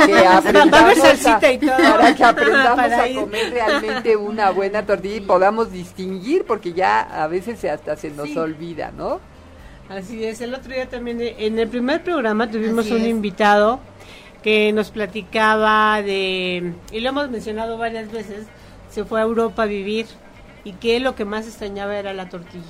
que 0.06 0.14
a 0.24 0.36
aprendamos 0.38 0.92
y 0.98 1.58
todo. 1.58 1.76
para 1.96 2.14
que 2.14 2.24
aprendamos 2.24 2.76
Para 2.76 3.02
a 3.02 3.12
comer 3.14 3.50
realmente 3.50 4.16
una 4.16 4.50
buena 4.50 4.86
tortilla 4.86 5.16
y 5.16 5.20
podamos 5.20 5.72
distinguir 5.72 6.44
porque 6.46 6.74
ya 6.74 7.00
a 7.00 7.26
veces 7.26 7.58
se- 7.58 7.70
hasta 7.70 7.96
se 7.96 8.10
nos 8.10 8.28
Sí. 8.28 8.38
olvida, 8.38 8.92
¿no? 8.96 9.18
Así 9.88 10.22
es, 10.22 10.40
el 10.42 10.54
otro 10.54 10.72
día 10.74 10.86
también, 10.88 11.20
eh, 11.20 11.34
en 11.38 11.58
el 11.58 11.68
primer 11.68 12.02
programa 12.02 12.50
tuvimos 12.50 12.84
Así 12.84 12.94
un 12.94 13.02
es. 13.02 13.08
invitado 13.08 13.80
que 14.42 14.72
nos 14.72 14.90
platicaba 14.90 16.02
de, 16.02 16.74
y 16.92 17.00
lo 17.00 17.08
hemos 17.08 17.30
mencionado 17.30 17.78
varias 17.78 18.12
veces, 18.12 18.46
se 18.90 19.04
fue 19.04 19.20
a 19.20 19.24
Europa 19.24 19.62
a 19.62 19.66
vivir 19.66 20.06
y 20.64 20.72
que 20.72 21.00
lo 21.00 21.14
que 21.14 21.24
más 21.24 21.46
extrañaba 21.46 21.96
era 21.96 22.12
la 22.12 22.28
tortilla. 22.28 22.64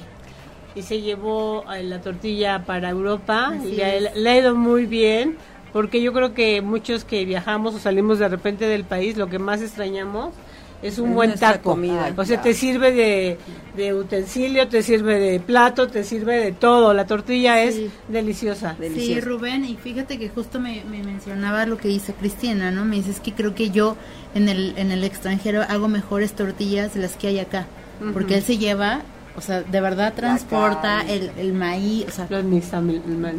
Y 0.75 0.83
se 0.83 1.01
llevó 1.01 1.64
eh, 1.73 1.83
la 1.83 2.01
tortilla 2.01 2.64
para 2.64 2.91
Europa 2.91 3.49
Así 3.49 3.69
y 3.81 4.19
le 4.21 4.31
ha 4.31 4.39
ido 4.39 4.55
muy 4.55 4.87
bien, 4.87 5.37
porque 5.73 6.01
yo 6.01 6.12
creo 6.12 6.35
que 6.35 6.62
muchos 6.62 7.05
que 7.05 7.25
viajamos 7.25 7.75
o 7.75 7.79
salimos 7.81 8.21
de 8.21 8.29
repente 8.29 8.66
del 8.66 8.85
país, 8.85 9.16
lo 9.16 9.29
que 9.29 9.41
más 9.41 9.61
extrañamos 9.61 10.35
es 10.83 10.99
un 10.99 11.11
Es 11.11 11.14
buen 11.14 11.35
taco. 11.35 11.70
comida. 11.70 12.12
O 12.16 12.24
sea, 12.24 12.41
te 12.41 12.55
sirve 12.55 12.93
de, 12.93 13.39
de 13.76 13.95
utensilio, 13.95 14.68
te 14.68 14.83
sirve 14.83 15.18
de 15.18 15.41
plato, 15.41 15.89
te 15.89 16.05
sirve 16.05 16.39
de 16.39 16.53
todo. 16.53 16.95
La 16.95 17.07
tortilla 17.07 17.62
es 17.62 17.74
Sí. 17.74 17.91
deliciosa. 18.09 18.76
Sí. 18.95 19.20
Rubén, 19.20 19.64
y 19.64 19.76
fíjate 19.76 20.18
que 20.18 20.29
justo 20.29 20.61
me, 20.61 20.85
me 20.91 21.03
mencionaba 21.03 21.66
lo 21.66 21.76
que 21.79 21.89
dice 21.89 22.14
Cristina, 22.14 22.70
¿no? 22.70 22.85
Me 22.85 22.97
dices 22.97 23.20
que 23.20 23.33
creo 23.33 23.55
que 23.55 23.70
yo 23.70 23.97
en 24.35 24.49
el, 24.49 24.74
en 24.76 24.93
el 24.93 25.03
extranjero 25.05 25.62
hago 25.68 25.89
mejores 25.89 26.33
tortillas 26.35 26.95
de 26.95 27.01
las 27.01 27.16
que 27.16 27.29
hay 27.29 27.39
acá, 27.41 27.66
porque 28.12 28.37
él 28.37 28.43
se 28.43 28.59
lleva, 28.59 29.03
o 29.39 29.41
sea, 29.41 29.62
de 29.62 29.80
verdad 29.80 30.12
transporta 30.14 31.03
el, 31.09 31.30
el 31.39 31.53
maíz, 31.53 32.07
o 32.09 32.11
sea, 32.11 32.26
Los 32.28 32.45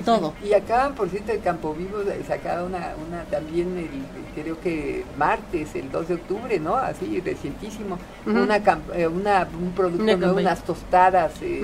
todo. 0.06 0.34
Y 0.43 0.54
acá, 0.54 0.91
por 0.95 1.10
cierto, 1.10 1.32
el 1.34 1.41
Campo 1.41 1.74
Vivo 1.76 1.97
sacaba 2.28 2.64
una, 2.64 2.93
una 3.08 3.24
también, 3.26 3.78
el, 3.78 4.41
creo 4.41 4.60
que 4.62 5.04
martes, 5.18 5.76
el 5.76 5.91
2 5.91 6.08
de 6.08 6.14
octubre, 6.16 6.60
¿no? 6.60 6.76
Así, 6.76 7.20
recientísimo, 7.20 7.97
Ujú. 8.26 8.39
una, 8.41 8.60
cam- 8.64 8.80
eh, 8.95 9.08
una, 9.08 9.47
un 9.62 9.72
producto 9.74 10.04
Una 10.04 10.16
nuevo, 10.16 10.39
unas 10.39 10.64
tostadas 10.64 11.34
eh, 11.41 11.60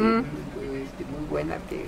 este, 0.86 1.04
muy 1.06 1.26
buenas 1.30 1.60
que 1.70 1.86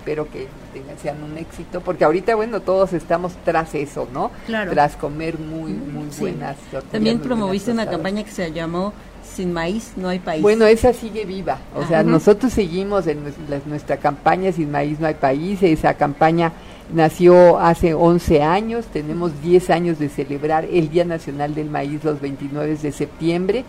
espero 0.00 0.26
que 0.30 0.46
tengan, 0.72 0.98
sean 0.98 1.22
un 1.22 1.36
éxito, 1.36 1.80
porque 1.82 2.04
ahorita, 2.04 2.34
bueno, 2.34 2.60
todos 2.60 2.92
estamos 2.94 3.32
tras 3.44 3.74
eso, 3.74 4.08
¿no? 4.12 4.30
Claro. 4.46 4.72
Tras 4.72 4.96
comer 4.96 5.38
muy, 5.38 5.72
muy 5.72 6.10
Sí. 6.10 6.20
buenas. 6.22 6.56
También 6.90 7.18
muy 7.18 7.26
promoviste 7.26 7.70
buenas 7.70 7.86
una 7.86 7.92
campaña 7.96 8.24
que 8.24 8.30
se 8.30 8.50
llamó 8.52 8.92
Sin 9.22 9.52
maíz 9.52 9.92
no 9.96 10.08
hay 10.08 10.18
país. 10.18 10.42
Bueno, 10.42 10.64
esa 10.66 10.92
sigue 10.92 11.24
viva. 11.24 11.58
O 11.76 11.86
sea, 11.86 12.00
Ajá. 12.00 12.08
nosotros 12.10 12.52
seguimos 12.52 13.06
en 13.06 13.18
nuestra 13.66 13.98
campaña 13.98 14.50
Sin 14.52 14.70
Maíz 14.72 14.98
No 14.98 15.06
Hay 15.06 15.14
País. 15.14 15.62
Esa 15.62 15.94
campaña 15.94 16.52
nació 16.92 17.58
hace 17.60 17.94
11 17.94 18.42
años. 18.42 18.86
Tenemos 18.86 19.40
10 19.42 19.70
años 19.70 19.98
de 20.00 20.08
celebrar 20.08 20.64
el 20.64 20.88
Día 20.90 21.04
Nacional 21.04 21.54
del 21.54 21.70
Maíz 21.70 22.02
los 22.02 22.20
29 22.20 22.76
de 22.76 22.90
septiembre. 22.92 23.64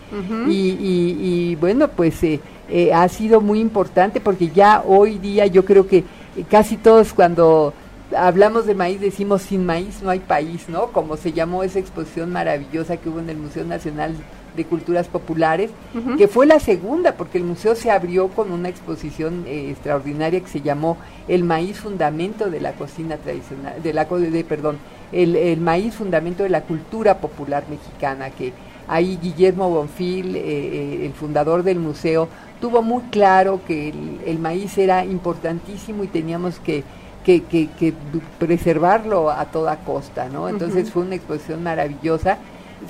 Y, 0.48 0.50
y- 0.50 1.16
y, 1.20 1.54
bueno, 1.56 1.86
pues 1.88 2.20
eh, 2.24 2.40
eh, 2.68 2.92
ha 2.92 3.06
sido 3.08 3.40
muy 3.40 3.60
importante 3.60 4.20
porque 4.20 4.48
ya 4.48 4.82
hoy 4.84 5.18
día 5.18 5.46
yo 5.46 5.64
creo 5.64 5.86
que 5.86 6.02
casi 6.48 6.76
todos 6.76 7.12
cuando 7.12 7.74
hablamos 8.16 8.66
de 8.66 8.74
maíz 8.74 9.00
decimos 9.00 9.42
sin 9.42 9.64
maíz 9.64 10.02
no 10.02 10.10
hay 10.10 10.20
país, 10.20 10.68
¿no? 10.68 10.88
Como 10.88 11.16
se 11.16 11.32
llamó 11.32 11.62
esa 11.62 11.78
exposición 11.78 12.30
maravillosa 12.30 12.96
que 12.96 13.08
hubo 13.08 13.20
en 13.20 13.30
el 13.30 13.36
Museo 13.36 13.64
Nacional 13.64 14.14
de 14.56 14.66
Culturas 14.66 15.08
Populares, 15.08 15.70
que 16.18 16.28
fue 16.28 16.44
la 16.44 16.60
segunda, 16.60 17.12
porque 17.16 17.38
el 17.38 17.44
museo 17.44 17.74
se 17.74 17.90
abrió 17.90 18.28
con 18.28 18.52
una 18.52 18.68
exposición 18.68 19.44
eh, 19.46 19.70
extraordinaria 19.70 20.40
que 20.40 20.48
se 20.48 20.60
llamó 20.60 20.98
El 21.26 21.42
maíz 21.42 21.78
fundamento 21.78 22.50
de 22.50 22.60
la 22.60 22.72
cocina 22.72 23.16
tradicional, 23.16 23.82
de 23.82 23.94
la 23.94 24.04
de, 24.04 24.44
perdón, 24.44 24.76
el, 25.10 25.36
el 25.36 25.60
maíz 25.60 25.94
fundamento 25.94 26.42
de 26.42 26.50
la 26.50 26.62
cultura 26.62 27.18
popular 27.18 27.64
mexicana, 27.70 28.28
que 28.28 28.52
ahí 28.88 29.18
Guillermo 29.22 29.70
Bonfil, 29.70 30.36
eh, 30.36 30.40
eh, 30.44 31.06
el 31.06 31.12
fundador 31.14 31.62
del 31.62 31.78
museo, 31.78 32.28
tuvo 32.62 32.80
muy 32.80 33.02
claro 33.10 33.60
que 33.66 33.90
el, 33.90 34.20
el 34.24 34.38
maíz 34.38 34.78
era 34.78 35.04
importantísimo 35.04 36.02
y 36.04 36.06
teníamos 36.06 36.58
que, 36.60 36.82
que, 37.24 37.42
que- 37.42 37.68
que 37.78 37.92
preservarlo 38.38 39.30
a 39.30 39.44
toda 39.46 39.76
costa, 39.84 40.28
¿no? 40.30 40.48
Entonces 40.48 40.90
fue 40.90 41.02
una 41.02 41.16
exposición 41.16 41.62
maravillosa 41.62 42.38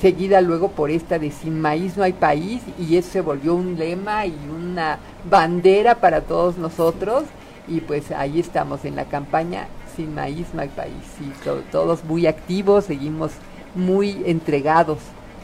seguida 0.01 0.41
luego 0.41 0.69
por 0.71 0.91
esta 0.91 1.19
de 1.19 1.31
sin 1.31 1.61
maíz 1.61 1.97
no 1.99 2.03
hay 2.03 2.13
país 2.15 2.63
y 2.79 2.97
eso 2.97 3.11
se 3.11 3.21
volvió 3.21 3.55
un 3.55 3.77
lema 3.79 4.25
y 4.27 4.35
una 4.55 4.99
bandera 5.31 5.97
para 5.97 6.21
todos 6.23 6.57
nosotros. 6.59 7.25
Y 7.69 7.81
pues 7.81 8.11
ahí 8.11 8.41
estamos 8.41 8.85
en 8.85 8.97
la 8.97 9.05
campaña 9.07 9.67
sin 9.97 10.15
maíz 10.15 10.47
no 10.55 10.63
hay 10.63 10.69
país 10.69 11.05
y 11.21 11.29
to- 11.45 11.63
todos 11.71 12.05
muy 12.05 12.27
activos 12.27 12.85
seguimos 12.87 13.33
muy 13.75 14.23
entregados 14.27 14.99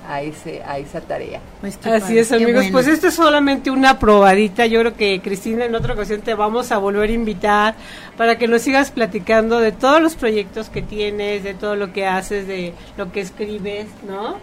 a 0.08 0.22
ese 0.22 0.62
a 0.62 0.78
esa 0.78 1.00
tarea 1.02 1.40
Pues 1.60 1.76
Así 1.76 1.88
padre, 1.90 2.20
es, 2.20 2.32
amigos. 2.32 2.54
bueno. 2.54 2.72
Pues 2.72 2.88
esto 2.88 3.08
es 3.08 3.14
solamente 3.14 3.70
una 3.70 3.98
probadita. 3.98 4.66
Yo 4.66 4.80
creo 4.80 4.94
que 4.96 5.20
Cristina, 5.20 5.66
en 5.66 5.74
otra 5.74 5.94
ocasión 5.94 6.22
te 6.22 6.34
vamos 6.34 6.72
a 6.72 6.78
volver 6.78 7.10
a 7.10 7.12
invitar 7.12 7.74
para 8.16 8.38
que 8.38 8.48
nos 8.48 8.62
sigas 8.62 8.90
platicando 8.90 9.58
de 9.60 9.72
todos 9.72 10.00
los 10.00 10.14
proyectos 10.14 10.70
que 10.70 10.82
tienes, 10.82 11.44
de 11.44 11.54
todo 11.54 11.76
lo 11.76 11.92
que 11.92 12.06
haces, 12.06 12.46
de 12.46 12.72
lo 12.96 13.12
que 13.12 13.20
escribes, 13.20 13.86
¿no? 14.08 14.36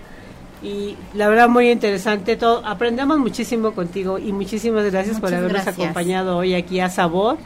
Y 0.64 0.96
la 1.14 1.28
verdad, 1.28 1.50
muy 1.50 1.70
interesante 1.70 2.38
todo. 2.38 2.66
Aprendemos 2.66 3.18
muchísimo 3.20 3.74
contigo 3.74 4.18
y 4.18 4.32
muchísimas 4.32 4.90
gracias 4.92 5.20
por 5.20 5.30
habernos 5.34 5.52
gracias. 5.64 5.76
acompañado 5.76 6.38
hoy 6.38 6.54
aquí 6.56 6.80
a 6.80 6.90
Sabor. 6.90 7.38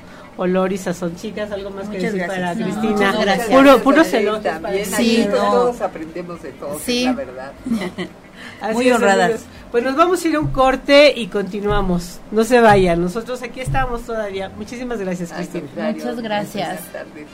Olor 0.42 0.72
y 0.72 0.78
sazón, 0.78 1.16
chicas, 1.18 1.52
algo 1.52 1.70
más 1.70 1.90
que 1.90 1.98
Muchas 1.98 2.14
decir 2.14 2.20
gracias. 2.28 2.38
para 2.40 2.56
No, 2.56 2.64
Cristina. 2.64 2.92
muchas 3.12 3.20
gracias. 3.22 3.48
Puro, 3.50 3.78
puro 3.84 4.04
también 4.42 4.86
Sí, 4.86 4.94
aquí 4.94 5.16
Cristina. 5.16 5.36
no. 5.36 5.52
todos 5.52 5.82
aprendemos 5.82 6.42
de 6.42 6.52
todos 6.54 6.82
Sí. 6.82 7.04
la 7.06 7.14
verdad 7.14 7.52
Así 8.62 8.74
Muy 8.74 8.92
honradas. 8.92 9.42
Pues 9.72 9.84
nos 9.84 9.98
vamos 9.98 10.24
a 10.24 10.28
ir 10.30 10.36
a 10.36 10.40
un 10.40 10.48
corte 10.48 11.14
y 11.16 11.28
continuamos. 11.28 12.20
No 12.32 12.44
se 12.46 12.62
vayan, 12.62 13.02
nosotros 13.02 13.42
aquí 13.44 13.60
estamos 13.60 14.04
todavía. 14.04 14.48
Muchísimas 14.50 15.00
gracias, 15.00 15.32
Cristina. 15.34 15.68
Muchas 15.92 16.22
gracias. 16.22 16.68
buenas 16.68 16.92
tardes, 16.94 17.28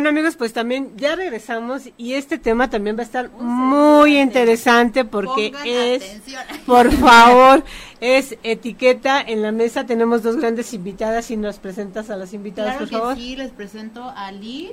Bueno 0.00 0.18
amigos, 0.18 0.36
pues 0.36 0.54
también 0.54 0.96
ya 0.96 1.14
regresamos 1.14 1.82
y 1.98 2.14
este 2.14 2.38
tema 2.38 2.70
también 2.70 2.96
va 2.96 3.00
a 3.00 3.04
estar 3.04 3.30
muy 3.32 4.18
interesante 4.18 5.04
porque 5.04 5.50
Pongan 5.52 5.66
es, 5.66 6.02
atención. 6.02 6.42
por 6.66 6.90
favor, 6.90 7.62
es 8.00 8.34
etiqueta 8.42 9.20
en 9.20 9.42
la 9.42 9.52
mesa. 9.52 9.84
Tenemos 9.84 10.22
dos 10.22 10.36
grandes 10.36 10.72
invitadas 10.72 11.30
y 11.30 11.36
nos 11.36 11.58
presentas 11.58 12.08
a 12.08 12.16
las 12.16 12.32
invitadas, 12.32 12.78
Claro 12.78 12.86
por 12.86 12.88
que 12.88 12.96
favor. 12.96 13.16
sí, 13.16 13.36
les 13.36 13.50
presento 13.50 14.10
a 14.16 14.32
Liz 14.32 14.70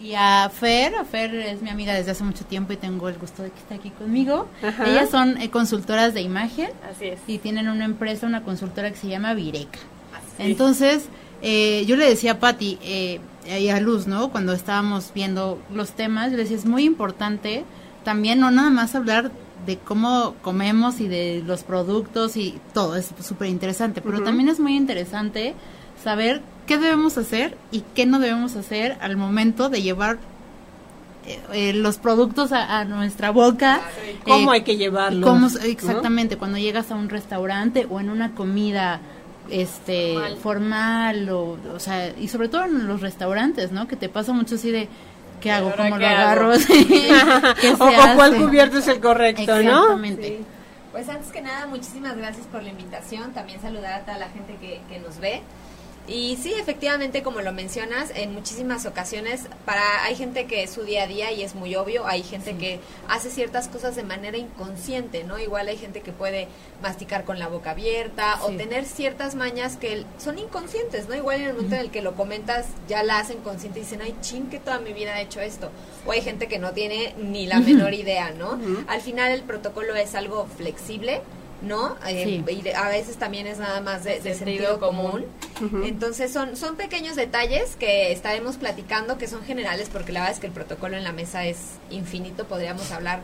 y 0.00 0.14
a 0.14 0.48
Fer. 0.50 0.94
A 0.94 1.04
Fer 1.04 1.34
es 1.34 1.60
mi 1.60 1.68
amiga 1.68 1.92
desde 1.92 2.12
hace 2.12 2.24
mucho 2.24 2.46
tiempo 2.46 2.72
y 2.72 2.78
tengo 2.78 3.10
el 3.10 3.18
gusto 3.18 3.42
de 3.42 3.50
que 3.50 3.58
esté 3.58 3.74
aquí 3.74 3.90
conmigo. 3.90 4.48
Ajá. 4.66 4.88
Ellas 4.88 5.10
son 5.10 5.38
eh, 5.38 5.50
consultoras 5.50 6.14
de 6.14 6.22
imagen 6.22 6.70
Así 6.90 7.08
es. 7.08 7.20
y 7.26 7.36
tienen 7.36 7.68
una 7.68 7.84
empresa, 7.84 8.26
una 8.26 8.42
consultora 8.42 8.90
que 8.90 8.96
se 8.96 9.08
llama 9.08 9.34
Vireca. 9.34 9.80
Entonces, 10.38 11.08
eh, 11.42 11.84
yo 11.86 11.96
le 11.96 12.08
decía 12.08 12.32
a 12.32 12.38
Patti 12.38 12.78
eh, 12.80 13.20
y 13.46 13.68
a 13.68 13.80
Luz, 13.80 14.06
¿no? 14.06 14.30
Cuando 14.30 14.52
estábamos 14.52 15.10
viendo 15.14 15.58
los 15.74 15.90
temas, 15.92 16.30
yo 16.30 16.36
le 16.36 16.44
decía, 16.44 16.56
es 16.56 16.66
muy 16.66 16.84
importante 16.84 17.64
también 18.04 18.40
no 18.40 18.50
nada 18.50 18.70
más 18.70 18.94
hablar 18.94 19.30
de 19.66 19.78
cómo 19.78 20.34
comemos 20.42 20.98
y 21.00 21.06
de 21.08 21.42
los 21.46 21.62
productos 21.62 22.36
y 22.36 22.58
todo, 22.74 22.96
es 22.96 23.10
súper 23.22 23.48
interesante, 23.48 24.00
pero 24.00 24.22
también 24.24 24.48
es 24.48 24.58
muy 24.58 24.76
interesante 24.76 25.54
saber 26.02 26.42
qué 26.66 26.78
debemos 26.78 27.16
hacer 27.16 27.56
y 27.70 27.84
qué 27.94 28.04
no 28.06 28.18
debemos 28.18 28.56
hacer 28.56 28.96
al 29.00 29.16
momento 29.16 29.68
de 29.68 29.82
llevar 29.82 30.18
eh, 31.26 31.38
eh, 31.52 31.72
los 31.74 31.98
productos 31.98 32.50
a, 32.50 32.80
a 32.80 32.84
nuestra 32.84 33.30
boca. 33.30 33.80
¿Cómo 34.24 34.52
Eh, 34.52 34.56
hay 34.56 34.62
que 34.62 34.76
llevarlo? 34.76 35.20
y 35.20 35.22
cómo- 35.30 35.48
¿no? 35.48 35.60
exactamente, 35.60 36.36
cuando 36.36 36.58
llegas 36.58 36.90
a 36.90 36.96
un 36.96 37.08
restaurante 37.08 37.86
o 37.88 38.00
en 38.00 38.10
una 38.10 38.34
comida 38.34 39.00
este 39.50 40.12
Formal. 40.14 40.36
formal, 40.36 41.28
o, 41.30 41.58
o 41.74 41.80
sea, 41.80 42.12
y 42.18 42.28
sobre 42.28 42.48
todo 42.48 42.64
en 42.64 42.86
los 42.86 43.00
restaurantes, 43.00 43.72
¿no? 43.72 43.88
Que 43.88 43.96
te 43.96 44.08
pasa 44.08 44.32
mucho 44.32 44.54
así 44.54 44.70
de 44.70 44.88
¿qué 45.40 45.50
hago? 45.50 45.72
¿Cómo 45.76 45.96
qué 45.96 46.02
lo 46.02 46.06
hago? 46.06 46.16
agarro? 46.16 46.54
Sí. 46.58 46.86
¿Qué 47.60 47.72
o, 47.78 47.84
o 47.84 48.14
cuál 48.16 48.36
cubierto 48.36 48.78
es 48.78 48.88
el 48.88 49.00
correcto, 49.00 49.62
¿no? 49.62 49.98
Pues 50.92 51.08
antes 51.08 51.32
que 51.32 51.40
nada, 51.40 51.66
muchísimas 51.66 52.16
gracias 52.16 52.46
por 52.46 52.62
la 52.62 52.68
invitación. 52.68 53.32
También 53.32 53.60
saludar 53.60 53.94
a 53.94 54.00
toda 54.04 54.18
la 54.18 54.28
gente 54.28 54.56
que, 54.60 54.80
que 54.88 55.00
nos 55.00 55.18
ve. 55.18 55.42
Y 56.08 56.36
sí, 56.42 56.52
efectivamente, 56.54 57.22
como 57.22 57.42
lo 57.42 57.52
mencionas, 57.52 58.10
en 58.16 58.32
muchísimas 58.34 58.86
ocasiones 58.86 59.42
para 59.64 60.02
hay 60.04 60.16
gente 60.16 60.46
que 60.46 60.64
es 60.64 60.70
su 60.70 60.82
día 60.82 61.04
a 61.04 61.06
día 61.06 61.30
y 61.30 61.42
es 61.42 61.54
muy 61.54 61.76
obvio, 61.76 62.06
hay 62.06 62.24
gente 62.24 62.56
que 62.56 62.80
hace 63.08 63.30
ciertas 63.30 63.68
cosas 63.68 63.94
de 63.94 64.02
manera 64.02 64.36
inconsciente, 64.36 65.22
¿no? 65.22 65.38
Igual 65.38 65.68
hay 65.68 65.76
gente 65.76 66.00
que 66.00 66.10
puede 66.10 66.48
masticar 66.82 67.24
con 67.24 67.38
la 67.38 67.46
boca 67.46 67.70
abierta 67.70 68.42
o 68.42 68.50
tener 68.50 68.84
ciertas 68.84 69.36
mañas 69.36 69.76
que 69.76 70.04
son 70.18 70.38
inconscientes, 70.38 71.08
¿no? 71.08 71.14
Igual 71.14 71.40
en 71.40 71.48
el 71.48 71.54
momento 71.54 71.76
en 71.76 71.80
el 71.82 71.90
que 71.92 72.02
lo 72.02 72.14
comentas 72.16 72.66
ya 72.88 73.04
la 73.04 73.20
hacen 73.20 73.38
consciente 73.38 73.78
y 73.78 73.82
dicen, 73.82 74.02
ay, 74.02 74.16
ching, 74.20 74.50
que 74.50 74.58
toda 74.58 74.80
mi 74.80 74.92
vida 74.92 75.20
he 75.20 75.22
hecho 75.22 75.40
esto. 75.40 75.70
O 76.04 76.10
hay 76.10 76.20
gente 76.20 76.48
que 76.48 76.58
no 76.58 76.72
tiene 76.72 77.14
ni 77.16 77.46
la 77.46 77.60
menor 77.60 77.94
idea, 77.94 78.32
¿no? 78.32 78.58
Al 78.88 79.00
final 79.00 79.30
el 79.30 79.42
protocolo 79.42 79.94
es 79.94 80.16
algo 80.16 80.48
flexible, 80.56 81.22
¿no? 81.62 81.96
Eh, 82.06 82.24
Sí. 82.44 82.52
y 82.52 82.62
de- 82.62 82.74
a 82.74 82.88
veces 82.88 83.16
también 83.16 83.46
es 83.46 83.58
nada 83.58 83.80
más 83.80 84.02
de, 84.04 84.20
de 84.20 84.34
Sentido 84.34 84.74
sentido 84.74 84.80
común. 84.80 85.24
Entonces 85.84 86.32
son, 86.32 86.56
son 86.56 86.76
pequeños 86.76 87.14
detalles 87.16 87.76
que 87.76 88.10
estaremos 88.12 88.56
platicando 88.56 89.16
que 89.16 89.28
son 89.28 89.44
generales 89.44 89.88
porque 89.92 90.10
la 90.12 90.20
verdad 90.20 90.34
es 90.34 90.40
que 90.40 90.48
el 90.48 90.52
protocolo 90.52 90.96
en 90.96 91.04
la 91.04 91.12
mesa 91.12 91.44
es 91.46 91.58
infinito, 91.90 92.46
podríamos 92.46 92.90
hablar 92.90 93.20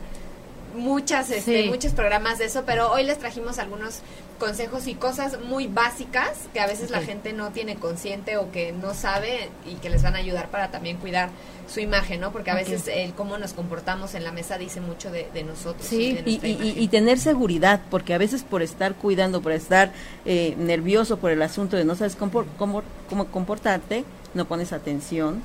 muchas 0.76 1.30
este, 1.30 1.62
Sí. 1.64 1.68
muchos 1.68 1.93
programas 1.93 2.39
de 2.39 2.45
eso, 2.45 2.62
pero 2.64 2.93
hoy 2.93 3.03
les 3.05 3.18
trajimos 3.18 3.59
algunos 3.59 4.01
consejos 4.39 4.86
y 4.86 4.95
cosas 4.95 5.41
muy 5.41 5.66
básicas 5.66 6.30
que 6.53 6.61
a 6.61 6.66
veces 6.66 6.91
la 6.91 7.01
gente 7.01 7.32
no 7.32 7.51
tiene 7.51 7.74
consciente 7.76 8.36
o 8.36 8.53
que 8.53 8.70
no 8.72 8.95
sabe 8.95 9.49
y 9.66 9.74
que 9.76 9.91
les 9.91 10.03
van 10.03 10.14
a 10.14 10.18
ayudar 10.18 10.49
para 10.51 10.70
también 10.70 10.99
cuidar 10.99 11.30
su 11.69 11.81
imagen, 11.81 12.21
¿no? 12.21 12.33
Porque 12.33 12.51
a 12.51 12.55
veces 12.55 12.89
el 12.89 13.12
cómo 13.12 13.37
nos 13.39 13.53
comportamos 13.53 14.14
en 14.14 14.25
la 14.25 14.33
mesa 14.33 14.57
dice 14.59 14.81
mucho 14.81 15.11
de, 15.11 15.29
de 15.35 15.43
nosotros. 15.45 15.87
Sí, 15.87 16.19
Y, 16.25 16.31
y- 16.31 16.41
y- 16.43 16.51
imagen. 16.53 16.83
y 16.83 16.89
tener 16.89 17.19
seguridad, 17.19 17.81
porque 17.91 18.14
a 18.14 18.19
veces 18.19 18.43
por 18.43 18.62
estar 18.62 18.95
cuidando, 18.95 19.43
por 19.43 19.53
estar 19.53 19.93
eh, 20.25 20.55
nervioso 20.59 21.19
por 21.19 21.31
el 21.31 21.43
asunto 21.43 21.77
de 21.77 21.85
no 21.85 21.95
sabes 21.95 22.16
cómo, 22.16 22.45
cómo, 22.57 22.83
cómo 23.09 23.27
comportarte, 23.27 24.05
no 24.35 24.47
pones 24.47 24.73
atención 24.73 25.43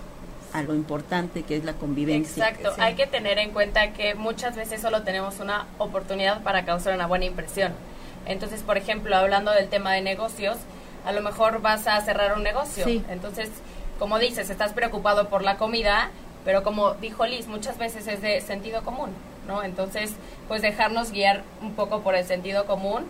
a 0.53 0.61
lo 0.61 0.75
importante 0.75 1.41
que 1.43 1.57
es 1.57 1.63
la 1.65 1.73
convivencia. 1.73 2.47
Exacto, 2.47 2.73
Sí. 2.75 2.81
hay 2.81 2.93
que 2.95 3.07
tener 3.07 3.37
en 3.39 3.51
cuenta 3.51 3.91
que 3.91 4.13
muchas 4.15 4.55
veces 4.55 4.81
solo 4.81 5.01
tenemos 5.03 5.39
una 5.39 5.65
oportunidad 5.79 6.41
para 6.43 6.63
causar 6.63 6.93
una 6.93 7.07
buena 7.07 7.25
impresión. 7.25 7.73
Entonces, 8.25 8.61
por 8.61 8.77
ejemplo, 8.77 9.15
hablando 9.17 9.51
del 9.51 9.67
tema 9.67 9.93
de 9.93 10.01
negocios, 10.01 10.57
a 11.05 11.11
lo 11.11 11.21
mejor 11.21 11.61
vas 11.61 11.87
a 11.87 11.99
cerrar 12.01 12.37
un 12.37 12.43
negocio. 12.43 12.85
Sí. 12.85 13.03
Entonces, 13.09 13.49
como 13.99 14.19
dices, 14.19 14.49
estás 14.49 14.73
preocupado 14.73 15.29
por 15.29 15.43
la 15.43 15.57
comida, 15.57 16.11
pero 16.45 16.63
como 16.63 16.93
dijo 16.95 17.25
Liz, 17.25 17.47
muchas 17.47 17.77
veces 17.77 18.07
es 18.07 18.21
de 18.21 18.41
sentido 18.41 18.83
común, 18.83 19.11
¿no? 19.47 19.63
Entonces, 19.63 20.13
pues 20.47 20.61
dejarnos 20.61 21.11
guiar 21.11 21.43
un 21.61 21.73
poco 21.73 22.01
por 22.01 22.15
el 22.15 22.25
sentido 22.25 22.65
común, 22.65 23.05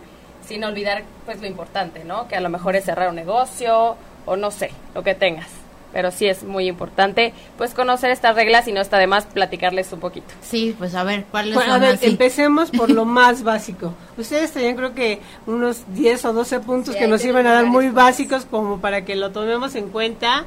sin 0.46 0.62
olvidar 0.64 1.02
pues 1.24 1.40
lo 1.40 1.46
importante, 1.46 2.04
¿no? 2.04 2.28
Que 2.28 2.36
a 2.36 2.40
lo 2.40 2.48
mejor 2.48 2.76
es 2.76 2.84
cerrar 2.84 3.08
un 3.08 3.16
negocio 3.16 3.96
o 4.26 4.36
no 4.36 4.50
sé, 4.50 4.70
lo 4.94 5.02
que 5.02 5.14
tengas. 5.14 5.63
Pero 5.94 6.10
sí 6.10 6.26
es 6.26 6.42
muy 6.44 6.66
importante 6.68 7.32
pues 7.56 7.72
conocer 7.72 8.10
estas 8.10 8.34
reglas 8.34 8.68
y 8.68 8.72
no 8.72 8.82
está 8.82 8.98
de 8.98 9.06
más 9.06 9.24
platicarles 9.24 9.90
un 9.92 10.00
poquito. 10.00 10.26
Sí, 10.42 10.74
pues 10.76 10.94
a 10.94 11.04
ver, 11.04 11.24
¿cuáles 11.30 11.54
Bueno, 11.54 11.72
a 11.72 11.78
ver, 11.78 11.94
así? 11.94 12.04
empecemos 12.06 12.70
por 12.70 12.90
lo 12.90 13.04
más 13.06 13.42
básico. 13.44 13.94
Ustedes 14.18 14.50
tenían 14.52 14.76
creo 14.76 14.92
que 14.94 15.20
unos 15.46 15.84
10 15.94 16.24
o 16.26 16.32
12 16.34 16.60
puntos 16.60 16.94
Sí, 16.94 17.00
que 17.00 17.06
nos 17.06 17.24
iban 17.24 17.46
a 17.46 17.52
dar 17.54 17.64
muy 17.64 17.86
puntos. 17.86 18.04
básicos 18.04 18.44
como 18.44 18.80
para 18.80 19.04
que 19.06 19.14
lo 19.16 19.30
tomemos 19.30 19.74
en 19.76 19.88
cuenta 19.88 20.44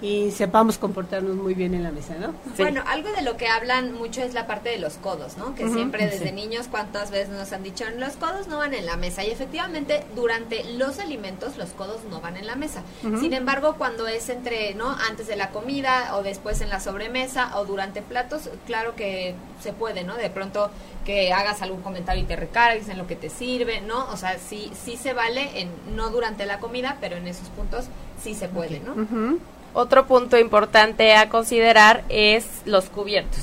y 0.00 0.30
sepamos 0.30 0.78
comportarnos 0.78 1.34
muy 1.36 1.54
bien 1.54 1.74
en 1.74 1.82
la 1.82 1.90
mesa, 1.90 2.14
¿no? 2.20 2.28
Sí. 2.56 2.62
Bueno, 2.62 2.82
algo 2.86 3.10
de 3.10 3.22
lo 3.22 3.36
que 3.36 3.48
hablan 3.48 3.92
mucho 3.92 4.22
es 4.22 4.32
la 4.34 4.46
parte 4.46 4.68
de 4.68 4.78
los 4.78 4.94
codos, 4.94 5.36
¿no? 5.36 5.54
Que 5.54 5.68
siempre 5.68 6.06
desde 6.06 6.26
Sí. 6.28 6.32
niños 6.32 6.66
cuántas 6.70 7.10
veces 7.10 7.30
nos 7.30 7.52
han 7.52 7.62
dicho, 7.62 7.84
los 7.96 8.12
codos 8.14 8.46
no 8.48 8.58
van 8.58 8.74
en 8.74 8.86
la 8.86 8.96
mesa. 8.96 9.24
Y 9.24 9.30
efectivamente, 9.30 10.04
durante 10.14 10.62
los 10.74 10.98
alimentos, 11.00 11.56
los 11.56 11.70
codos 11.70 12.04
no 12.10 12.20
van 12.20 12.36
en 12.36 12.46
la 12.46 12.54
mesa. 12.54 12.82
Sin 13.02 13.32
embargo, 13.32 13.74
cuando 13.76 14.06
es 14.06 14.28
entre, 14.28 14.74
¿no? 14.74 14.90
Antes 15.08 15.26
de 15.26 15.36
la 15.36 15.50
comida 15.50 16.16
o 16.16 16.22
después 16.22 16.60
en 16.60 16.68
la 16.68 16.78
sobremesa 16.80 17.58
o 17.58 17.64
durante 17.64 18.00
platos, 18.02 18.50
claro 18.66 18.94
que 18.94 19.34
se 19.62 19.72
puede, 19.72 20.04
¿no? 20.04 20.16
De 20.16 20.30
pronto 20.30 20.70
que 21.04 21.32
hagas 21.32 21.62
algún 21.62 21.80
comentario 21.80 22.22
y 22.22 22.26
te 22.26 22.36
recargues 22.36 22.88
en 22.88 22.98
lo 22.98 23.06
que 23.06 23.16
te 23.16 23.30
sirve, 23.30 23.80
¿no? 23.80 24.06
O 24.10 24.16
sea, 24.16 24.38
sí, 24.38 24.70
sí 24.84 24.96
se 24.96 25.14
vale, 25.14 25.60
en, 25.62 25.70
no 25.96 26.10
durante 26.10 26.44
la 26.46 26.58
comida, 26.60 26.98
pero 27.00 27.16
en 27.16 27.26
esos 27.26 27.48
puntos 27.48 27.86
sí 28.22 28.34
se 28.34 28.46
puede, 28.48 28.80
¿no? 28.80 28.92
Ujú. 28.92 29.38
Otro 29.80 30.06
punto 30.08 30.36
importante 30.36 31.14
a 31.14 31.28
considerar 31.28 32.02
es 32.08 32.46
los 32.64 32.86
cubiertos. 32.86 33.38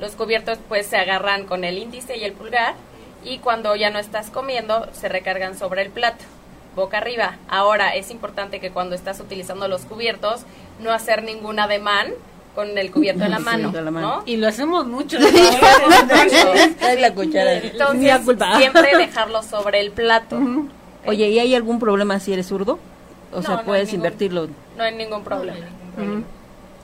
Los 0.00 0.12
cubiertos 0.16 0.58
pues 0.68 0.86
se 0.86 0.98
agarran 0.98 1.46
con 1.46 1.64
el 1.64 1.78
índice 1.78 2.18
y 2.18 2.24
el 2.24 2.34
pulgar 2.34 2.74
y 3.24 3.38
cuando 3.38 3.74
ya 3.74 3.88
no 3.88 3.98
estás 3.98 4.28
comiendo 4.28 4.86
se 4.92 5.08
recargan 5.08 5.56
sobre 5.58 5.80
el 5.80 5.88
plato, 5.88 6.26
boca 6.76 6.98
arriba. 6.98 7.36
Ahora 7.48 7.94
es 7.94 8.10
importante 8.10 8.60
que 8.60 8.70
cuando 8.70 8.94
estás 8.94 9.18
utilizando 9.18 9.66
los 9.66 9.86
cubiertos 9.86 10.42
no 10.78 10.92
hacer 10.92 11.22
ningún 11.22 11.58
ademán 11.58 12.08
con 12.54 12.76
el 12.76 12.90
cubierto 12.90 13.24
en 13.24 13.30
la 13.30 13.38
Sí, 13.38 13.44
mano, 13.44 13.72
con 13.72 13.84
la 13.86 13.90
mano. 13.90 14.16
¿no? 14.18 14.22
Y 14.26 14.36
lo 14.36 14.46
hacemos 14.46 14.86
mucho. 14.86 15.16
Es 16.80 17.00
la 17.00 17.14
cuchara. 17.14 17.54
Entonces 17.54 18.18
culpa. 18.26 18.58
siempre 18.58 18.94
dejarlo 18.94 19.42
sobre 19.42 19.80
el 19.80 19.90
plato. 19.92 20.38
Oye, 21.06 21.28
¿y 21.30 21.38
hay 21.38 21.54
algún 21.54 21.78
problema 21.78 22.20
si 22.20 22.34
eres 22.34 22.46
zurdo? 22.48 22.78
O 23.32 23.36
No, 23.36 23.42
sea, 23.42 23.62
puedes 23.62 23.88
ningún- 23.88 23.96
invertirlo. 24.06 24.48
No 24.76 24.84
hay 24.84 24.94
ningún 24.94 25.22
problema. 25.24 25.66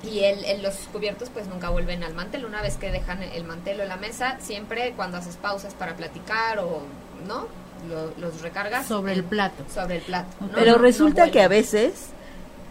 Y 0.02 0.20
el, 0.20 0.44
el- 0.44 0.62
los 0.62 0.74
cubiertos 0.92 1.30
pues 1.30 1.46
nunca 1.46 1.70
vuelven 1.70 2.02
al 2.04 2.12
mantel. 2.14 2.44
Una 2.44 2.60
vez 2.60 2.76
que 2.76 2.90
dejan 2.90 3.22
el 3.22 3.44
mantel 3.44 3.80
o 3.80 3.84
la 3.86 3.96
mesa, 3.96 4.36
siempre 4.40 4.92
cuando 4.96 5.16
haces 5.16 5.36
pausas 5.36 5.72
para 5.74 5.96
platicar 5.96 6.58
o 6.58 6.82
no, 7.26 7.46
Lo- 7.88 8.12
los 8.18 8.40
recargas 8.40 8.86
Sobre 8.86 9.12
el 9.12 9.24
plato. 9.24 9.62
Sobre 9.72 9.96
el 9.96 10.02
plato. 10.02 10.28
¿no? 10.40 10.48
Pero 10.54 10.72
No- 10.72 10.76
no 10.78 10.82
resulta 10.82 11.30
que 11.30 11.42
a 11.42 11.48
veces 11.48 11.92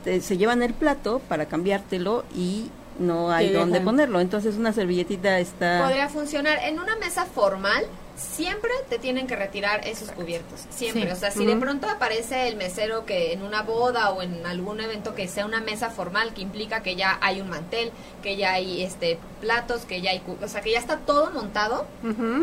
te- 0.03 0.21
se 0.21 0.37
llevan 0.37 0.63
el 0.63 0.73
plato 0.73 1.21
para 1.29 1.45
cambiártelo 1.47 2.23
y 2.35 2.69
no 2.99 3.31
hay 3.31 3.51
dónde 3.51 3.79
ponerlo. 3.81 4.19
Entonces 4.19 4.55
una 4.55 4.73
servilletita 4.73 5.37
está... 5.39 5.83
Podría 5.83 6.09
funcionar. 6.09 6.59
En 6.63 6.79
una 6.79 6.95
mesa 6.97 7.25
formal, 7.25 7.85
siempre 8.16 8.72
te 8.89 8.99
tienen 8.99 9.28
que 9.28 9.36
retirar 9.36 9.88
esos 9.88 10.11
cubiertos. 10.11 10.61
Siempre. 10.70 11.07
Sí. 11.07 11.11
O 11.11 11.16
sea, 11.16 11.32
si 11.32 11.45
de 11.45 11.55
pronto 11.55 11.89
aparece 11.89 12.47
el 12.47 12.55
mesero 12.55 13.05
que 13.05 13.34
en 13.34 13.41
una 13.41 13.64
boda 13.64 14.11
o 14.11 14.22
en 14.22 14.45
algún 14.45 14.80
evento 14.80 15.16
que 15.16 15.28
sea 15.28 15.45
una 15.45 15.61
mesa 15.61 15.89
formal, 15.89 16.34
que 16.34 16.41
implica 16.41 16.84
que 16.84 16.95
ya 16.95 17.18
hay 17.22 17.41
un 17.41 17.49
mantel, 17.49 17.91
que 18.22 18.36
ya 18.36 18.53
hay 18.53 18.84
este 18.84 19.18
platos, 19.41 19.86
que 19.86 20.01
ya 20.01 20.11
hay. 20.11 20.22
O 20.41 20.47
sea, 20.47 20.61
que 20.61 20.72
ya 20.72 20.80
está 20.80 20.99
todo 20.99 21.32
montado, 21.32 21.88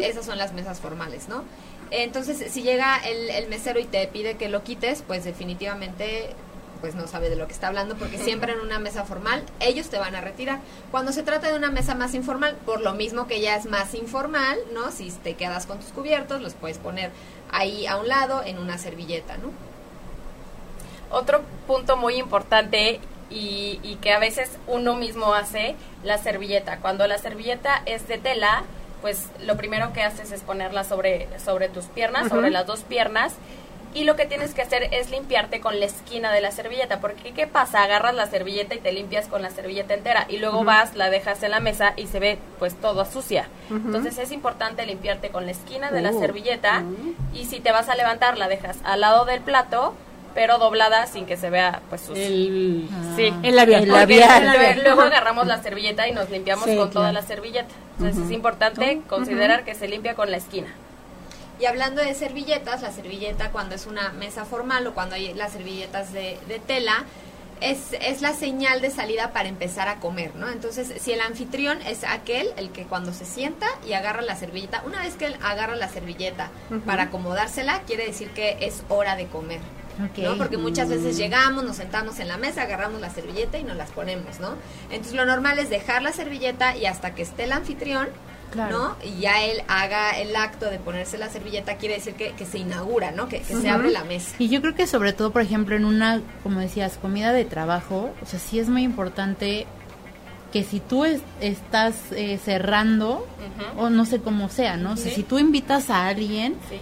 esas 0.03 0.25
son 0.25 0.39
las 0.39 0.53
mesas 0.53 0.81
formales, 0.81 1.29
¿no? 1.29 1.45
Entonces, 1.93 2.53
si 2.53 2.63
llega 2.63 2.99
el, 2.99 3.31
el 3.31 3.49
mesero 3.49 3.81
y 3.81 3.85
te 3.85 4.07
pide 4.07 4.37
que 4.37 4.49
lo 4.49 4.63
quites, 4.63 5.03
pues 5.07 5.25
definitivamente 5.25 6.37
pues 6.81 6.95
no 6.95 7.07
sabe 7.07 7.29
de 7.31 7.37
lo 7.37 7.47
que 7.47 7.53
está 7.53 7.69
hablando 7.69 7.97
porque 7.97 8.19
siempre 8.19 8.53
en 8.53 8.61
una 8.61 8.79
mesa 8.79 9.05
formal 9.05 9.43
ellos 9.61 9.89
te 9.89 9.99
van 9.99 10.15
a 10.15 10.21
retirar. 10.21 10.61
Cuando 10.91 11.13
se 11.13 11.23
trata 11.23 11.49
de 11.49 11.57
una 11.57 11.71
mesa 11.71 11.95
más 11.95 12.15
informal, 12.15 12.57
por 12.67 12.81
lo 12.81 12.95
mismo 12.95 13.27
que 13.27 13.41
ya 13.41 13.57
es 13.57 13.67
más 13.67 13.95
informal, 13.95 14.59
¿no? 14.73 14.91
Si 14.91 15.11
te 15.11 15.35
quedas 15.35 15.67
con 15.67 15.79
tus 15.79 15.91
cubiertos, 15.91 16.41
los 16.41 16.55
puedes 16.55 16.79
poner 16.79 17.11
ahí 17.51 17.87
a 17.87 17.97
un 17.97 18.09
lado 18.09 18.43
en 18.45 18.59
una 18.59 18.79
servilleta, 18.79 19.37
¿no? 19.37 19.51
Otro 21.11 21.43
punto 21.67 21.97
muy 21.97 22.15
importante 22.17 23.01
y, 23.31 23.81
y 23.83 23.97
que 23.97 24.13
a 24.13 24.19
veces 24.19 24.51
uno 24.67 24.95
mismo 24.95 25.35
hace 25.35 25.77
la 26.05 26.19
servilleta. 26.19 26.79
Cuando 26.79 27.07
la 27.07 27.19
servilleta 27.19 27.83
es 27.85 28.07
de 28.09 28.19
tela, 28.19 28.65
pues 29.01 29.29
lo 29.45 29.57
primero 29.57 29.93
que 29.93 30.03
haces 30.03 30.33
es 30.33 30.43
ponerla 30.43 30.85
sobre, 30.85 31.29
sobre 31.39 31.69
tus 31.69 31.87
piernas, 31.87 32.29
sobre 32.29 32.51
las 32.51 32.67
dos 32.67 32.83
piernas, 32.83 33.35
y 33.95 34.05
lo 34.05 34.15
que 34.17 34.27
tienes 34.27 34.55
que 34.55 34.63
hacer 34.63 34.85
es 34.93 35.11
limpiarte 35.11 35.61
con 35.61 35.81
la 35.81 35.87
esquina 35.87 36.31
de 36.33 36.41
la 36.41 36.53
servilleta, 36.53 37.01
porque 37.01 37.33
¿qué 37.33 37.47
pasa? 37.47 37.83
Agarras 37.83 38.15
la 38.15 38.27
servilleta 38.27 38.75
y 38.75 38.79
te 38.79 38.93
limpias 38.93 39.27
con 39.27 39.43
la 39.43 39.51
servilleta 39.51 39.95
entera 39.95 40.27
y 40.29 40.37
luego 40.39 40.63
vas, 40.65 40.95
la 40.95 41.11
dejas 41.11 41.43
en 41.43 41.51
la 41.51 41.61
mesa 41.61 41.93
y 41.97 42.07
se 42.07 42.21
ve 42.21 42.39
pues 42.59 42.75
todo 42.75 43.05
sucia. 43.05 43.49
Entonces 43.71 44.17
es 44.19 44.31
importante 44.33 44.87
limpiarte 44.87 45.31
con 45.31 45.45
la 45.47 45.53
esquina 45.53 45.91
de 45.91 46.03
la 46.03 46.11
Oh. 46.11 46.21
servilleta 46.21 46.83
y 47.35 47.47
si 47.47 47.61
te 47.61 47.73
vas 47.73 47.89
a 47.89 47.95
levantar 47.97 48.39
la 48.39 48.49
dejas 48.49 48.79
al 48.85 49.01
lado 49.01 49.25
del 49.25 49.41
plato, 49.41 49.95
pero 50.35 50.59
doblada 50.59 51.07
sin 51.07 51.27
que 51.27 51.37
se 51.37 51.51
vea 51.51 51.81
pues 51.89 52.03
sucio. 52.03 52.25
El, 52.25 52.89
Sí, 53.17 53.35
el 53.43 53.57
labial. 53.57 53.83
El 53.83 53.89
labial. 53.89 54.45
luego- 54.45 54.83
Luego 54.85 55.03
agarramos 55.03 55.49
la 55.49 55.61
servilleta 55.61 56.07
y 56.07 56.13
nos 56.13 56.31
limpiamos 56.31 56.67
Sí, 56.67 56.77
con 56.77 56.91
toda 56.91 57.13
la 57.13 57.23
servilleta. 57.23 57.75
Entonces 57.99 58.25
es 58.27 58.31
importante 58.31 59.01
considerar 59.09 59.65
que 59.65 59.75
se 59.75 59.89
limpia 59.89 60.15
con 60.15 60.31
la 60.31 60.37
esquina. 60.37 60.69
Y 61.61 61.67
hablando 61.67 62.01
de 62.01 62.15
servilletas, 62.15 62.81
la 62.81 62.91
servilleta 62.91 63.51
cuando 63.51 63.75
es 63.75 63.87
una 63.87 64.13
mesa 64.13 64.45
formal 64.45 64.87
o 64.87 64.95
cuando 64.95 65.15
hay 65.15 65.35
las 65.35 65.53
servilletas 65.53 66.13
de, 66.13 66.39
de 66.49 66.59
tela, 66.59 67.05
es, 67.61 67.93
es 68.01 68.23
la 68.23 68.33
señal 68.33 68.81
de 68.81 68.91
salida 68.91 69.33
para 69.33 69.49
empezar 69.49 69.89
a 69.89 69.97
comer, 69.97 70.35
¿no? 70.35 70.49
Entonces, 70.49 70.93
si 71.01 71.13
el 71.13 71.21
anfitrión 71.21 71.81
es 71.83 72.05
aquel, 72.05 72.49
el 72.57 72.71
que 72.71 72.85
cuando 72.85 73.13
se 73.13 73.25
sienta 73.25 73.67
y 73.87 73.93
agarra 73.93 74.23
la 74.23 74.37
servilleta, 74.37 74.83
una 74.87 75.03
vez 75.03 75.15
que 75.15 75.27
él 75.27 75.37
agarra 75.43 75.77
la 75.77 75.89
servilleta 75.89 76.51
para 76.87 77.05
acomodársela, 77.05 77.83
quiere 77.83 78.07
decir 78.07 78.31
que 78.31 78.57
es 78.61 78.83
hora 78.89 79.17
de 79.17 79.27
comer. 79.27 79.61
¿no? 80.17 80.39
Porque 80.39 80.57
muchas 80.57 80.89
veces 80.89 81.19
llegamos, 81.19 81.63
nos 81.63 81.77
sentamos 81.77 82.21
en 82.21 82.29
la 82.29 82.39
mesa, 82.39 82.63
agarramos 82.63 83.03
la 83.03 83.11
servilleta 83.11 83.59
y 83.59 83.65
nos 83.65 83.77
las 83.77 83.91
ponemos, 83.91 84.41
¿no? 84.41 84.55
Entonces 84.85 85.13
lo 85.13 85.27
normal 85.27 85.59
es 85.59 85.69
dejar 85.69 86.01
la 86.01 86.13
servilleta 86.13 86.75
y 86.75 86.87
hasta 86.87 87.15
que 87.15 87.21
esté 87.21 87.45
el 87.45 87.53
anfitrión, 87.53 88.09
Claro. 88.51 88.77
¿no? 88.79 88.97
Y 89.05 89.21
ya 89.21 89.45
él 89.45 89.63
haga 89.69 90.19
el 90.19 90.35
acto 90.35 90.67
de 90.67 90.79
ponerse 90.79 91.19
la 91.19 91.29
servilleta, 91.29 91.77
quiere 91.77 91.95
decir 91.95 92.15
que, 92.15 92.33
que 92.33 92.45
se 92.47 92.59
inaugura, 92.59 93.13
¿no? 93.13 93.29
Que, 93.29 93.41
que 93.43 93.55
se 93.55 93.69
abre 93.71 93.91
la 93.91 94.03
mesa. 94.05 94.35
Y 94.39 94.49
yo 94.49 94.61
creo 94.61 94.75
que 94.75 94.87
sobre 94.89 95.13
todo, 95.13 95.31
por 95.33 95.43
ejemplo, 95.43 95.77
en 95.77 95.85
una, 95.85 96.21
como 96.43 96.59
decías, 96.61 96.99
comida 97.01 97.33
de 97.33 97.45
trabajo, 97.45 98.13
o 98.23 98.27
sea, 98.27 98.39
sí 98.41 98.59
es 98.59 98.69
muy 98.69 98.83
importante 98.83 99.67
que 100.53 100.65
si 100.65 100.81
tú 100.81 101.05
es- 101.05 101.23
estás 101.41 101.95
eh, 102.11 102.39
cerrando, 102.45 103.25
o 103.77 103.89
no 103.89 104.05
sé 104.05 104.21
cómo 104.21 104.49
sea, 104.49 104.77
¿no? 104.77 104.93
O 104.93 104.97
sea, 104.97 105.13
si 105.15 105.23
tú 105.23 105.39
invitas 105.39 105.91
a 105.91 106.09
alguien, 106.09 106.57
Sí. 106.69 106.81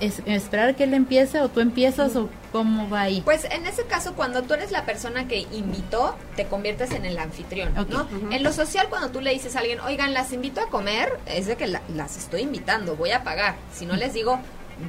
es, 0.00 0.22
esperar 0.24 0.74
que 0.74 0.84
él 0.84 0.94
empiece 0.94 1.40
o 1.42 1.48
tú 1.50 1.60
empiezas 1.60 2.16
o 2.16 2.30
cómo 2.54 2.88
va 2.88 3.00
ahí. 3.02 3.20
Pues 3.22 3.44
en 3.50 3.66
ese 3.66 3.82
caso, 3.84 4.14
cuando 4.14 4.42
tú 4.42 4.54
eres 4.54 4.70
la 4.70 4.84
persona 4.86 5.26
que 5.26 5.40
invitó, 5.50 6.16
te 6.36 6.44
conviertes 6.46 6.92
en 6.92 7.04
el 7.04 7.18
anfitrión. 7.18 7.74
¿no? 7.74 8.06
En 8.30 8.42
lo 8.44 8.52
social, 8.52 8.86
cuando 8.88 9.10
tú 9.10 9.20
le 9.20 9.32
dices 9.32 9.56
a 9.56 9.58
alguien, 9.58 9.80
oigan, 9.80 10.14
las 10.14 10.32
invito 10.32 10.60
a 10.60 10.68
comer, 10.68 11.18
es 11.26 11.46
de 11.46 11.56
que 11.56 11.66
la- 11.66 11.82
las 11.92 12.16
estoy 12.16 12.42
invitando, 12.42 12.94
voy 12.94 13.10
a 13.10 13.24
pagar. 13.24 13.56
Si 13.74 13.86
no 13.86 13.96
les 13.96 14.12
digo, 14.14 14.38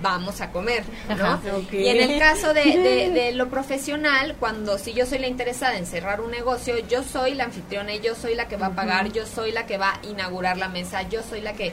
vamos 0.02 0.42
a 0.42 0.52
comer, 0.52 0.84
¿no? 1.10 1.14
Ajá. 1.26 1.40
Y 1.72 1.88
en 1.88 2.02
el 2.12 2.20
caso 2.20 2.54
de, 2.54 2.64
de- 2.64 3.10
de 3.14 3.32
lo 3.34 3.50
profesional, 3.50 4.36
cuando 4.40 4.78
si 4.78 4.94
yo 4.94 5.08
soy 5.08 5.18
la 5.18 5.28
interesada 5.28 5.76
en 5.78 5.88
cerrar 5.88 6.22
un 6.22 6.30
negocio, 6.30 6.76
yo 6.88 7.02
soy 7.04 7.34
la 7.34 7.46
anfitriona 7.46 7.96
y 7.96 8.00
yo 8.00 8.14
soy 8.14 8.36
la 8.36 8.48
que 8.48 8.58
va 8.58 8.68
a 8.68 8.76
pagar, 8.76 9.12
yo 9.12 9.26
soy 9.26 9.52
la 9.52 9.66
que 9.66 9.78
va 9.80 9.94
a 10.02 10.06
inaugurar 10.08 10.58
la 10.58 10.70
mesa, 10.70 11.02
yo 11.10 11.22
soy 11.24 11.42
la 11.42 11.54
que 11.54 11.72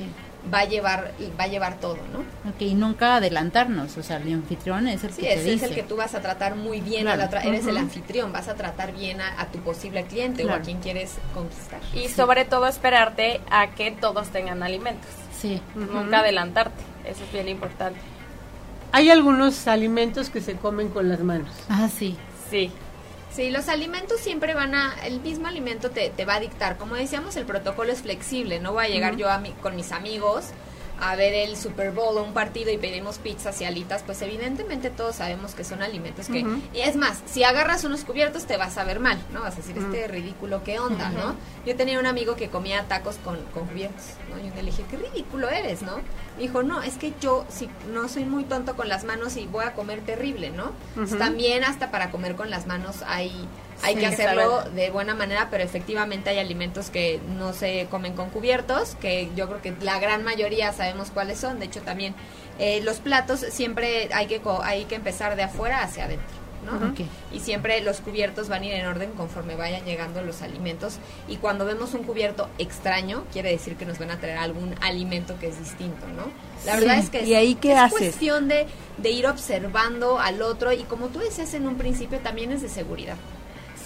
va 0.52 0.60
a 0.60 0.64
llevar 0.64 1.12
va 1.38 1.44
a 1.44 1.46
llevar 1.46 1.78
todo, 1.78 1.98
¿no? 2.12 2.20
Ok, 2.50 2.60
y 2.62 2.74
nunca 2.74 3.16
adelantarnos, 3.16 3.96
o 3.96 4.02
sea, 4.02 4.16
el 4.16 4.32
anfitrión 4.32 4.88
es 4.88 5.04
el 5.04 5.12
Sí, 5.12 5.22
que 5.22 5.28
te 5.34 5.42
dice. 5.42 5.54
es 5.54 5.62
el 5.70 5.74
que 5.76 5.82
tú 5.84 5.96
vas 5.96 6.14
a 6.14 6.20
tratar 6.20 6.56
muy 6.56 6.80
bien, 6.80 7.02
a 7.06 7.14
Claro. 7.14 7.18
la 7.20 7.26
otra- 7.26 7.42
eres 7.42 7.66
el 7.66 7.76
anfitrión, 7.76 8.32
vas 8.32 8.48
a 8.48 8.54
tratar 8.54 8.92
bien 8.92 9.20
a, 9.20 9.40
a 9.40 9.46
tu 9.46 9.58
posible 9.60 10.04
cliente 10.04 10.44
o 10.44 10.52
a 10.52 10.58
quien 10.60 10.80
quieres 10.80 11.12
conquistar. 11.34 11.80
Y 11.94 12.08
sobre 12.08 12.44
todo 12.44 12.66
esperarte 12.66 13.40
a 13.50 13.68
que 13.70 13.90
todos 13.92 14.28
tengan 14.30 14.62
alimentos. 14.62 15.08
Sí. 15.38 15.60
Nunca 15.74 16.20
adelantarte. 16.20 16.82
Eso 17.04 17.22
es 17.24 17.32
bien 17.32 17.48
importante. 17.48 17.98
Hay 18.92 19.10
algunos 19.10 19.66
alimentos 19.68 20.28
que 20.28 20.40
se 20.40 20.54
comen 20.56 20.88
con 20.88 21.08
las 21.08 21.20
manos. 21.20 21.50
Ah, 21.68 21.88
sí. 21.88 22.16
Sí. 22.50 22.70
Sí, 23.34 23.50
los 23.50 23.68
alimentos 23.68 24.20
siempre 24.20 24.52
van 24.52 24.74
a, 24.74 24.94
el 25.06 25.20
mismo 25.20 25.46
alimento 25.46 25.90
te, 25.90 26.10
te 26.10 26.24
va 26.26 26.34
a 26.34 26.40
dictar. 26.40 26.76
Como 26.76 26.96
decíamos, 26.96 27.34
el 27.36 27.46
protocolo 27.46 27.90
es 27.90 28.02
flexible. 28.02 28.60
No 28.60 28.72
voy 28.72 28.84
a 28.84 28.88
llegar 28.88 29.16
yo 29.16 29.30
a 29.30 29.38
mi- 29.38 29.52
con 29.52 29.74
mis 29.74 29.90
amigos 29.92 30.46
a 31.02 31.16
ver 31.16 31.34
el 31.34 31.56
Super 31.56 31.90
Bowl 31.90 32.16
o 32.16 32.22
un 32.22 32.32
partido 32.32 32.70
y 32.70 32.78
pedimos 32.78 33.18
pizzas 33.18 33.60
y 33.60 33.64
alitas, 33.64 34.04
pues 34.04 34.22
evidentemente 34.22 34.88
todos 34.88 35.16
sabemos 35.16 35.52
que 35.52 35.64
son 35.64 35.82
alimentos 35.82 36.28
que... 36.28 36.46
Y 36.72 36.80
es 36.80 36.94
más, 36.94 37.20
si 37.26 37.42
agarras 37.42 37.82
unos 37.82 38.04
cubiertos 38.04 38.44
te 38.44 38.56
vas 38.56 38.78
a 38.78 38.84
ver 38.84 39.00
mal, 39.00 39.18
¿no? 39.32 39.40
Vas 39.40 39.54
a 39.54 39.56
decir, 39.56 39.76
este 39.76 40.06
ridículo, 40.06 40.62
¿qué 40.62 40.78
onda, 40.78 41.10
no? 41.10 41.34
Yo 41.66 41.74
tenía 41.74 41.98
un 41.98 42.06
amigo 42.06 42.36
que 42.36 42.50
comía 42.50 42.84
tacos 42.86 43.16
con, 43.16 43.36
con 43.46 43.66
cubiertos, 43.66 44.04
¿no? 44.30 44.38
Yo 44.38 44.54
le 44.54 44.70
dije, 44.70 44.84
qué 44.88 44.96
ridículo 44.96 45.50
eres, 45.50 45.82
¿no? 45.82 45.96
Me 46.36 46.42
dijo, 46.42 46.62
no, 46.62 46.82
es 46.82 46.94
que 46.94 47.12
yo 47.20 47.44
si 47.48 47.68
no 47.92 48.08
soy 48.08 48.24
muy 48.24 48.44
tonto 48.44 48.76
con 48.76 48.88
las 48.88 49.02
manos 49.02 49.36
y 49.36 49.46
voy 49.46 49.64
a 49.64 49.72
comer 49.72 50.02
terrible, 50.02 50.50
¿no? 50.50 50.70
Pues 50.94 51.18
También 51.18 51.64
hasta 51.64 51.90
para 51.90 52.12
comer 52.12 52.36
con 52.36 52.48
las 52.48 52.68
manos 52.68 53.02
hay... 53.08 53.48
Hay 53.82 53.96
que 53.96 54.06
hacerlo 54.06 54.62
de 54.74 54.90
buena 54.90 55.14
manera, 55.14 55.48
pero 55.50 55.64
efectivamente 55.64 56.30
hay 56.30 56.38
alimentos 56.38 56.90
que 56.90 57.20
no 57.36 57.52
se 57.52 57.86
comen 57.90 58.14
con 58.14 58.30
cubiertos, 58.30 58.96
que 59.00 59.28
yo 59.36 59.48
creo 59.48 59.60
que 59.62 59.74
la 59.82 59.98
gran 59.98 60.22
mayoría 60.24 60.72
sabemos 60.72 61.10
cuáles 61.10 61.38
son. 61.40 61.58
De 61.58 61.66
hecho, 61.66 61.80
también 61.82 62.14
eh, 62.58 62.80
los 62.82 62.98
platos 63.00 63.40
siempre 63.50 64.08
hay 64.12 64.26
que 64.26 64.40
co- 64.40 64.62
hay 64.62 64.84
que 64.84 64.94
empezar 64.94 65.34
de 65.36 65.42
afuera 65.42 65.82
hacia 65.82 66.04
adentro, 66.04 66.26
¿no? 66.64 66.94
Y 67.32 67.40
siempre 67.40 67.80
los 67.80 68.00
cubiertos 68.00 68.48
van 68.48 68.62
a 68.62 68.66
ir 68.66 68.74
en 68.74 68.86
orden 68.86 69.10
conforme 69.12 69.56
vayan 69.56 69.84
llegando 69.84 70.22
los 70.22 70.42
alimentos. 70.42 70.98
Y 71.26 71.36
cuando 71.38 71.64
vemos 71.64 71.94
un 71.94 72.04
cubierto 72.04 72.48
extraño, 72.58 73.24
quiere 73.32 73.50
decir 73.50 73.74
que 73.76 73.84
nos 73.86 73.98
van 73.98 74.10
a 74.12 74.20
traer 74.20 74.38
algún 74.38 74.74
alimento 74.80 75.34
que 75.40 75.48
es 75.48 75.58
distinto, 75.58 76.06
¿no? 76.08 76.24
La 76.64 76.74
Sí. 76.74 76.80
verdad 76.80 76.98
es 76.98 77.10
que 77.10 77.22
¿Y 77.24 77.32
es, 77.32 77.38
ahí 77.38 77.54
qué 77.56 77.72
es 77.72 77.78
haces? 77.78 77.98
cuestión 77.98 78.46
de, 78.48 78.66
de 78.98 79.10
ir 79.10 79.26
observando 79.26 80.20
al 80.20 80.40
otro 80.42 80.72
y 80.72 80.84
como 80.84 81.08
tú 81.08 81.18
decías 81.18 81.52
en 81.54 81.66
un 81.66 81.76
principio, 81.76 82.18
también 82.20 82.52
es 82.52 82.62
de 82.62 82.68
seguridad. 82.68 83.16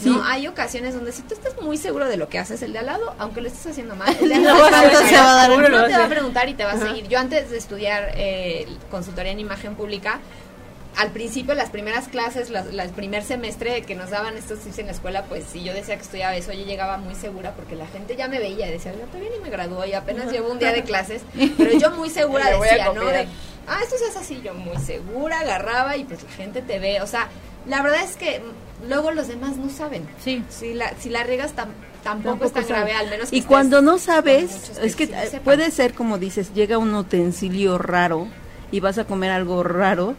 Sí. 0.02 0.10
No, 0.10 0.22
hay 0.24 0.46
ocasiones 0.46 0.94
donde 0.94 1.10
si 1.12 1.22
tú 1.22 1.34
estás 1.34 1.54
muy 1.62 1.78
seguro 1.78 2.06
de 2.06 2.16
lo 2.18 2.28
que 2.28 2.38
haces 2.38 2.60
el 2.62 2.72
de 2.72 2.80
al 2.80 2.86
lado, 2.86 3.14
aunque 3.18 3.40
lo 3.40 3.48
estés 3.48 3.66
haciendo 3.72 3.96
mal, 3.96 4.14
el 4.20 4.28
de 4.28 4.34
al 4.34 4.42
No 4.44 4.70
lado 4.70 4.88
te 4.90 5.14
va 5.16 5.32
a 5.32 5.34
dar- 5.36 5.48
no 5.48 5.56
seguro 5.56 5.68
lo 5.70 5.86
te 5.86 5.92
va 5.92 5.98
a 5.98 6.00
hace. 6.04 6.14
preguntar 6.14 6.48
y 6.48 6.54
te 6.54 6.64
va 6.64 6.72
a 6.72 6.78
seguir. 6.78 7.08
Yo 7.08 7.18
antes 7.18 7.50
de 7.50 7.56
estudiar 7.58 8.12
eh, 8.16 8.66
consultoría 8.90 9.32
en 9.32 9.40
imagen 9.40 9.74
pública, 9.74 10.20
al 10.96 11.10
principio, 11.10 11.54
las 11.54 11.68
primeras 11.70 12.08
clases, 12.08 12.48
las- 12.50 12.66
primer 12.92 13.22
semestre 13.22 13.82
que 13.82 13.94
nos 13.94 14.10
daban 14.10 14.36
estos 14.36 14.58
tips 14.60 14.78
en 14.78 14.86
la 14.86 14.92
escuela, 14.92 15.24
pues 15.24 15.44
si 15.50 15.62
yo 15.62 15.72
decía 15.74 15.96
que 15.96 16.02
estudiaba 16.02 16.34
eso, 16.36 16.52
yo 16.52 16.64
llegaba 16.64 16.96
muy 16.98 17.14
segura 17.14 17.52
porque 17.52 17.74
la 17.76 17.86
gente 17.86 18.16
ya 18.16 18.28
me 18.28 18.38
veía 18.38 18.68
y 18.68 18.72
decía, 18.72 18.92
yo 18.92 19.00
todavía 19.06 19.30
ni 19.34 19.42
me 19.42 19.50
graduó 19.50 19.84
y 19.84 19.92
apenas 19.94 20.30
llevo 20.32 20.50
un 20.52 20.58
día 20.58 20.72
de 20.72 20.82
clases, 20.84 21.22
pero 21.58 21.78
yo 21.78 21.90
muy 21.92 22.10
segura 22.10 22.50
decía, 22.50 22.92
¿no? 22.94 23.04
De, 23.04 23.26
ah, 23.66 23.78
esto 23.82 23.96
se 23.98 24.06
hace 24.06 24.18
así, 24.20 24.40
yo 24.42 24.54
muy 24.54 24.76
segura, 24.78 25.40
agarraba 25.40 25.96
y 25.96 26.04
pues 26.04 26.22
la 26.22 26.30
gente 26.30 26.62
te 26.62 26.78
ve, 26.78 27.00
o 27.02 27.06
sea, 27.06 27.28
la 27.68 27.82
verdad 27.82 28.02
es 28.04 28.16
que 28.16 28.40
luego 28.88 29.10
los 29.10 29.28
demás 29.28 29.56
no 29.56 29.68
saben. 29.70 30.06
Sí. 30.22 30.42
Si 30.48 30.74
la, 30.74 30.92
si 30.98 31.08
la 31.10 31.24
riegas 31.24 31.52
tam- 31.54 31.68
tampoco, 32.02 32.30
Tampoco 32.38 32.44
es 32.46 32.52
tan 32.52 32.62
sabe. 32.68 32.74
grave, 32.92 32.92
al 32.94 33.10
menos 33.10 33.30
que 33.30 33.36
Y 33.36 33.38
estés 33.40 33.48
cuando 33.48 33.82
no 33.82 33.98
sabes, 33.98 34.70
es 34.82 34.94
que 34.96 35.06
sí 35.06 35.12
eh, 35.14 35.40
puede 35.42 35.70
ser 35.70 35.92
como 35.94 36.18
dices, 36.18 36.52
llega 36.54 36.78
un 36.78 36.94
utensilio 36.94 37.78
raro 37.78 38.28
y 38.70 38.80
vas 38.80 38.98
a 38.98 39.04
comer 39.04 39.30
algo 39.30 39.62
raro. 39.62 40.14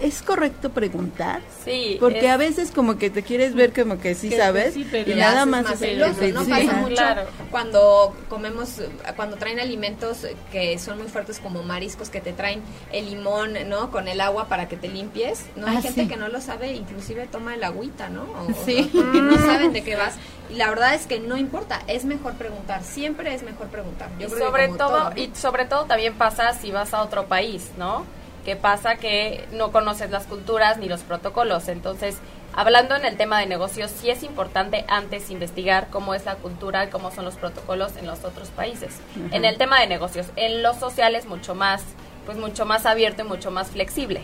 ¿Es 0.00 0.22
correcto 0.22 0.70
preguntar? 0.70 1.42
Sí. 1.64 1.96
Porque 2.00 2.26
es- 2.26 2.30
a 2.32 2.36
veces 2.36 2.70
como 2.72 2.98
que 2.98 3.08
te 3.10 3.22
quieres 3.22 3.54
ver 3.54 3.72
como 3.72 3.98
que 4.00 4.14
sí 4.14 4.30
Que 4.30 4.36
sabes 4.38 4.74
sí, 4.74 4.86
pero 4.90 5.10
y 5.10 5.14
nada 5.14 5.46
más 5.46 5.64
más 5.64 5.74
es 5.74 5.82
el- 5.82 5.88
celoso, 6.14 6.22
¿no? 6.34 6.44
sí, 6.44 6.50
Pasa 6.50 6.72
mucho 6.78 6.94
Claro. 6.96 7.22
cuando 7.50 8.16
comemos, 8.28 8.80
cuando 9.14 9.36
traen 9.36 9.60
alimentos 9.60 10.26
que 10.50 10.78
son 10.78 10.98
muy 10.98 11.06
fuertes 11.08 11.38
como 11.38 11.62
mariscos 11.62 12.08
que 12.10 12.20
te 12.20 12.32
traen 12.32 12.62
el 12.90 13.10
limón, 13.10 13.52
¿no? 13.68 13.90
Con 13.90 14.08
el 14.08 14.20
agua 14.20 14.48
para 14.48 14.66
que 14.66 14.76
te 14.76 14.88
limpies, 14.88 15.44
¿no? 15.56 15.66
Hay 15.68 15.76
Ah, 15.76 15.82
gente 15.82 16.02
sí. 16.02 16.08
que 16.08 16.16
no 16.16 16.28
lo 16.28 16.40
sabe, 16.40 16.72
inclusive 16.72 17.28
toma 17.30 17.54
el 17.54 17.62
agüita, 17.62 18.08
¿no? 18.08 18.22
O- 18.22 18.64
Sí. 18.64 18.90
porque 18.92 19.18
no 19.20 19.36
saben 19.38 19.72
de 19.72 19.84
qué 19.84 19.94
vas. 19.94 20.14
Y 20.50 20.54
la 20.54 20.68
verdad 20.68 20.94
es 20.94 21.06
que 21.06 21.20
no 21.20 21.36
importa, 21.36 21.80
es 21.86 22.04
mejor 22.04 22.32
preguntar, 22.34 22.82
siempre 22.82 23.34
es 23.34 23.42
mejor 23.42 23.68
preguntar. 23.68 24.08
Yo 24.18 24.26
y 24.26 24.30
creo 24.30 24.38
que 24.38 24.44
sobre 24.44 24.68
todo, 24.78 25.10
¿no? 25.10 25.16
y 25.16 25.30
sobre 25.34 25.64
todo 25.66 25.84
también 25.84 26.14
pasa 26.14 26.54
si 26.54 26.72
vas 26.72 26.92
a 26.92 27.02
otro 27.02 27.26
país, 27.26 27.70
¿no? 27.78 28.04
Que 28.44 28.56
pasa 28.56 28.96
que 28.96 29.46
no 29.52 29.70
conoces 29.70 30.10
las 30.10 30.26
culturas 30.26 30.78
ni 30.78 30.88
los 30.88 31.00
protocolos. 31.02 31.68
Entonces, 31.68 32.16
hablando 32.54 32.96
en 32.96 33.04
el 33.04 33.16
tema 33.16 33.38
de 33.38 33.46
negocios, 33.46 33.90
sí 33.90 34.10
es 34.10 34.22
importante 34.22 34.84
antes 34.88 35.30
investigar 35.30 35.88
cómo 35.90 36.14
es 36.14 36.24
la 36.24 36.34
cultura, 36.34 36.90
cómo 36.90 37.10
son 37.12 37.24
los 37.24 37.36
protocolos 37.36 37.96
en 37.96 38.06
los 38.06 38.24
otros 38.24 38.48
países. 38.48 39.00
En 39.30 39.44
el 39.44 39.58
tema 39.58 39.80
de 39.80 39.86
negocios, 39.86 40.26
en 40.36 40.62
los 40.62 40.76
sociales 40.76 41.26
mucho 41.26 41.54
más, 41.54 41.84
pues 42.26 42.36
mucho 42.36 42.66
más 42.66 42.84
abierto 42.84 43.22
y 43.22 43.26
mucho 43.26 43.50
más 43.50 43.70
flexible. 43.70 44.22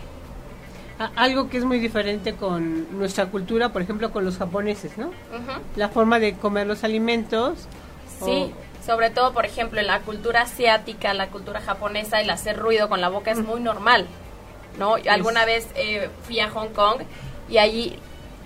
Algo 1.14 1.49
que 1.49 1.59
es 1.59 1.64
muy 1.64 1.79
diferente 1.79 2.35
con 2.35 2.99
nuestra 2.99 3.27
cultura, 3.27 3.73
por 3.73 3.83
ejemplo, 3.83 4.11
con 4.11 4.25
los 4.25 4.37
japoneses, 4.37 4.99
¿no? 4.99 5.11
La 5.77 5.91
forma 5.91 6.19
de 6.19 6.35
comer 6.35 6.66
los 6.66 6.83
alimentos. 6.83 7.69
Sí, 8.25 8.53
sobre 8.89 9.11
todo, 9.11 9.32
por 9.34 9.45
ejemplo, 9.45 9.78
en 9.80 9.86
la 9.86 10.01
cultura 10.01 10.41
asiática, 10.43 11.12
la 11.12 11.28
cultura 11.28 11.61
japonesa, 11.61 12.20
el 12.22 12.30
hacer 12.30 12.57
ruido 12.59 12.89
con 12.89 13.03
la 13.03 13.11
boca 13.11 13.30
es 13.30 13.39
muy 13.39 13.61
normal, 13.61 14.07
¿no? 14.78 14.97
Yo 14.97 15.12
alguna 15.12 15.45
vez 15.45 15.66
eh, 15.76 16.09
fui 16.22 16.41
a 16.41 16.49
Hong 16.49 16.68
Kong 16.70 17.03
y 17.51 17.59
allí 17.59 17.99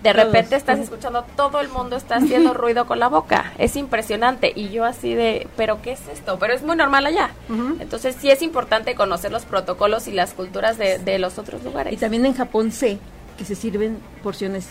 de 0.03 0.13
Todos. 0.13 0.25
repente 0.27 0.57
estás 0.57 0.81
escuchando, 0.81 1.25
todo 1.37 1.61
el 1.61 1.69
mundo 1.69 1.95
está 1.95 2.17
haciendo 2.17 2.55
ruido 2.55 2.87
con 2.89 2.99
la 2.99 3.07
boca. 3.09 3.53
Es 3.57 3.77
impresionante. 3.77 4.53
Y 4.53 4.71
yo 4.71 4.85
así 4.85 5.15
de, 5.15 5.47
¿pero 5.57 5.81
qué 5.81 5.93
es 5.93 6.01
esto? 6.13 6.41
Pero 6.41 6.55
es 6.55 6.63
muy 6.65 6.75
normal 6.75 7.07
allá. 7.07 7.31
Entonces 7.79 8.17
sí 8.21 8.29
es 8.29 8.43
importante 8.43 8.97
conocer 8.97 9.31
los 9.31 9.45
protocolos 9.45 10.09
y 10.09 10.11
las 10.11 10.33
culturas 10.35 10.77
de, 10.77 10.99
de 10.99 11.21
los 11.21 11.39
otros 11.39 11.63
lugares. 11.63 11.93
Y 11.93 11.97
también 11.99 12.27
en 12.27 12.35
Japón 12.35 12.73
sé 12.73 12.99
que 13.39 13.45
se 13.45 13.55
sirven 13.55 13.99
porciones 14.25 14.67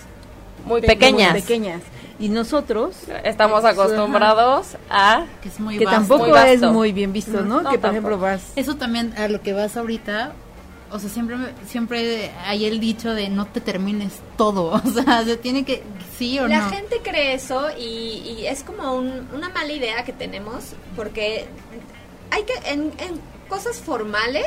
muy 0.66 0.82
pe- 0.82 0.88
pequeñas. 0.88 1.32
muy 1.32 1.42
pequeñas. 1.42 1.82
Y 2.22 2.30
nosotros, 2.30 2.96
Estamos 3.24 3.66
acostumbrados 3.66 4.78
a... 4.90 5.26
Que 5.42 5.50
es 5.50 5.60
muy 5.60 5.78
que 5.78 5.86
vasto. 5.86 6.00
tampoco 6.00 6.24
muy 6.26 6.32
vasto. 6.32 6.52
es 6.54 6.62
muy 6.72 6.92
bien 6.92 7.12
visto, 7.12 7.42
¿no? 7.42 7.62
No, 7.62 7.70
que 7.72 7.80
por 7.80 7.90
ejemplo 7.90 8.18
vas... 8.20 8.42
Eso 8.56 8.76
también 8.76 9.14
a 9.18 9.28
lo 9.28 9.42
que 9.42 9.54
vas 9.54 9.76
ahorita, 9.76 10.34
o 10.92 11.00
sea, 11.00 11.10
siempre 11.10 11.36
me- 11.38 11.50
siempre 11.68 12.32
hay 12.46 12.66
el 12.66 12.80
dicho 12.80 13.14
de 13.14 13.30
no 13.30 13.48
te 13.48 13.60
termines 13.60 14.14
todo, 14.38 14.72
o 14.86 14.90
sea, 14.92 15.24
se 15.24 15.36
tiene 15.38 15.66
que 15.66 15.82
sí 16.18 16.38
o 16.40 16.48
La 16.48 16.60
no. 16.62 16.70
gente 16.70 17.02
cree 17.04 17.34
eso 17.34 17.70
y, 17.78 17.84
y 18.40 18.46
es 18.48 18.62
como 18.64 18.94
un- 18.94 19.28
una 19.34 19.50
mala 19.50 19.72
idea 19.74 20.04
que 20.06 20.14
tenemos 20.14 20.74
porque 20.96 21.48
hay 22.30 22.44
que 22.44 22.54
en, 22.72 22.92
en 23.00 23.20
cosas 23.50 23.78
formales 23.78 24.46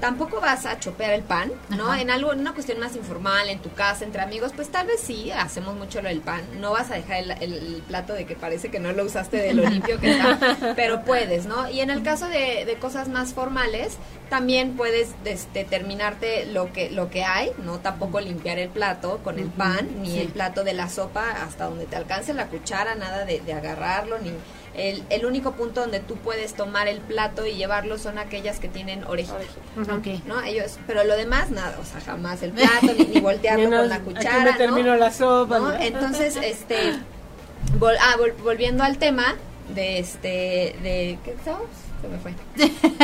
tampoco 0.00 0.40
vas 0.40 0.66
a 0.66 0.78
chopear 0.78 1.12
el 1.12 1.22
pan, 1.22 1.50
¿no? 1.70 1.86
Ajá. 1.86 2.00
En 2.00 2.10
algo, 2.10 2.32
en 2.32 2.40
una 2.40 2.52
cuestión 2.52 2.78
más 2.80 2.96
informal, 2.96 3.48
en 3.48 3.60
tu 3.60 3.72
casa, 3.72 4.04
entre 4.04 4.22
amigos, 4.22 4.52
pues 4.54 4.68
tal 4.70 4.86
vez 4.86 5.00
sí, 5.00 5.30
hacemos 5.30 5.74
mucho 5.76 6.02
lo 6.02 6.08
del 6.08 6.20
pan. 6.20 6.42
No 6.60 6.72
vas 6.72 6.90
a 6.90 6.94
dejar 6.94 7.22
el, 7.22 7.30
el 7.40 7.82
plato 7.86 8.12
de 8.12 8.26
que 8.26 8.34
parece 8.34 8.70
que 8.70 8.80
no 8.80 8.92
lo 8.92 9.04
usaste 9.04 9.36
de 9.38 9.54
lo 9.54 9.62
limpio 9.70 9.98
que 9.98 10.12
está, 10.12 10.74
pero 10.76 11.02
puedes, 11.04 11.46
¿no? 11.46 11.68
Y 11.70 11.80
en 11.80 11.90
el 11.90 12.02
caso 12.02 12.28
de, 12.28 12.64
de 12.64 12.74
cosas 12.78 13.08
más 13.08 13.32
formales, 13.32 13.98
también 14.28 14.76
puedes 14.76 15.10
este, 15.24 15.64
terminarte 15.64 16.46
lo 16.46 16.72
que 16.72 16.90
lo 16.90 17.10
que 17.10 17.22
hay, 17.22 17.50
no 17.62 17.80
tampoco 17.80 18.18
limpiar 18.20 18.58
el 18.58 18.70
plato 18.70 19.20
con 19.22 19.38
el 19.38 19.48
pan 19.48 19.88
ni 20.00 20.18
el 20.18 20.28
plato 20.28 20.64
de 20.64 20.72
la 20.72 20.88
sopa 20.88 21.30
hasta 21.30 21.66
donde 21.66 21.84
te 21.84 21.96
alcance 21.96 22.32
la 22.32 22.46
cuchara, 22.46 22.94
nada 22.94 23.26
de, 23.26 23.40
de 23.40 23.52
agarrarlo 23.52 24.18
ni 24.18 24.30
el, 24.74 25.02
el 25.10 25.26
único 25.26 25.52
punto 25.52 25.82
donde 25.82 26.00
tú 26.00 26.16
puedes 26.16 26.54
tomar 26.54 26.88
el 26.88 26.98
plato 27.00 27.46
y 27.46 27.54
llevarlo 27.54 27.98
son 27.98 28.18
aquellas 28.18 28.58
que 28.58 28.68
tienen 28.68 29.04
orejita, 29.04 29.36
Ok. 29.94 30.24
¿no? 30.26 30.40
Ellos, 30.42 30.78
pero 30.86 31.04
lo 31.04 31.16
demás 31.16 31.50
nada, 31.50 31.76
o 31.80 31.84
sea, 31.84 32.00
jamás 32.00 32.42
el 32.42 32.52
plato 32.52 32.86
ni, 32.98 33.04
ni 33.06 33.20
voltearlo 33.20 33.64
Menos, 33.68 33.80
con 33.80 33.88
la 33.90 33.94
aquí 33.96 34.04
cuchara, 34.04 34.44
me 34.44 34.50
¿no? 34.52 34.56
termino 34.56 34.96
la 34.96 35.10
sopa. 35.12 35.76
Entonces, 35.80 36.36
este, 36.42 36.94
vol- 37.78 37.96
ah, 38.00 38.16
vol- 38.18 38.34
volviendo 38.42 38.82
al 38.84 38.96
tema 38.98 39.34
de 39.74 39.98
este, 39.98 40.74
de, 40.82 41.18
¿qué 41.24 41.32
estábamos? 41.32 41.68
Se 42.02 42.08
me 42.08 42.18
fue. 42.18 42.34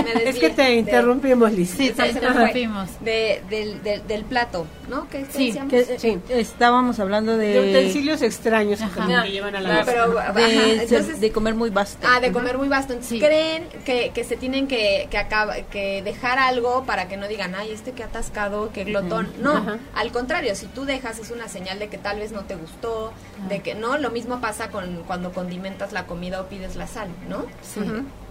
Me 0.03 0.23
Es 0.29 0.39
que 0.39 0.51
te 0.51 0.75
interrumpimos, 0.75 1.53
Liz. 1.53 1.71
Sí, 1.71 1.91
te 1.91 2.09
interrumpimos. 2.09 2.89
De, 3.01 3.43
del, 3.49 3.83
del, 3.83 4.07
del 4.07 4.25
plato, 4.25 4.67
¿no? 4.89 5.09
¿Qué, 5.09 5.23
qué 5.25 5.33
Sí, 5.33 5.59
que, 5.71 5.99
Sí. 5.99 6.19
estábamos 6.29 6.99
hablando 6.99 7.37
de... 7.37 7.47
De 7.49 7.71
utensilios 7.71 8.23
extraños 8.23 8.79
que 8.81 8.85
Ajá. 8.85 9.23
te 9.23 9.31
llevan 9.31 9.55
a 9.57 9.61
la 9.61 9.69
mesa. 9.73 9.85
Pero, 9.87 10.19
ajá, 10.19 10.33
de, 10.33 10.83
entonces, 10.83 11.21
de 11.21 11.31
comer 11.33 11.55
muy 11.55 11.71
vasto. 11.71 12.07
Ah, 12.11 12.21
de 12.21 12.33
comer 12.33 12.59
muy 12.59 12.69
vasto. 12.69 12.93
Entonces 12.93 13.19
Sí. 13.19 13.25
creen 13.25 13.65
que, 13.85 14.11
que 14.15 14.25
se 14.25 14.37
tienen 14.37 14.67
que, 14.67 15.07
que, 15.11 15.17
acaba- 15.19 15.55
que 15.71 16.03
dejar 16.03 16.39
algo 16.39 16.85
para 16.85 17.09
que 17.09 17.17
no 17.17 17.29
digan, 17.29 17.55
ay, 17.55 17.71
este 17.71 17.93
que 17.93 18.03
atascado, 18.05 18.71
que 18.73 18.85
glotón. 18.85 19.29
No, 19.41 19.53
Ajá. 19.57 19.79
al 19.95 20.11
contrario, 20.13 20.55
si 20.57 20.67
tú 20.67 20.85
dejas 20.85 21.19
es 21.21 21.31
una 21.31 21.49
señal 21.49 21.79
de 21.79 21.89
que 21.89 21.99
tal 21.99 22.19
vez 22.19 22.33
no 22.33 22.43
te 22.43 22.57
gustó, 22.57 23.13
Ah. 23.45 23.49
de 23.49 23.61
que 23.61 23.75
no. 23.75 23.97
Lo 23.99 24.11
mismo 24.11 24.41
pasa 24.41 24.71
con 24.71 25.05
cuando 25.07 25.33
condimentas 25.33 25.93
la 25.93 26.07
comida 26.07 26.41
o 26.41 26.47
pides 26.49 26.75
la 26.77 26.87
sal, 26.89 27.09
¿no? 27.29 27.47
Sí. 27.63 27.81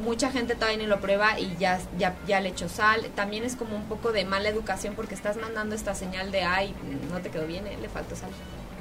Mucha 0.03 0.29
gente 0.31 0.55
todavía 0.57 0.79
ni 0.79 0.87
lo 0.87 0.99
prueba 0.99 1.39
y 1.39 1.55
ya, 1.57 1.79
ya, 1.97 2.15
ya 2.27 2.39
le 2.39 2.49
echó 2.49 2.69
sal. 2.69 3.05
También 3.15 3.43
es 3.43 3.55
como 3.55 3.75
un 3.75 3.83
poco 3.85 4.11
de 4.11 4.25
mala 4.25 4.49
educación 4.49 4.95
porque 4.95 5.15
estás 5.15 5.37
mandando 5.37 5.75
esta 5.75 5.95
señal 5.95 6.31
de, 6.31 6.43
ay, 6.43 6.73
no 7.11 7.19
te 7.19 7.29
quedó 7.29 7.47
bien, 7.47 7.65
eh, 7.67 7.77
le 7.81 7.89
faltó 7.89 8.15
sal. 8.15 8.29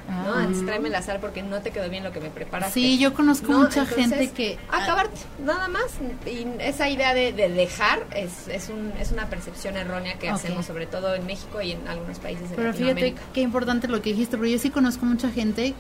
¿no? 0.09 0.35
Ah. 0.35 0.43
Antes 0.43 0.65
tráeme 0.65 0.89
la 0.89 1.03
sal 1.03 1.19
porque 1.21 1.43
no 1.43 1.61
te 1.61 1.71
quedó 1.71 1.89
bien 1.89 2.05
lo 2.05 2.13
que 2.13 2.21
me 2.21 2.31
preparaste. 2.31 2.75
Sí, 2.75 2.99
yo 2.99 3.15
conozco 3.15 3.53
¿no? 3.53 3.59
mucha 3.61 3.81
Entonces, 3.81 4.11
gente 4.11 4.31
que 4.31 4.59
acabarte 4.71 5.19
nada 5.45 5.69
más 5.69 5.87
y 6.27 6.47
esa 6.61 6.89
idea 6.89 7.15
de, 7.15 7.33
de 7.33 7.49
dejar 7.49 8.07
es, 8.15 8.49
es, 8.49 8.69
un, 8.69 8.93
es 9.01 9.13
una 9.13 9.29
percepción 9.29 9.77
errónea 9.77 10.15
que 10.19 10.29
hacemos 10.29 10.67
sobre 10.67 10.87
todo 10.87 11.15
en 11.15 11.27
México 11.27 11.61
y 11.61 11.73
en 11.73 11.89
algunos 11.89 12.19
países 12.19 12.51
de 12.51 12.57
Pero 12.57 12.73
fíjate 12.73 12.95
Latinoamérica 12.95 13.23
qué 13.33 13.41
importante 13.41 13.89
lo 13.89 14.01
que 14.03 14.11
dijiste, 14.11 14.37
pero 14.37 14.49
yo 14.49 14.59
sí 14.59 14.71
conozco 14.71 15.05
mucha 15.05 15.31
gente 15.31 15.75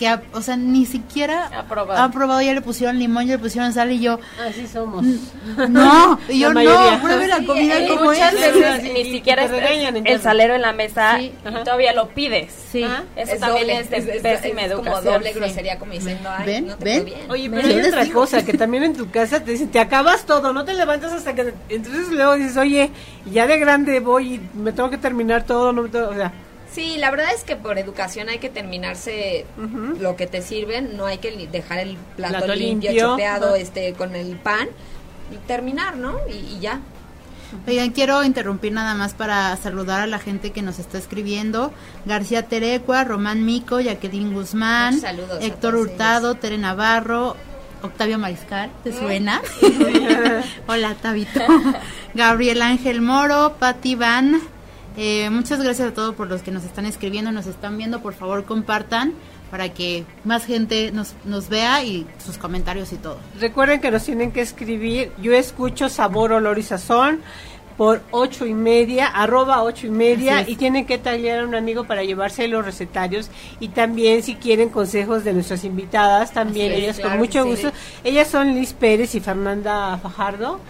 que, 0.00 0.18
o 0.32 0.40
sea, 0.40 0.56
ni 0.56 0.86
siquiera 0.86 1.50
Ha 1.54 1.64
probado. 1.64 2.02
ha 2.02 2.10
probado, 2.10 2.40
ya 2.40 2.54
le 2.54 2.62
pusieron 2.62 2.98
limón, 2.98 3.26
ya 3.26 3.34
le 3.34 3.38
pusieron 3.38 3.70
sal 3.74 3.92
y 3.92 4.00
yo, 4.00 4.18
Así 4.48 4.66
somos. 4.66 5.04
no, 5.68 6.18
y 6.26 6.38
yo 6.40 6.52
mayoría. 6.52 6.96
no, 6.96 7.02
pruebe 7.02 7.26
la 7.28 7.36
Sí, 7.38 7.44
comida 7.46 7.78
eh, 7.78 7.88
como 7.88 8.04
muchas 8.06 8.32
es. 8.32 8.40
veces 8.54 8.82
ni 8.94 9.04
siquiera 9.04 9.46
regañan, 9.46 10.06
el 10.06 10.20
salero 10.22 10.54
en 10.54 10.62
la 10.62 10.72
mesa 10.72 11.18
Sí. 11.18 11.32
y 11.44 11.50
todavía 11.64 11.92
lo 11.92 12.08
pides. 12.08 12.50
Sí. 12.72 12.82
Eso 13.16 13.34
Es 13.34 13.40
también 13.40 13.66
doble, 13.66 13.78
es 13.80 13.90
de 13.90 13.96
es- 13.98 14.06
es- 14.08 14.22
pésima 14.22 14.62
es 14.62 14.72
como 14.72 15.02
doble 15.02 15.32
Sí. 15.34 15.38
grosería 15.38 15.78
como 15.78 15.92
diciendo 15.92 16.30
ay 16.32 16.46
¿Ven? 16.46 16.66
no 16.68 16.76
te 16.76 16.84
¿Ven? 16.84 17.04
bien 17.04 17.18
Oye, 17.30 17.50
pero 17.50 17.68
hay 17.68 17.80
otra 17.86 18.06
cosa, 18.10 18.42
que 18.44 18.54
también 18.54 18.84
en 18.84 18.94
tu 18.94 19.10
casa 19.10 19.44
te 19.44 19.50
dicen, 19.50 19.68
te 19.70 19.80
acabas 19.80 20.24
todo, 20.24 20.52
no 20.54 20.64
te 20.64 20.72
levantas 20.72 21.12
hasta 21.12 21.34
que... 21.34 21.52
Entonces 21.68 22.08
luego 22.08 22.34
dices, 22.36 22.56
oye, 22.56 22.90
ya 23.30 23.46
de 23.46 23.58
grande 23.58 24.00
voy 24.00 24.34
y 24.36 24.40
me 24.56 24.72
tengo 24.72 24.88
que 24.88 24.96
terminar 24.98 25.44
todo, 25.44 25.72
no 25.74 25.82
me 25.82 25.88
tengo- 25.90 26.08
o 26.08 26.14
sea... 26.14 26.32
Sí, 26.72 26.96
la 26.98 27.10
verdad 27.10 27.32
es 27.34 27.42
que 27.42 27.56
por 27.56 27.78
educación 27.78 28.28
hay 28.28 28.38
que 28.38 28.48
terminarse 28.48 29.44
lo 29.98 30.16
que 30.16 30.26
te 30.26 30.40
sirven, 30.40 30.96
no 30.96 31.06
hay 31.06 31.18
que 31.18 31.48
dejar 31.50 31.80
el 31.80 31.96
plato, 32.16 32.38
Plato 32.38 32.54
limpio, 32.54 32.90
limpio, 32.90 33.10
chopeado 33.10 33.56
este 33.56 33.92
con 33.94 34.14
el 34.14 34.36
pan 34.36 34.68
y 35.32 35.36
terminar, 35.48 35.96
¿no? 35.96 36.16
Y, 36.28 36.56
y 36.56 36.60
ya. 36.60 36.80
Oigan, 37.66 37.90
quiero 37.90 38.22
interrumpir 38.22 38.72
nada 38.72 38.94
más 38.94 39.14
para 39.14 39.56
saludar 39.56 40.00
a 40.02 40.06
la 40.06 40.20
gente 40.20 40.52
que 40.52 40.62
nos 40.62 40.78
está 40.78 40.98
escribiendo. 40.98 41.72
García 42.04 42.46
Terecua, 42.46 43.02
Román 43.02 43.44
Mico, 43.44 43.80
Jacqueline 43.80 44.32
Guzmán, 44.32 45.00
saludos 45.00 45.42
Héctor 45.42 45.74
Hurtado, 45.74 46.36
Tere 46.36 46.58
Navarro, 46.58 47.36
Octavio 47.82 48.18
Mariscal, 48.18 48.70
¿te 48.84 48.92
suena? 48.92 49.42
Hola, 50.68 50.94
Tabito. 50.94 51.40
Gabriel 52.14 52.62
Ángel 52.62 53.00
Moro, 53.00 53.56
Patti 53.58 53.94
Van. 53.96 54.40
Eh, 54.96 55.30
muchas 55.30 55.62
gracias 55.62 55.88
a 55.88 55.94
todos 55.94 56.14
por 56.14 56.28
los 56.28 56.42
que 56.42 56.50
nos 56.50 56.64
están 56.64 56.86
escribiendo, 56.86 57.32
nos 57.32 57.46
están 57.46 57.76
viendo. 57.78 58.00
Por 58.00 58.14
favor, 58.14 58.44
compartan 58.44 59.14
para 59.50 59.70
que 59.70 60.04
más 60.24 60.44
gente 60.44 60.92
nos, 60.92 61.14
nos 61.24 61.48
vea 61.48 61.82
y 61.82 62.06
sus 62.24 62.38
comentarios 62.38 62.92
y 62.92 62.96
todo. 62.96 63.18
Recuerden 63.40 63.80
que 63.80 63.90
nos 63.90 64.04
tienen 64.04 64.32
que 64.32 64.40
escribir, 64.40 65.12
yo 65.20 65.32
escucho 65.32 65.88
sabor, 65.88 66.32
olor 66.32 66.58
y 66.58 66.62
sazón 66.62 67.20
por 67.76 68.02
ocho 68.10 68.44
y 68.44 68.52
media, 68.52 69.06
arroba 69.06 69.62
ocho 69.62 69.86
y 69.86 69.90
media, 69.90 70.46
y 70.46 70.56
tienen 70.56 70.84
que 70.84 70.98
taguear 70.98 71.40
a 71.40 71.44
un 71.46 71.54
amigo 71.54 71.84
para 71.84 72.04
llevarse 72.04 72.46
los 72.46 72.62
recetarios 72.62 73.30
y 73.58 73.68
también 73.68 74.22
si 74.22 74.34
quieren 74.34 74.68
consejos 74.68 75.24
de 75.24 75.32
nuestras 75.32 75.64
invitadas, 75.64 76.30
también 76.32 76.72
Así 76.72 76.76
es, 76.76 76.82
ellas 76.84 76.96
claro 76.96 77.10
con 77.12 77.18
mucho 77.20 77.42
sí. 77.42 77.48
gusto. 77.48 77.72
Ellas 78.04 78.28
son 78.28 78.54
Liz 78.54 78.74
Pérez 78.74 79.14
y 79.14 79.20
Fernanda 79.20 79.96
Fajardo. 79.96 80.60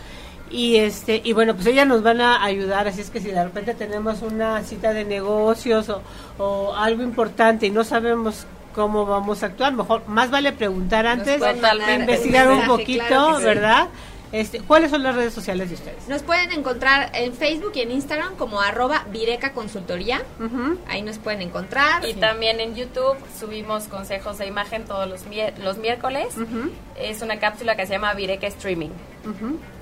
Y 0.51 0.77
este 0.77 1.21
y 1.23 1.33
bueno, 1.33 1.55
pues 1.55 1.67
ellas 1.67 1.87
nos 1.87 2.03
van 2.03 2.21
a 2.21 2.43
ayudar, 2.45 2.89
así 2.89 3.01
es 3.01 3.11
que 3.11 3.21
si 3.21 3.31
de 3.31 3.43
repente 3.43 3.75
tenemos 3.75 4.23
una 4.23 4.63
cita 4.65 4.93
de 4.93 5.05
negocios 5.05 5.89
o, 5.89 6.03
o 6.39 6.75
algo 6.75 7.03
importante 7.03 7.67
y 7.67 7.71
no 7.71 7.85
sabemos 7.85 8.47
cómo 8.75 9.07
vamos 9.07 9.43
a 9.43 9.47
actuar, 9.47 9.73
mejor 9.73 10.07
más 10.09 10.31
vale 10.31 10.53
preguntar 10.53 11.07
antes, 11.07 11.41
investigar 12.01 12.51
un 12.51 12.67
poquito, 12.67 13.05
claro 13.05 13.39
sí. 13.39 13.45
Este, 14.33 14.61
¿cuáles 14.61 14.91
son 14.93 15.03
las 15.03 15.15
redes 15.17 15.35
sociales 15.35 15.69
de 15.71 15.75
ustedes? 15.75 16.07
Nos 16.09 16.23
pueden 16.23 16.53
encontrar 16.53 17.11
en 17.15 17.33
Facebook 17.35 17.73
y 17.75 17.81
en 17.81 17.91
Instagram 17.91 18.37
como 18.37 18.61
arroba 18.61 19.05
Vireca 19.11 19.53
Consultoría. 19.53 20.23
Ahí 20.89 21.03
nos 21.03 21.19
pueden 21.19 21.43
encontrar. 21.43 22.07
Y 22.09 22.15
también 22.15 22.61
en 22.61 22.77
YouTube 22.77 23.17
subimos 23.39 23.85
consejos 23.89 24.39
de 24.39 24.47
imagen 24.47 24.85
todos 24.85 25.09
los, 25.09 25.27
miércoles. 25.79 26.35
Es 26.97 27.23
una 27.23 27.39
cápsula 27.41 27.75
que 27.77 27.87
se 27.87 27.95
llama 27.95 28.15
Vireca 28.15 28.47
Streaming. 28.47 28.91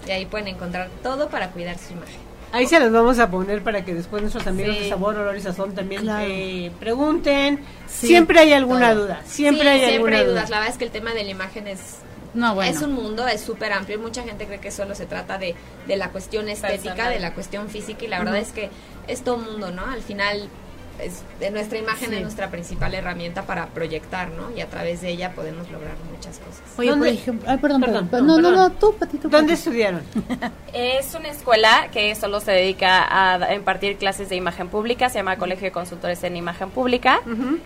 Y 0.06 0.10
ahí 0.10 0.24
pueden 0.24 0.48
encontrar 0.48 0.88
todo 1.02 1.28
para 1.28 1.50
cuidar 1.50 1.76
su 1.78 1.92
imagen. 1.92 2.16
Ahí 2.50 2.66
se 2.66 2.80
los 2.80 2.90
vamos 2.90 3.18
a 3.18 3.30
poner 3.30 3.62
para 3.62 3.84
que 3.84 3.92
después 3.92 4.22
nuestros 4.22 4.46
amigos 4.46 4.74
Sí. 4.76 4.84
de 4.84 4.88
Sabor, 4.88 5.14
Olor 5.18 5.36
y 5.36 5.40
Sazón 5.42 5.74
también 5.74 6.00
Claro. 6.00 6.24
eh, 6.26 6.72
pregunten. 6.80 7.60
Sí, 7.86 8.06
siempre 8.06 8.40
hay 8.40 8.54
alguna 8.54 8.94
todo. 8.94 9.02
duda, 9.02 9.20
siempre 9.26 9.64
Sí, 9.64 9.68
hay 9.68 9.78
siempre 9.80 9.96
alguna 9.96 10.16
hay 10.16 10.24
duda. 10.24 10.32
dudas. 10.32 10.48
La 10.50 10.56
verdad 10.60 10.72
es 10.72 10.78
que 10.78 10.84
el 10.86 10.90
tema 10.90 11.12
de 11.12 11.24
la 11.24 11.30
imagen 11.30 11.66
es 11.68 11.98
No, 12.34 12.54
bueno. 12.54 12.70
Es 12.70 12.82
un 12.82 12.92
mundo, 12.92 13.26
es 13.26 13.40
súper 13.40 13.72
amplio. 13.72 13.98
Mucha 13.98 14.22
gente 14.22 14.46
cree 14.46 14.60
que 14.60 14.70
solo 14.70 14.94
se 14.94 15.06
trata 15.06 15.38
de, 15.38 15.54
de 15.86 15.96
la 15.96 16.10
cuestión 16.10 16.48
estética, 16.48 16.90
Personal. 16.94 17.12
de 17.14 17.20
la 17.20 17.34
cuestión 17.34 17.68
física, 17.68 18.04
y 18.04 18.08
la 18.08 18.18
verdad 18.18 18.36
es 18.36 18.52
que 18.52 18.70
es 19.06 19.22
todo 19.22 19.38
mundo, 19.38 19.70
¿no? 19.70 19.84
Al 19.86 20.02
final, 20.02 20.48
es, 21.00 21.22
de 21.40 21.50
nuestra 21.50 21.78
imagen 21.78 22.10
Sí. 22.10 22.16
es 22.16 22.22
nuestra 22.22 22.50
principal 22.50 22.92
herramienta 22.94 23.42
para 23.42 23.66
proyectar, 23.68 24.30
¿no? 24.30 24.50
Y 24.56 24.60
a 24.60 24.66
través 24.68 25.00
de 25.00 25.08
ella 25.10 25.32
podemos 25.32 25.70
lograr 25.70 25.94
muchas 26.12 26.38
cosas. 26.38 26.60
Oye, 26.76 26.88
por 26.90 26.98
¿Dónde- 26.98 27.10
ejemplo, 27.14 27.50
ay, 27.50 27.58
perdón, 27.58 27.80
Perdón, 27.80 28.08
perdón, 28.08 28.26
no, 28.26 28.38
no, 28.40 28.50
no, 28.50 28.56
no, 28.68 28.72
tú, 28.72 28.94
Patito. 28.98 29.28
¿Dónde 29.28 29.52
Patito. 29.54 29.70
estudiaron? 29.70 30.02
Es 30.74 31.14
una 31.14 31.28
escuela 31.28 31.88
que 31.92 32.14
solo 32.14 32.40
se 32.40 32.52
dedica 32.52 33.06
a 33.08 33.54
impartir 33.54 33.96
clases 33.96 34.28
de 34.28 34.36
imagen 34.36 34.68
pública, 34.68 35.08
se 35.08 35.18
llama 35.18 35.36
Colegio 35.38 35.64
de 35.66 35.72
Consultores 35.72 36.22
en 36.24 36.36
Imagen 36.36 36.70
Pública. 36.70 37.20
Ujú. 37.24 37.58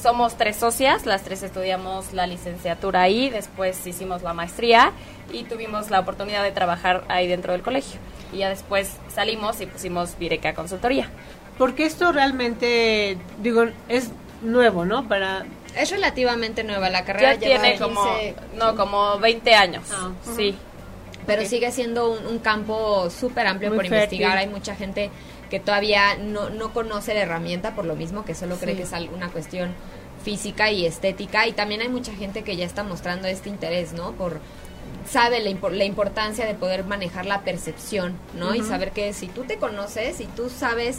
Somos 0.00 0.36
tres 0.36 0.56
socias, 0.56 1.06
las 1.06 1.22
tres 1.22 1.42
estudiamos 1.42 2.12
la 2.12 2.26
licenciatura 2.26 3.02
ahí, 3.02 3.30
después 3.30 3.86
hicimos 3.86 4.22
la 4.22 4.34
maestría 4.34 4.92
y 5.32 5.44
tuvimos 5.44 5.90
la 5.90 6.00
oportunidad 6.00 6.42
de 6.42 6.52
trabajar 6.52 7.04
ahí 7.08 7.26
dentro 7.26 7.52
del 7.52 7.62
colegio. 7.62 7.98
Y 8.32 8.38
ya 8.38 8.48
después 8.50 8.90
salimos 9.12 9.60
y 9.60 9.66
pusimos 9.66 10.18
Vireca 10.18 10.54
Consultoría. 10.54 11.08
Porque 11.58 11.86
esto 11.86 12.12
realmente, 12.12 13.16
digo, 13.40 13.64
es 13.88 14.10
nuevo, 14.42 14.84
¿no? 14.84 15.08
Para 15.08 15.46
Es 15.74 15.90
relativamente 15.90 16.62
nueva 16.62 16.90
la 16.90 17.04
carrera. 17.04 17.34
Ya 17.34 17.40
lleva 17.40 17.62
tiene 17.62 17.78
como, 17.78 18.02
15, 18.02 18.34
no, 18.58 18.76
como 18.76 19.18
20 19.18 19.54
años. 19.54 19.84
Ah, 19.92 20.10
Sí. 20.36 20.54
pero 21.26 21.44
sigue 21.46 21.72
siendo 21.72 22.12
un, 22.12 22.26
un 22.26 22.38
campo 22.38 23.08
súper 23.10 23.46
amplio 23.46 23.70
Muy 23.70 23.78
por 23.78 23.86
investigar. 23.86 24.36
Hay 24.36 24.46
mucha 24.46 24.74
gente 24.76 25.10
que 25.50 25.60
todavía 25.60 26.16
no, 26.16 26.50
no 26.50 26.72
conoce 26.72 27.14
la 27.14 27.20
herramienta 27.20 27.74
por 27.74 27.84
lo 27.84 27.94
mismo, 27.96 28.24
que 28.24 28.34
solo 28.34 28.56
cree 28.56 28.74
Sí. 28.74 28.78
que 28.78 28.82
es 28.84 28.92
alguna 28.92 29.28
cuestión 29.28 29.70
física 30.24 30.70
y 30.70 30.86
estética. 30.86 31.46
Y 31.46 31.52
también 31.52 31.80
hay 31.82 31.88
mucha 31.88 32.12
gente 32.14 32.42
que 32.42 32.56
ya 32.56 32.64
está 32.64 32.82
mostrando 32.82 33.28
este 33.28 33.48
interés, 33.48 33.92
¿no? 33.92 34.12
Por 34.12 34.40
sabe 35.08 35.40
la, 35.42 35.50
impor- 35.50 35.70
la 35.72 35.84
importancia 35.84 36.46
de 36.46 36.54
poder 36.54 36.84
manejar 36.84 37.26
la 37.26 37.42
percepción, 37.42 38.14
¿no? 38.36 38.54
Y 38.54 38.62
saber 38.62 38.90
que 38.90 39.12
si 39.12 39.28
tú 39.28 39.44
te 39.44 39.56
conoces 39.56 40.20
y 40.20 40.24
tú 40.26 40.48
sabes 40.50 40.98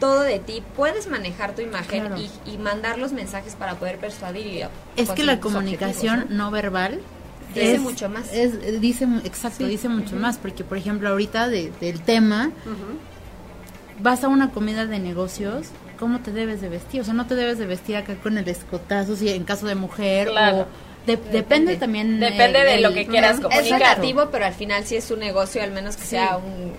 todo 0.00 0.20
de 0.22 0.38
ti, 0.38 0.62
puedes 0.74 1.06
manejar 1.06 1.54
tu 1.54 1.60
imagen 1.60 2.06
Claro. 2.06 2.16
y, 2.18 2.30
y 2.50 2.56
mandar 2.58 2.98
los 2.98 3.12
mensajes 3.12 3.54
para 3.54 3.74
poder 3.74 3.98
persuadir 3.98 4.46
y 4.46 4.62
Es 4.62 4.68
que 4.96 5.04
conseguir 5.06 5.24
la 5.26 5.40
comunicación 5.40 6.26
¿no? 6.30 6.46
no 6.46 6.50
verbal 6.50 6.98
Dice 7.54 7.74
es- 7.74 7.80
mucho 7.80 8.08
más. 8.08 8.32
es- 8.32 8.80
dice, 8.80 9.06
exacto, 9.24 9.66
dice 9.66 9.88
mucho 9.90 10.16
más, 10.16 10.38
porque 10.38 10.64
por 10.64 10.78
ejemplo 10.78 11.10
ahorita 11.10 11.48
de- 11.48 11.70
del 11.80 12.00
tema, 12.00 12.50
vas 14.00 14.24
a 14.24 14.28
una 14.28 14.50
comida 14.50 14.86
de 14.86 14.98
negocios, 14.98 15.68
¿cómo 15.98 16.20
te 16.20 16.32
debes 16.32 16.60
de 16.60 16.68
vestir? 16.68 17.00
O 17.00 17.04
sea, 17.04 17.14
no 17.14 17.26
te 17.26 17.34
debes 17.34 17.58
de 17.58 17.66
vestir 17.66 17.96
acá 17.96 18.14
con 18.22 18.38
el 18.38 18.48
escotazo, 18.48 19.16
si 19.16 19.28
en 19.28 19.44
caso 19.44 19.66
de 19.66 19.74
mujer, 19.74 20.28
Claro. 20.28 20.60
o 20.62 20.66
de- 21.06 21.16
depende 21.16 21.76
también. 21.76 22.20
Depende 22.20 22.60
de 22.64 22.80
lo 22.80 22.92
que 22.92 23.06
quieras 23.06 23.40
comunicar. 23.40 23.64
Es 23.64 23.70
relativo, 23.70 24.28
pero 24.30 24.44
al 24.46 24.54
final 24.54 24.84
sí 24.84 24.96
es 24.96 25.10
un 25.10 25.18
negocio, 25.20 25.62
al 25.62 25.70
menos 25.72 25.96
que 25.96 26.04
sea 26.04 26.36
un, 26.36 26.72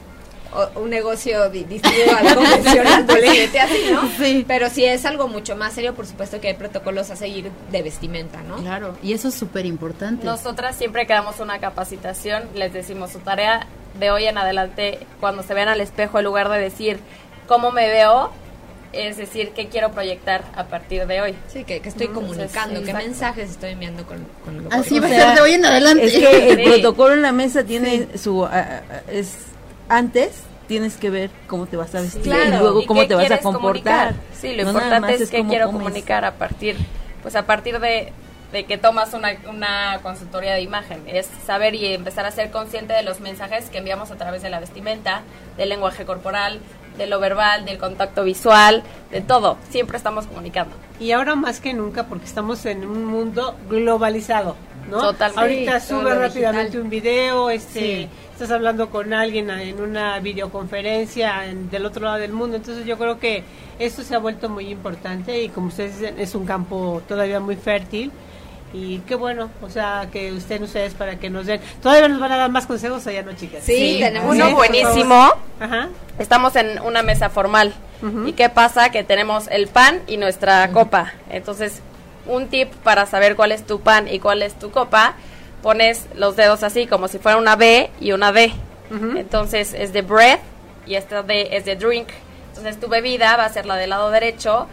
o- 0.54 0.80
un 0.82 0.90
negocio 0.90 1.50
di- 1.50 1.64
distinto 1.66 2.16
al 2.16 2.36
convencional, 2.36 3.06
así, 3.10 3.78
¿no? 3.92 4.10
Sí. 4.18 4.46
Pero 4.48 4.70
si 4.70 4.86
es 4.86 5.06
algo 5.06 5.28
mucho 5.28 5.56
más 5.56 5.74
serio, 5.74 5.94
por 5.96 6.06
supuesto 6.06 6.40
que 6.40 6.50
hay 6.50 6.54
protocolos 6.54 7.10
a 7.10 7.16
seguir 7.16 7.50
de 7.72 7.82
vestimenta, 7.82 8.42
¿no? 8.44 8.58
Claro, 8.58 8.96
y 9.04 9.14
eso 9.14 9.28
es 9.30 9.34
súper 9.36 9.66
importante. 9.66 10.26
Nosotras 10.26 10.76
siempre 10.76 11.06
que 11.08 11.14
damos 11.14 11.40
una 11.40 11.60
capacitación, 11.60 12.44
les 12.56 12.72
decimos 12.72 13.12
su 13.12 13.20
tarea 13.20 13.66
de 14.00 14.12
hoy 14.12 14.26
en 14.26 14.38
adelante, 14.38 15.00
cuando 15.20 15.44
se 15.44 15.54
vean 15.54 15.68
al 15.70 15.82
espejo, 15.82 16.20
en 16.20 16.26
lugar 16.26 16.50
de 16.50 16.60
decir 16.60 17.00
cómo 17.48 17.72
me 17.72 17.88
veo, 17.90 18.32
es 18.92 19.18
decir 19.18 19.52
qué 19.56 19.68
quiero 19.70 19.92
proyectar 19.92 20.44
a 20.56 20.66
partir 20.66 21.06
de 21.08 21.22
hoy. 21.22 21.36
Sí, 21.48 21.64
que, 21.64 21.80
que 21.80 21.90
estoy 21.90 22.08
comunicando, 22.08 22.80
sí, 22.80 22.86
qué 22.86 22.92
exacto. 22.92 23.08
mensajes 23.08 23.50
estoy 23.52 23.72
enviando 23.72 24.06
con, 24.06 24.26
con 24.46 24.64
lo 24.64 24.72
Así 24.72 24.96
que- 24.96 25.02
va 25.02 25.08
a 25.08 25.10
ser 25.10 25.36
de 25.36 25.42
hoy 25.42 25.52
en 25.54 25.66
adelante. 25.66 26.06
Es 26.06 26.14
que 26.14 26.50
el 26.52 26.58
Sí. 26.58 26.64
protocolo 26.66 27.14
en 27.14 27.22
la 27.24 27.32
mesa 27.32 27.64
tiene 27.64 28.08
su... 28.18 28.46
ah, 28.46 28.82
es 29.12 29.36
Antes 29.90 30.32
tienes 30.68 30.96
que 30.96 31.10
ver 31.10 31.30
cómo 31.48 31.66
te 31.66 31.76
vas 31.76 31.94
a 31.94 32.02
vestir 32.02 32.22
Claro. 32.22 32.46
y 32.56 32.60
luego 32.60 32.82
¿Y 32.82 32.86
cómo 32.86 33.06
te 33.06 33.16
vas 33.16 33.30
a 33.30 33.40
comportar. 33.40 34.14
comunicar? 34.14 34.14
Sí, 34.40 34.56
lo 34.56 34.64
No 34.64 34.70
importante 34.72 35.14
es 35.16 35.30
que 35.30 35.38
cómo 35.40 35.50
quiero 35.50 35.66
comes. 35.68 35.82
comunicar 35.84 36.24
a 36.26 36.34
partir, 36.36 36.78
pues 37.22 37.36
a 37.36 37.46
partir 37.46 37.80
de, 37.80 38.14
de 38.54 38.64
que 38.66 38.78
tomas 38.78 39.14
una, 39.14 39.36
una 39.50 40.00
consultoría 40.04 40.54
de 40.54 40.62
imagen, 40.62 41.04
es 41.08 41.28
saber 41.46 41.76
y 41.76 41.88
empezar 41.88 42.26
a 42.26 42.32
ser 42.32 42.52
consciente 42.52 42.94
de 42.94 43.04
los 43.04 43.20
mensajes 43.20 43.70
que 43.70 43.80
enviamos 43.80 44.12
a 44.12 44.16
través 44.16 44.42
de 44.44 44.50
la 44.52 44.60
vestimenta, 44.62 45.24
del 45.58 45.70
lenguaje 45.70 46.06
corporal, 46.06 46.60
de 46.98 47.08
lo 47.08 47.20
verbal, 47.20 47.66
del 47.66 47.80
contacto 47.80 48.24
visual, 48.24 48.84
de 49.12 49.22
todo. 49.22 49.58
Siempre 49.70 49.98
estamos 49.98 50.28
comunicando. 50.28 50.76
Y 51.00 51.12
ahora 51.12 51.34
más 51.36 51.60
que 51.60 51.74
nunca, 51.74 52.06
porque 52.06 52.26
estamos 52.26 52.66
en 52.68 52.86
un 52.86 53.04
mundo 53.06 53.58
globalizado, 53.68 54.56
¿no? 54.90 55.02
Totalmente. 55.02 55.42
Ahorita 55.42 55.80
Sí, 55.80 55.88
sube 55.88 56.14
rápidamente 56.14 56.78
digital. 56.78 56.82
un 56.84 56.90
video, 56.92 57.50
este, 57.50 57.80
Sí. 57.80 58.10
estás 58.34 58.52
hablando 58.52 58.92
con 58.92 59.12
alguien 59.14 59.50
en 59.50 59.82
una 59.82 60.20
videoconferencia 60.20 61.48
en- 61.48 61.70
del 61.72 61.86
otro 61.86 62.04
lado 62.06 62.18
del 62.20 62.34
mundo, 62.34 62.58
entonces 62.58 62.86
yo 62.86 62.98
creo 62.98 63.20
que 63.20 63.44
esto 63.80 64.04
se 64.04 64.14
ha 64.16 64.20
vuelto 64.20 64.50
muy 64.50 64.70
importante 64.70 65.42
y 65.42 65.50
como 65.50 65.68
ustedes 65.68 66.00
dicen, 66.00 66.20
es 66.20 66.36
un 66.36 66.46
campo 66.46 67.02
todavía 67.08 67.40
muy 67.40 67.56
fértil. 67.56 68.12
Y 68.74 69.00
qué 69.00 69.14
bueno, 69.16 69.52
o 69.62 69.70
sea, 69.70 70.08
que 70.12 70.30
estén 70.36 70.64
ustedes 70.64 70.96
para 70.96 71.18
que 71.20 71.30
nos 71.30 71.46
den. 71.46 71.62
Todavía 71.82 72.08
nos 72.08 72.20
van 72.20 72.32
a 72.32 72.38
dar 72.38 72.50
más 72.50 72.66
consejos 72.66 73.06
allá, 73.06 73.22
¿no, 73.22 73.34
chicas? 73.34 73.64
Sí, 73.64 73.98
tenemos 74.02 74.36
Uno 74.36 74.48
Sí, 74.48 74.54
buenísimo. 74.56 75.32
Ajá. 75.60 75.90
Estamos 76.18 76.56
en 76.56 76.80
una 76.82 77.04
mesa 77.04 77.30
formal. 77.30 77.74
¿Y 78.26 78.34
qué 78.34 78.50
pasa? 78.50 78.90
Que 78.90 79.04
tenemos 79.04 79.48
el 79.50 79.68
pan 79.68 80.02
y 80.08 80.18
nuestra 80.18 80.68
copa. 80.72 81.14
Entonces, 81.30 81.82
un 82.26 82.48
tip 82.48 82.70
para 82.84 83.06
saber 83.06 83.36
cuál 83.38 83.52
es 83.54 83.64
tu 83.66 83.80
pan 83.80 84.08
y 84.10 84.20
cuál 84.20 84.42
es 84.42 84.56
tu 84.60 84.72
copa, 84.72 85.14
pones 85.62 86.08
los 86.16 86.36
dedos 86.36 86.64
así, 86.64 86.86
como 86.88 87.08
si 87.08 87.20
fuera 87.20 87.38
una 87.38 87.56
B 87.56 87.90
y 88.02 88.12
una 88.12 88.32
D. 88.34 88.52
Entonces, 89.18 89.74
es 89.74 89.94
de 89.94 90.02
breath 90.02 90.42
y 90.86 90.96
esta 90.96 91.22
D 91.24 91.50
es 91.56 91.64
de 91.66 91.76
drink. 91.76 92.08
Entonces, 92.50 92.80
tu 92.80 92.88
bebida 92.88 93.36
va 93.38 93.46
a 93.46 93.50
ser 93.50 93.66
la 93.66 93.76
del 93.78 93.92
lado 93.92 94.10
derecho 94.12 94.68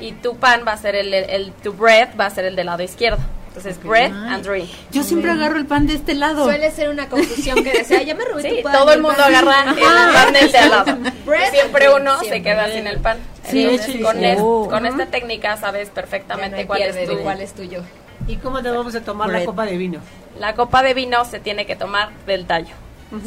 y 0.00 0.12
tu 0.12 0.36
pan 0.36 0.62
va 0.66 0.72
a 0.72 0.76
ser 0.76 0.94
el, 0.94 1.12
el, 1.12 1.28
el- 1.30 1.52
tu 1.52 1.72
breath 1.72 2.18
va 2.18 2.26
a 2.26 2.30
ser 2.30 2.44
el 2.44 2.56
del 2.56 2.66
lado 2.66 2.82
izquierdo. 2.82 3.18
Entonces, 3.50 3.82
breath 3.82 4.12
Ay. 4.14 4.34
and 4.34 4.46
drink. 4.46 4.70
Yo 4.92 5.02
siempre 5.02 5.30
agarro 5.32 5.58
el 5.58 5.66
pan 5.66 5.86
de 5.88 5.94
este 5.94 6.14
lado. 6.14 6.44
Suele 6.44 6.70
ser 6.70 6.88
una 6.88 7.08
confusión 7.08 7.62
que 7.64 7.72
desea, 7.72 8.02
ya 8.02 8.14
me 8.14 8.24
robé 8.24 8.42
Sí, 8.42 8.56
tu 8.58 8.62
pan, 8.62 8.72
todo 8.72 8.92
el 8.92 9.02
mundo 9.02 9.16
pan". 9.18 9.34
agarra 9.34 9.70
el 9.72 10.12
pan 10.14 10.32
del 10.32 10.52
de 10.52 10.58
al 10.58 10.70
lado. 10.70 10.96
Breath 11.26 11.50
Siempre 11.50 11.88
uno 11.92 12.12
drink, 12.12 12.18
se 12.20 12.24
siempre. 12.30 12.42
queda 12.52 12.68
sin 12.72 12.86
el 12.86 13.00
pan. 13.00 13.18
Sí, 13.48 13.64
Entonces, 13.64 13.92
sí, 13.92 14.00
con, 14.02 14.16
sí. 14.18 14.24
es- 14.24 14.38
Oh. 14.40 14.68
con 14.70 14.86
esta 14.86 15.06
técnica 15.06 15.56
sabes 15.56 15.88
no 15.88 15.94
perfectamente 15.94 16.58
hay 16.58 16.64
cuál 16.66 16.82
es 16.82 16.94
de 16.94 17.06
tu 17.08 17.18
cuál 17.22 17.40
es 17.40 17.52
tuyo. 17.52 17.82
¿Y 18.28 18.36
cómo 18.36 18.62
debemos 18.62 18.92
de 18.92 19.00
tomar 19.00 19.26
la 19.28 19.32
Bread. 19.38 19.46
copa 19.46 19.66
de 19.66 19.76
vino? 19.76 19.98
La 20.38 20.54
copa 20.54 20.82
de 20.84 20.94
vino 20.94 21.24
se 21.24 21.40
tiene 21.40 21.66
que 21.66 21.74
tomar 21.74 22.10
del 22.26 22.46
tallo, 22.46 22.74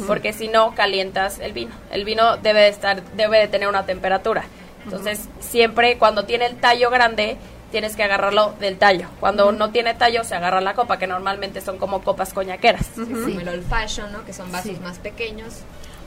porque 0.06 0.32
si 0.32 0.48
no 0.48 0.74
calientas 0.74 1.38
el 1.38 1.52
vino. 1.52 1.72
El 1.92 2.06
vino 2.06 2.38
debe 2.38 2.60
de 2.62 2.68
estar, 2.68 3.02
debe 3.14 3.38
de 3.40 3.48
tener 3.48 3.68
una 3.68 3.84
temperatura. 3.84 4.44
Entonces 4.84 5.28
siempre 5.40 5.98
cuando 5.98 6.24
tiene 6.24 6.46
el 6.46 6.56
tallo 6.56 6.88
grande 6.90 7.36
tienes 7.74 7.96
que 7.96 8.04
agarrarlo 8.04 8.54
del 8.60 8.78
tallo. 8.78 9.08
Cuando 9.18 9.50
no 9.50 9.70
tiene 9.72 9.94
tallo 9.94 10.22
se 10.22 10.36
agarra 10.36 10.60
la 10.60 10.74
copa, 10.74 10.96
que 10.96 11.08
normalmente 11.08 11.60
son 11.60 11.76
como 11.76 12.02
copas 12.02 12.32
coñaqueras. 12.32 12.86
Como 12.94 13.40
el 13.40 13.48
old 13.48 13.64
fashion, 13.68 14.12
¿no? 14.12 14.24
Que 14.24 14.32
son 14.32 14.52
vasos 14.52 14.80
más 14.80 15.00
pequeños. 15.00 15.54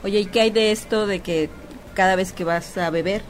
Oye, 0.02 0.20
¿y 0.22 0.26
qué 0.28 0.40
hay 0.40 0.50
de 0.50 0.72
esto 0.72 1.06
de 1.08 1.20
que 1.20 1.50
cada 1.94 2.16
vez 2.16 2.32
que 2.32 2.46
vas 2.46 2.78
a 2.78 2.90
beber 2.90 3.22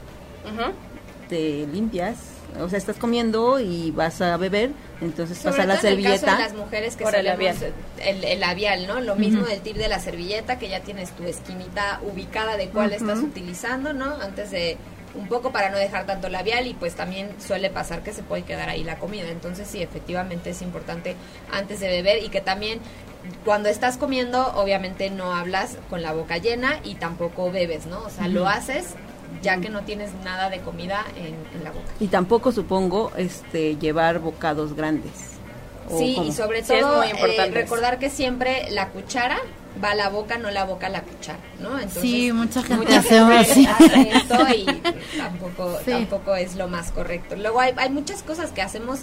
te 1.28 1.66
limpias? 1.66 2.16
O 2.60 2.68
sea, 2.68 2.78
estás 2.78 2.96
comiendo 2.96 3.58
y 3.60 3.90
vas 3.90 4.20
a 4.22 4.36
beber, 4.36 4.70
entonces 5.00 5.36
Sobre 5.38 5.56
pasa 5.56 5.66
la 5.66 5.74
en 5.74 5.78
el 5.98 6.02
caso 6.04 6.16
servilleta. 6.18 6.36
de 6.36 6.42
las 6.44 6.54
mujeres 6.54 6.96
que 6.96 7.04
Por 7.04 7.14
el 7.16 7.24
labial. 7.26 7.56
el, 7.98 8.24
el 8.24 8.40
labial, 8.40 8.86
¿no? 8.86 9.00
Lo 9.00 9.16
mismo 9.16 9.44
del 9.46 9.60
tip 9.60 9.76
de 9.76 9.88
la 9.88 9.98
servilleta, 9.98 10.58
que 10.58 10.68
ya 10.68 10.80
tienes 10.80 11.10
tu 11.10 11.24
esquinita 11.24 12.00
ubicada 12.02 12.56
de 12.56 12.68
cuál 12.70 12.92
estás 12.92 13.18
utilizando, 13.18 13.92
¿no? 13.92 14.14
Antes 14.22 14.50
de 14.52 14.78
un 15.14 15.28
poco 15.28 15.52
para 15.52 15.70
no 15.70 15.78
dejar 15.78 16.06
tanto 16.06 16.28
labial 16.28 16.66
y 16.66 16.74
pues 16.74 16.94
también 16.94 17.30
suele 17.40 17.70
pasar 17.70 18.02
que 18.02 18.12
se 18.12 18.22
puede 18.22 18.42
quedar 18.42 18.68
ahí 18.68 18.84
la 18.84 18.98
comida. 18.98 19.28
Entonces 19.28 19.68
sí, 19.68 19.82
efectivamente 19.82 20.50
es 20.50 20.62
importante 20.62 21.16
antes 21.52 21.80
de 21.80 21.88
beber 21.88 22.22
y 22.22 22.28
que 22.28 22.40
también 22.40 22.80
cuando 23.44 23.68
estás 23.68 23.96
comiendo 23.96 24.52
obviamente 24.54 25.10
no 25.10 25.34
hablas 25.34 25.76
con 25.90 26.02
la 26.02 26.12
boca 26.12 26.38
llena 26.38 26.80
y 26.84 26.94
tampoco 26.94 27.50
bebes, 27.50 27.86
¿no? 27.86 28.00
O 28.04 28.10
sea, 28.10 28.28
lo 28.28 28.46
haces 28.48 28.94
ya 29.42 29.60
que 29.60 29.68
no 29.68 29.82
tienes 29.82 30.10
nada 30.24 30.48
de 30.50 30.60
comida 30.60 31.04
en, 31.16 31.34
en 31.56 31.64
la 31.64 31.70
boca. 31.70 31.84
Y 32.00 32.08
tampoco 32.08 32.52
supongo 32.52 33.12
este 33.16 33.76
llevar 33.76 34.20
bocados 34.20 34.74
grandes. 34.74 35.12
¿O 35.90 35.98
Sí, 35.98 36.14
cómo? 36.16 36.28
y 36.28 36.32
sobre 36.32 36.64
Sí, 36.64 36.74
es 36.74 36.80
todo 36.80 37.02
eh, 37.02 37.50
recordar 37.50 37.98
que 37.98 38.10
siempre 38.10 38.70
la 38.70 38.88
cuchara 38.88 39.38
va 39.82 39.90
a 39.92 39.94
la 39.94 40.08
boca, 40.08 40.38
no 40.38 40.50
la 40.50 40.64
boca 40.64 40.86
a 40.86 40.90
la 40.90 41.02
cuchara, 41.02 41.38
¿no? 41.60 41.74
Entonces, 41.78 42.02
Sí, 42.02 42.32
mucha 42.32 42.62
gente 42.62 42.84
mucha 42.84 42.98
hace 42.98 43.18
así. 43.18 43.66
hace 43.66 44.10
esto 44.16 44.36
y 44.56 44.64
tampoco, 45.16 45.78
Sí. 45.84 45.90
tampoco 45.92 46.34
es 46.36 46.56
lo 46.56 46.68
más 46.68 46.90
correcto. 46.90 47.36
Luego 47.36 47.60
hay, 47.60 47.72
hay 47.76 47.90
muchas 47.90 48.22
cosas 48.22 48.50
que 48.52 48.62
hacemos 48.62 49.00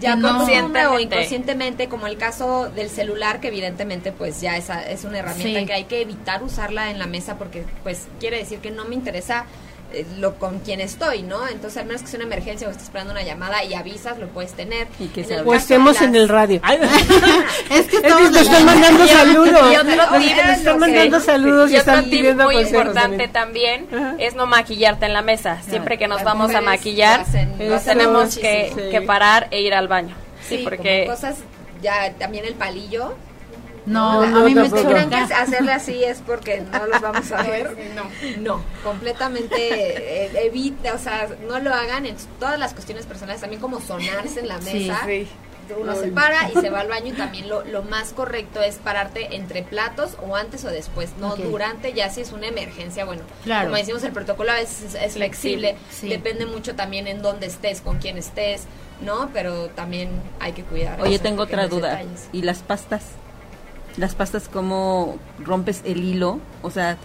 ya 0.00 0.16
no. 0.16 0.36
consciente 0.38 0.86
o 0.86 0.90
Conscientemente. 0.90 1.02
inconscientemente, 1.16 1.88
como 1.88 2.06
el 2.06 2.16
caso 2.16 2.68
del 2.70 2.88
celular, 2.90 3.40
que 3.40 3.48
evidentemente 3.48 4.12
pues 4.12 4.40
ya 4.40 4.56
esa 4.56 4.82
es 4.88 5.04
una 5.04 5.18
herramienta 5.18 5.60
Sí. 5.60 5.66
que 5.66 5.72
hay 5.72 5.84
que 5.84 6.00
evitar 6.00 6.42
usarla 6.42 6.90
en 6.90 6.98
la 6.98 7.06
mesa 7.06 7.36
porque 7.36 7.64
pues 7.82 8.08
quiere 8.18 8.38
decir 8.38 8.58
que 8.60 8.70
no 8.70 8.84
me 8.86 8.94
interesa 8.94 9.44
lo 10.18 10.34
con 10.38 10.60
quien 10.60 10.80
estoy, 10.80 11.22
¿no? 11.22 11.46
Entonces, 11.48 11.78
al 11.78 11.86
menos 11.86 12.02
que 12.02 12.08
sea 12.08 12.18
una 12.18 12.26
emergencia 12.26 12.66
o 12.66 12.70
estés 12.70 12.84
esperando 12.86 13.12
una 13.12 13.22
llamada 13.22 13.62
y 13.64 13.74
avisas, 13.74 14.18
lo 14.18 14.28
puedes 14.28 14.52
tener. 14.52 14.88
Y 14.98 15.06
que 15.08 15.24
En. 15.24 15.48
O 15.48 15.52
de 15.52 15.58
estemos 15.58 15.94
las- 15.94 16.02
en 16.02 16.14
el 16.16 16.28
radio. 16.28 16.60
Es 16.64 16.78
que 17.68 17.78
Es 17.78 17.86
que 17.86 17.96
estamos 17.98 18.30
nos 18.30 18.40
están 18.42 18.64
mandando 18.66 19.06
saludos. 19.06 19.72
Y 19.72 19.76
otro 19.76 19.92
están 20.52 20.78
mandando 20.78 21.20
saludos 21.20 21.70
y 21.70 21.76
están 21.76 22.04
pidiendo 22.04 22.44
muy 22.44 22.56
importante 22.58 23.28
también. 23.28 23.86
Ajá. 23.94 24.14
es 24.18 24.34
no 24.34 24.46
maquillarte 24.46 25.06
en 25.06 25.12
la 25.12 25.22
mesa. 25.22 25.60
Siempre 25.68 25.98
que 25.98 26.08
nos 26.08 26.16
Las 26.18 26.24
vamos 26.24 26.54
a 26.54 26.60
maquillar, 26.60 27.20
hacen- 27.20 27.56
nos 27.68 27.84
tenemos 27.84 28.36
que, 28.38 29.02
parar 29.06 29.48
e 29.50 29.60
ir 29.60 29.74
al 29.74 29.88
baño. 29.88 30.14
Sí, 30.48 30.58
Sí, 30.58 30.60
porque 30.64 31.04
cosas, 31.06 31.36
ya 31.82 32.12
también 32.18 32.44
el 32.44 32.54
palillo. 32.54 33.14
No, 33.86 34.24
No, 34.26 34.38
a 34.38 34.44
mí 34.44 34.54
me 34.54 34.62
tampoco. 34.62 34.82
¿Te 34.82 34.88
creen 34.94 35.10
que 35.10 35.16
hacerle 35.16 35.72
así 35.72 36.02
es 36.04 36.20
porque 36.26 36.62
no 36.62 36.86
los 36.86 37.00
vamos 37.02 37.30
a 37.32 37.42
ver? 37.42 37.76
no. 37.94 38.04
No, 38.56 38.62
completamente 38.82 40.24
eh, 40.26 40.46
evita, 40.46 40.94
o 40.94 40.98
sea, 40.98 41.28
no 41.48 41.58
lo 41.60 41.72
hagan 41.74 42.06
en 42.06 42.16
todas 42.40 42.58
las 42.58 42.72
cuestiones 42.72 43.06
personales, 43.06 43.40
también 43.40 43.60
como 43.60 43.80
sonarse 43.80 44.40
en 44.40 44.48
la 44.48 44.60
Sí, 44.62 44.86
mesa. 44.88 45.02
sí. 45.06 45.28
uno 45.78 45.94
se 45.96 46.08
para 46.08 46.50
y 46.50 46.54
se 46.54 46.70
va 46.70 46.80
al 46.80 46.88
baño 46.88 47.08
y 47.08 47.12
también 47.12 47.48
lo, 47.48 47.64
lo 47.64 47.82
más 47.82 48.12
correcto 48.12 48.60
es 48.62 48.76
pararte 48.76 49.34
entre 49.36 49.62
platos 49.62 50.16
o 50.26 50.36
antes 50.36 50.64
o 50.64 50.68
después, 50.70 51.10
no 51.18 51.36
durante, 51.36 51.92
ya 51.94 52.10
si 52.10 52.20
es 52.22 52.32
una 52.32 52.46
emergencia, 52.48 53.04
bueno, 53.04 53.22
Claro. 53.44 53.66
como 53.68 53.76
decimos 53.76 54.02
el 54.04 54.12
protocolo 54.12 54.50
a 54.52 54.56
veces 54.56 54.94
es, 54.94 55.02
es 55.02 55.12
flexible, 55.14 55.76
Sí. 55.90 56.08
depende 56.08 56.44
mucho 56.46 56.74
también 56.74 57.06
en 57.06 57.22
dónde 57.22 57.46
estés, 57.46 57.80
con 57.82 57.98
quién 57.98 58.16
estés, 58.18 58.64
¿no? 59.00 59.30
Pero 59.32 59.68
también 59.70 60.10
hay 60.40 60.52
que 60.52 60.62
cuidar. 60.64 61.00
Oye, 61.02 61.18
tengo 61.18 61.42
otra 61.44 61.66
duda. 61.66 61.90
detalles. 61.96 62.28
¿Y 62.32 62.42
las 62.42 62.58
pastas? 62.62 63.02
¿Las 63.96 64.14
pastas 64.14 64.48
cómo 64.48 65.18
rompes 65.38 65.82
el 65.84 66.02
hilo? 66.02 66.40
O 66.62 66.70
sea, 66.70 66.96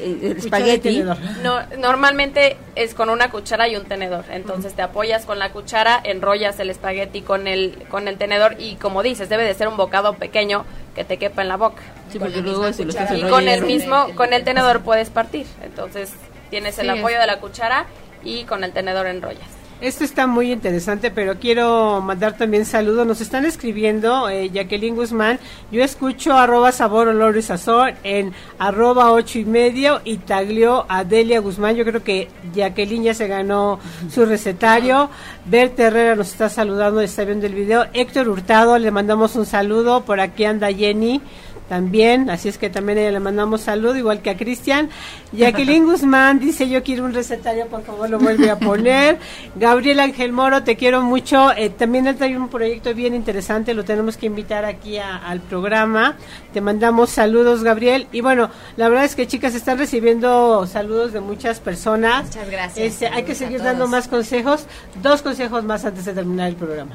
eh, 0.00 0.18
el 0.22 0.36
espagueti. 0.36 1.02
No, 1.42 1.60
normalmente 1.78 2.56
es 2.76 2.94
con 2.94 3.10
una 3.10 3.30
cuchara 3.30 3.66
y 3.68 3.74
un 3.76 3.84
tenedor. 3.86 4.24
Entonces 4.30 4.74
te 4.74 4.82
apoyas 4.82 5.24
con 5.26 5.38
la 5.40 5.50
cuchara, 5.50 6.00
enrollas 6.04 6.60
el 6.60 6.70
espagueti 6.70 7.22
con 7.22 7.48
el 7.48 7.84
con 7.90 8.06
el 8.06 8.16
tenedor 8.18 8.54
y 8.60 8.76
como 8.76 9.02
dices, 9.02 9.28
debe 9.28 9.42
de 9.44 9.54
ser 9.54 9.66
un 9.68 9.76
bocado 9.76 10.14
pequeño 10.14 10.64
que 10.94 11.04
te 11.04 11.16
quepa 11.16 11.42
en 11.42 11.48
la 11.48 11.56
boca. 11.56 11.82
Sí, 12.12 12.18
porque 12.20 12.40
luego 12.40 12.72
si 12.72 12.84
lo 12.84 12.90
estás 12.90 13.10
Y 13.12 13.20
con 13.22 13.48
el 13.48 13.64
mismo, 13.64 14.06
el- 14.08 14.14
con 14.14 14.32
el 14.32 14.44
tenedor 14.44 14.82
puedes 14.82 15.10
partir. 15.10 15.46
Entonces 15.64 16.12
tienes 16.50 16.78
el 16.78 16.90
apoyo 16.90 17.16
es- 17.16 17.20
de 17.20 17.26
la 17.26 17.40
cuchara 17.40 17.86
y 18.22 18.44
con 18.44 18.62
el 18.62 18.72
tenedor 18.72 19.06
enrollas. 19.08 19.57
Esto 19.80 20.02
está 20.02 20.26
muy 20.26 20.50
interesante, 20.50 21.12
pero 21.12 21.36
quiero 21.38 22.00
mandar 22.00 22.36
también 22.36 22.64
saludos. 22.64 23.06
Nos 23.06 23.20
están 23.20 23.44
escribiendo 23.44 24.28
eh, 24.28 24.50
Jacqueline 24.50 24.96
Guzmán. 24.96 25.38
Yo 25.70 25.84
escucho 25.84 26.32
arroba 26.32 26.72
sabor, 26.72 27.06
olor 27.06 27.36
y 27.36 27.42
sazón 27.42 27.94
en 28.02 28.32
arroba 28.58 29.12
ocho 29.12 29.38
y 29.38 29.44
medio 29.44 30.00
y 30.04 30.16
taglió 30.16 30.84
a 30.88 31.04
Delia 31.04 31.38
Guzmán. 31.38 31.76
Yo 31.76 31.84
creo 31.84 32.02
que 32.02 32.28
Jacqueline 32.52 33.04
ya 33.04 33.14
se 33.14 33.28
ganó 33.28 33.78
su 34.10 34.26
recetario. 34.26 35.10
Berta 35.44 35.84
Herrera 35.84 36.16
nos 36.16 36.32
está 36.32 36.48
saludando, 36.48 37.00
está 37.00 37.22
viendo 37.22 37.46
el 37.46 37.54
video. 37.54 37.86
Héctor 37.92 38.28
Hurtado, 38.28 38.78
le 38.78 38.90
mandamos 38.90 39.36
un 39.36 39.46
saludo. 39.46 40.00
Por 40.00 40.18
aquí 40.18 40.44
anda 40.44 40.72
Jenny 40.72 41.22
también, 41.68 42.30
así 42.30 42.48
es 42.48 42.56
que 42.58 42.70
también 42.70 42.98
ella 42.98 43.10
le 43.12 43.20
mandamos 43.20 43.60
saludo, 43.60 43.96
igual 43.96 44.22
que 44.22 44.30
a 44.30 44.36
Cristian. 44.36 44.88
Jacqueline 45.32 45.84
Guzmán 45.90 46.38
dice, 46.40 46.68
yo 46.68 46.82
quiero 46.82 47.04
un 47.04 47.12
recetario, 47.12 47.66
por 47.66 47.82
favor, 47.84 48.08
lo 48.08 48.18
vuelve 48.18 48.50
a 48.50 48.58
poner. 48.58 49.18
Gabriel 49.56 50.00
Ángel 50.00 50.32
Moro, 50.32 50.62
te 50.62 50.76
quiero 50.76 51.02
mucho. 51.02 51.52
Eh, 51.56 51.70
también 51.70 52.06
él 52.06 52.16
trae 52.16 52.36
un 52.36 52.48
proyecto 52.48 52.94
bien 52.94 53.14
interesante, 53.14 53.74
lo 53.74 53.84
tenemos 53.84 54.16
que 54.16 54.26
invitar 54.26 54.64
aquí 54.64 54.96
a- 54.98 55.16
al 55.18 55.40
programa. 55.40 56.16
Te 56.52 56.60
mandamos 56.60 57.10
saludos, 57.10 57.62
Gabriel. 57.62 58.06
Y 58.12 58.20
bueno, 58.22 58.50
la 58.76 58.88
verdad 58.88 59.04
es 59.04 59.14
que 59.14 59.26
chicas, 59.26 59.54
están 59.54 59.76
recibiendo 59.78 60.66
saludos 60.66 61.12
de 61.12 61.20
muchas 61.20 61.60
personas. 61.60 62.24
Muchas 62.24 62.50
gracias. 62.50 62.86
Este, 62.86 63.08
hay 63.08 63.24
que 63.24 63.34
seguir 63.34 63.62
dando 63.62 63.86
más 63.88 64.08
consejos. 64.08 64.64
Dos 65.02 65.20
consejos 65.22 65.64
más 65.64 65.84
antes 65.84 66.04
de 66.06 66.14
terminar 66.14 66.48
el 66.48 66.56
programa. 66.56 66.92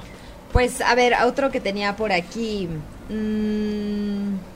Pues 0.51 0.82
a 0.82 0.93
ver, 0.95 1.13
otro 1.26 1.49
que 1.51 1.59
tenía 1.59 1.95
por 1.95 2.11
aquí. 2.11 2.67
mm, 3.09 4.53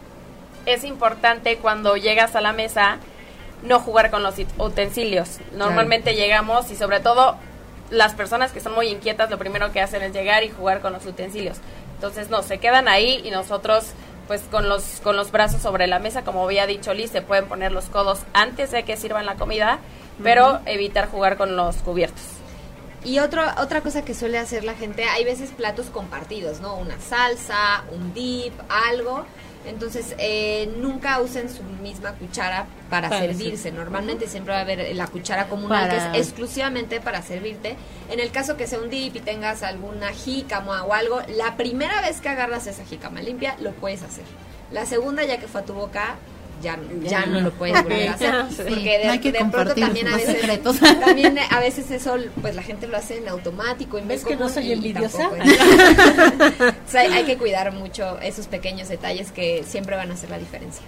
es 0.67 0.83
importante 0.83 1.57
cuando 1.57 1.95
llegas 1.95 2.35
a 2.35 2.41
la 2.41 2.53
mesa 2.53 2.97
no 3.63 3.79
jugar 3.79 4.11
con 4.11 4.21
los 4.21 4.35
utensilios. 4.59 5.39
Normalmente 5.53 6.13
llegamos 6.13 6.69
y 6.69 6.75
sobre 6.75 6.99
todo 6.99 7.37
las 7.89 8.13
personas 8.13 8.51
que 8.51 8.59
son 8.59 8.75
muy 8.75 8.89
inquietas 8.89 9.29
lo 9.29 9.37
primero 9.37 9.71
que 9.71 9.81
hacen 9.81 10.03
es 10.03 10.13
llegar 10.13 10.43
y 10.43 10.49
jugar 10.49 10.81
con 10.81 10.93
los 10.93 11.05
utensilios. 11.05 11.57
Entonces 11.95 12.29
no, 12.29 12.43
se 12.43 12.59
quedan 12.59 12.87
ahí 12.87 13.21
y 13.23 13.31
nosotros 13.31 13.85
pues 14.27 14.41
con 14.51 14.67
los 14.67 14.83
con 15.03 15.15
los 15.15 15.31
brazos 15.31 15.61
sobre 15.61 15.87
la 15.87 15.99
mesa, 15.99 16.23
como 16.23 16.43
había 16.43 16.67
dicho 16.67 16.93
Liz, 16.93 17.11
se 17.11 17.21
pueden 17.21 17.47
poner 17.47 17.71
los 17.71 17.85
codos 17.85 18.19
antes 18.33 18.71
de 18.71 18.83
que 18.83 18.97
sirvan 18.97 19.25
la 19.25 19.35
comida, 19.35 19.79
pero 20.21 20.59
evitar 20.65 21.09
jugar 21.09 21.37
con 21.37 21.55
los 21.55 21.77
cubiertos. 21.77 22.23
Y 23.05 23.19
otro, 23.19 23.41
otra 23.57 23.79
cosa 23.79 24.03
que 24.03 24.13
suele 24.13 24.37
hacer 24.37 24.65
la 24.65 24.73
gente, 24.73 25.05
hay 25.05 25.23
veces 25.23 25.51
platos 25.51 25.85
compartidos, 25.85 26.59
¿no? 26.59 26.75
Una 26.75 26.99
salsa, 26.99 27.85
un 27.91 28.13
dip, 28.13 28.53
algo. 28.67 29.25
Entonces, 29.67 30.15
eh, 30.17 30.73
nunca 30.77 31.19
usen 31.19 31.49
su 31.49 31.63
misma 31.63 32.13
cuchara 32.13 32.65
para, 32.89 33.09
Para 33.09 33.21
servirse. 33.21 33.71
Normalmente 33.71 34.27
siempre 34.27 34.53
va 34.53 34.59
a 34.59 34.61
haber 34.61 34.95
la 34.95 35.07
cuchara 35.07 35.47
comunal 35.47 35.87
Para- 35.89 36.11
que 36.11 36.19
es 36.19 36.27
exclusivamente 36.27 37.01
para 37.01 37.21
servirte. 37.21 37.75
En 38.09 38.19
el 38.19 38.31
caso 38.31 38.57
que 38.57 38.65
sea 38.67 38.79
un 38.79 38.89
dip 38.89 39.15
y 39.15 39.19
tengas 39.19 39.63
alguna 39.63 40.13
jícama 40.13 40.83
o 40.83 40.93
algo, 40.93 41.21
la 41.35 41.57
primera 41.57 42.01
vez 42.01 42.21
que 42.21 42.29
agarras 42.29 42.67
esa 42.67 42.85
jícama 42.85 43.21
limpia, 43.21 43.55
lo 43.59 43.71
puedes 43.73 44.03
hacer. 44.03 44.23
La 44.71 44.85
segunda, 44.85 45.23
ya 45.25 45.37
que 45.37 45.47
fue 45.47 45.61
a 45.61 45.65
tu 45.65 45.73
boca, 45.73 46.15
ya, 46.61 46.77
ya 47.03 47.25
no 47.25 47.41
lo 47.41 47.51
puedes 47.51 47.81
volver 47.83 48.09
a 48.09 48.13
hacer. 48.13 48.45
Sí, 48.49 48.55
Porque 48.67 48.97
de, 48.99 49.05
no 49.05 49.11
hay 49.11 49.19
que 49.19 49.31
de 49.31 49.39
pronto 49.45 49.75
también 49.75 50.07
a 50.07 50.15
veces, 50.15 50.35
secretos. 50.35 50.79
también 50.79 51.37
a 51.39 51.59
veces 51.59 51.89
eso, 51.91 52.15
pues 52.41 52.55
la 52.55 52.63
gente 52.63 52.87
lo 52.87 52.97
hace 52.97 53.17
en 53.17 53.27
automático. 53.27 53.97
En 53.97 54.07
¿Ves 54.07 54.23
que 54.25 54.35
no 54.35 54.49
soy 54.49 54.71
envidiosa? 54.71 55.29
tampoco 55.29 55.41
es- 55.43 56.61
O 56.87 56.91
sea, 56.91 57.01
hay, 57.01 57.13
hay 57.13 57.23
que 57.25 57.37
cuidar 57.37 57.71
mucho 57.73 58.19
esos 58.21 58.47
pequeños 58.47 58.87
detalles 58.89 59.31
que 59.31 59.63
siempre 59.67 59.95
van 59.95 60.11
a 60.11 60.13
hacer 60.13 60.29
la 60.29 60.37
diferencia. 60.39 60.81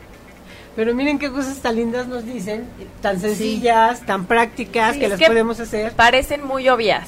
Pero 0.75 0.93
miren 0.95 1.19
qué 1.19 1.29
cosas 1.31 1.57
tan 1.59 1.75
lindas 1.75 2.07
nos 2.07 2.25
dicen, 2.25 2.65
tan 3.01 3.19
sencillas, 3.19 4.01
tan 4.05 4.25
prácticas 4.25 4.93
Sí, 4.93 4.99
que 5.01 5.07
las 5.09 5.19
que 5.19 5.25
podemos 5.27 5.59
hacer. 5.59 5.91
Parecen 5.93 6.45
muy 6.45 6.69
obvias. 6.69 7.07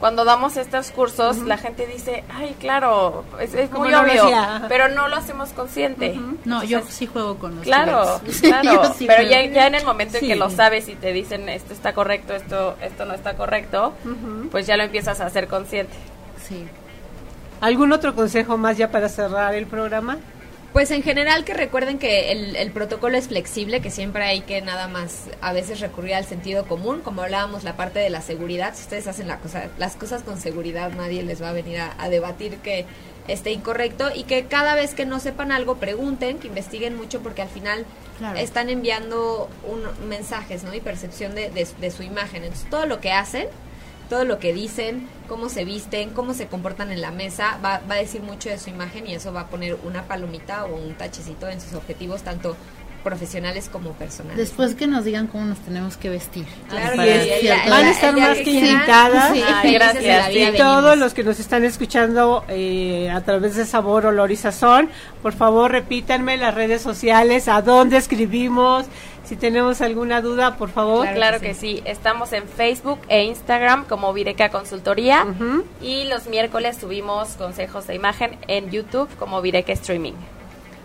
Cuando 0.00 0.24
damos 0.24 0.56
estos 0.56 0.92
cursos, 0.92 1.38
la 1.38 1.56
gente 1.58 1.84
dice, 1.86 2.22
ay, 2.32 2.54
claro, 2.60 3.24
es, 3.40 3.52
muy 3.72 3.90
no 3.90 4.00
obvio, 4.02 4.30
pero 4.68 4.88
no 4.88 5.08
lo 5.08 5.16
hacemos 5.16 5.50
consciente. 5.50 6.18
No, 6.44 6.62
yo 6.62 6.82
sí 6.88 7.06
juego 7.06 7.36
con 7.36 7.56
los 7.56 7.64
Claro, 7.64 8.20
claro, 8.40 8.94
sí 8.96 9.06
pero 9.08 9.22
ya, 9.24 9.44
ya 9.46 9.66
en 9.66 9.74
el 9.74 9.84
momento 9.84 10.18
Sí. 10.18 10.26
en 10.26 10.30
que 10.30 10.36
lo 10.36 10.50
sabes 10.50 10.88
y 10.88 10.94
te 10.94 11.12
dicen 11.12 11.48
esto 11.48 11.72
está 11.72 11.94
correcto, 11.94 12.34
esto 12.34 12.76
esto 12.80 13.04
no 13.06 13.14
está 13.14 13.34
correcto, 13.34 13.92
pues 14.52 14.66
ya 14.68 14.76
lo 14.76 14.84
empiezas 14.84 15.20
a 15.20 15.26
hacer 15.26 15.48
consciente. 15.48 15.94
Sí. 16.48 16.64
¿Algún 17.60 17.92
otro 17.92 18.14
consejo 18.14 18.56
más 18.56 18.76
ya 18.76 18.90
para 18.92 19.08
cerrar 19.08 19.54
el 19.56 19.66
programa? 19.66 20.18
Pues 20.72 20.90
en 20.90 21.02
general 21.02 21.44
que 21.44 21.54
recuerden 21.54 21.98
que 21.98 22.30
el, 22.30 22.54
el 22.54 22.70
protocolo 22.70 23.16
es 23.16 23.28
flexible, 23.28 23.80
que 23.80 23.90
siempre 23.90 24.24
hay 24.24 24.42
que 24.42 24.60
nada 24.60 24.86
más 24.86 25.24
a 25.40 25.52
veces 25.52 25.80
recurrir 25.80 26.14
al 26.14 26.24
sentido 26.26 26.66
común, 26.66 27.00
como 27.00 27.22
hablábamos 27.22 27.64
la 27.64 27.74
parte 27.76 27.98
de 28.00 28.10
la 28.10 28.20
seguridad, 28.20 28.74
si 28.74 28.82
ustedes 28.82 29.06
hacen 29.06 29.28
la 29.28 29.38
cosa, 29.38 29.68
las 29.78 29.96
cosas 29.96 30.22
con 30.22 30.38
seguridad 30.38 30.92
nadie 30.92 31.22
les 31.22 31.42
va 31.42 31.48
a 31.48 31.52
venir 31.52 31.78
a, 31.80 31.94
a 31.98 32.08
debatir 32.10 32.58
que 32.58 32.84
esté 33.28 33.50
incorrecto 33.50 34.10
y 34.14 34.24
que 34.24 34.44
cada 34.44 34.74
vez 34.74 34.94
que 34.94 35.04
no 35.06 35.20
sepan 35.20 35.52
algo 35.52 35.76
pregunten, 35.76 36.38
que 36.38 36.48
investiguen 36.48 36.96
mucho 36.96 37.20
porque 37.20 37.42
al 37.42 37.48
final 37.48 37.84
Claro. 38.18 38.36
están 38.38 38.68
enviando 38.68 39.48
un, 39.64 40.08
mensajes 40.08 40.64
¿no? 40.64 40.74
y 40.74 40.80
percepción 40.80 41.36
de, 41.36 41.50
de- 41.50 41.68
de 41.80 41.90
su 41.92 42.02
imagen. 42.02 42.42
Entonces 42.42 42.68
todo 42.68 42.84
lo 42.84 43.00
que 43.00 43.12
hacen, 43.12 43.46
todo 44.08 44.24
lo 44.24 44.38
que 44.38 44.52
dicen, 44.52 45.08
cómo 45.28 45.48
se 45.48 45.64
visten, 45.64 46.10
cómo 46.10 46.34
se 46.34 46.46
comportan 46.46 46.90
en 46.92 47.00
la 47.00 47.10
mesa, 47.10 47.58
va, 47.64 47.80
va 47.90 47.94
a 47.96 47.98
decir 47.98 48.22
mucho 48.22 48.48
de 48.48 48.58
su 48.58 48.70
imagen 48.70 49.06
y 49.06 49.14
eso 49.14 49.32
va 49.32 49.42
a 49.42 49.46
poner 49.48 49.76
una 49.84 50.04
palomita 50.04 50.64
o 50.64 50.76
un 50.76 50.94
tachecito 50.94 51.48
en 51.48 51.60
sus 51.60 51.74
objetivos, 51.74 52.22
tanto 52.22 52.56
profesionales 53.04 53.68
como 53.70 53.92
personales. 53.92 54.36
Después 54.36 54.74
que 54.74 54.86
nos 54.86 55.04
digan 55.04 55.28
cómo 55.28 55.44
nos 55.44 55.58
tenemos 55.60 55.96
que 55.96 56.10
vestir. 56.10 56.44
Claro 56.68 57.00
sí, 57.00 57.46
ya- 57.46 57.64
Van 57.70 57.84
a 57.86 57.90
estar 57.90 58.16
más 58.16 58.38
que 58.38 58.50
invitadas. 58.50 59.32
sí, 59.32 59.42
Ay, 59.46 59.72
gracias. 59.74 60.30
Y 60.30 60.34
venimos. 60.34 60.56
todos 60.58 60.98
los 60.98 61.14
que 61.14 61.22
nos 61.22 61.38
están 61.38 61.64
escuchando 61.64 62.44
eh, 62.48 63.08
a 63.10 63.20
través 63.22 63.54
de 63.54 63.66
Sabor, 63.66 64.04
Olor 64.06 64.32
y 64.32 64.36
Sazón, 64.36 64.90
por 65.22 65.32
favor 65.32 65.70
repítanme 65.70 66.36
las 66.36 66.54
redes 66.54 66.82
sociales, 66.82 67.46
a 67.48 67.62
dónde 67.62 67.96
escribimos, 67.98 68.86
si 69.28 69.36
tenemos 69.36 69.82
alguna 69.82 70.22
duda, 70.22 70.56
por 70.56 70.70
favor. 70.70 71.02
Claro 71.02 71.16
Claro 71.16 71.40
que 71.40 71.48
que 71.48 71.54
sí, 71.54 71.82
estamos 71.84 72.32
en 72.32 72.48
Facebook 72.48 72.98
e 73.08 73.24
Instagram 73.24 73.84
como 73.84 74.12
Vireca 74.14 74.48
Consultoría 74.48 75.26
y 75.82 76.04
los 76.04 76.26
miércoles 76.28 76.78
subimos 76.80 77.28
consejos 77.34 77.86
de 77.86 77.94
imagen 77.94 78.38
en 78.48 78.70
YouTube 78.70 79.08
como 79.18 79.42
Vireca 79.42 79.72
Streaming. 79.72 80.14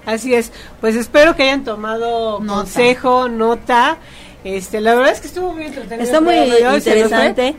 Así 0.05 0.33
es, 0.33 0.51
pues 0.81 0.97
espero 0.97 1.35
que 1.37 1.43
hayan 1.43 1.63
tomado 1.63 2.41
Nota. 2.41 2.53
consejo, 2.53 3.29
nota. 3.29 3.97
Este, 4.43 4.81
la 4.81 4.93
verdad 4.93 5.13
es 5.13 5.21
que 5.21 5.27
estuvo 5.27 5.53
muy 5.53 5.63
entretenido. 5.67 6.03
Está 6.03 6.19
muy 6.19 6.33
interesante. 6.77 7.55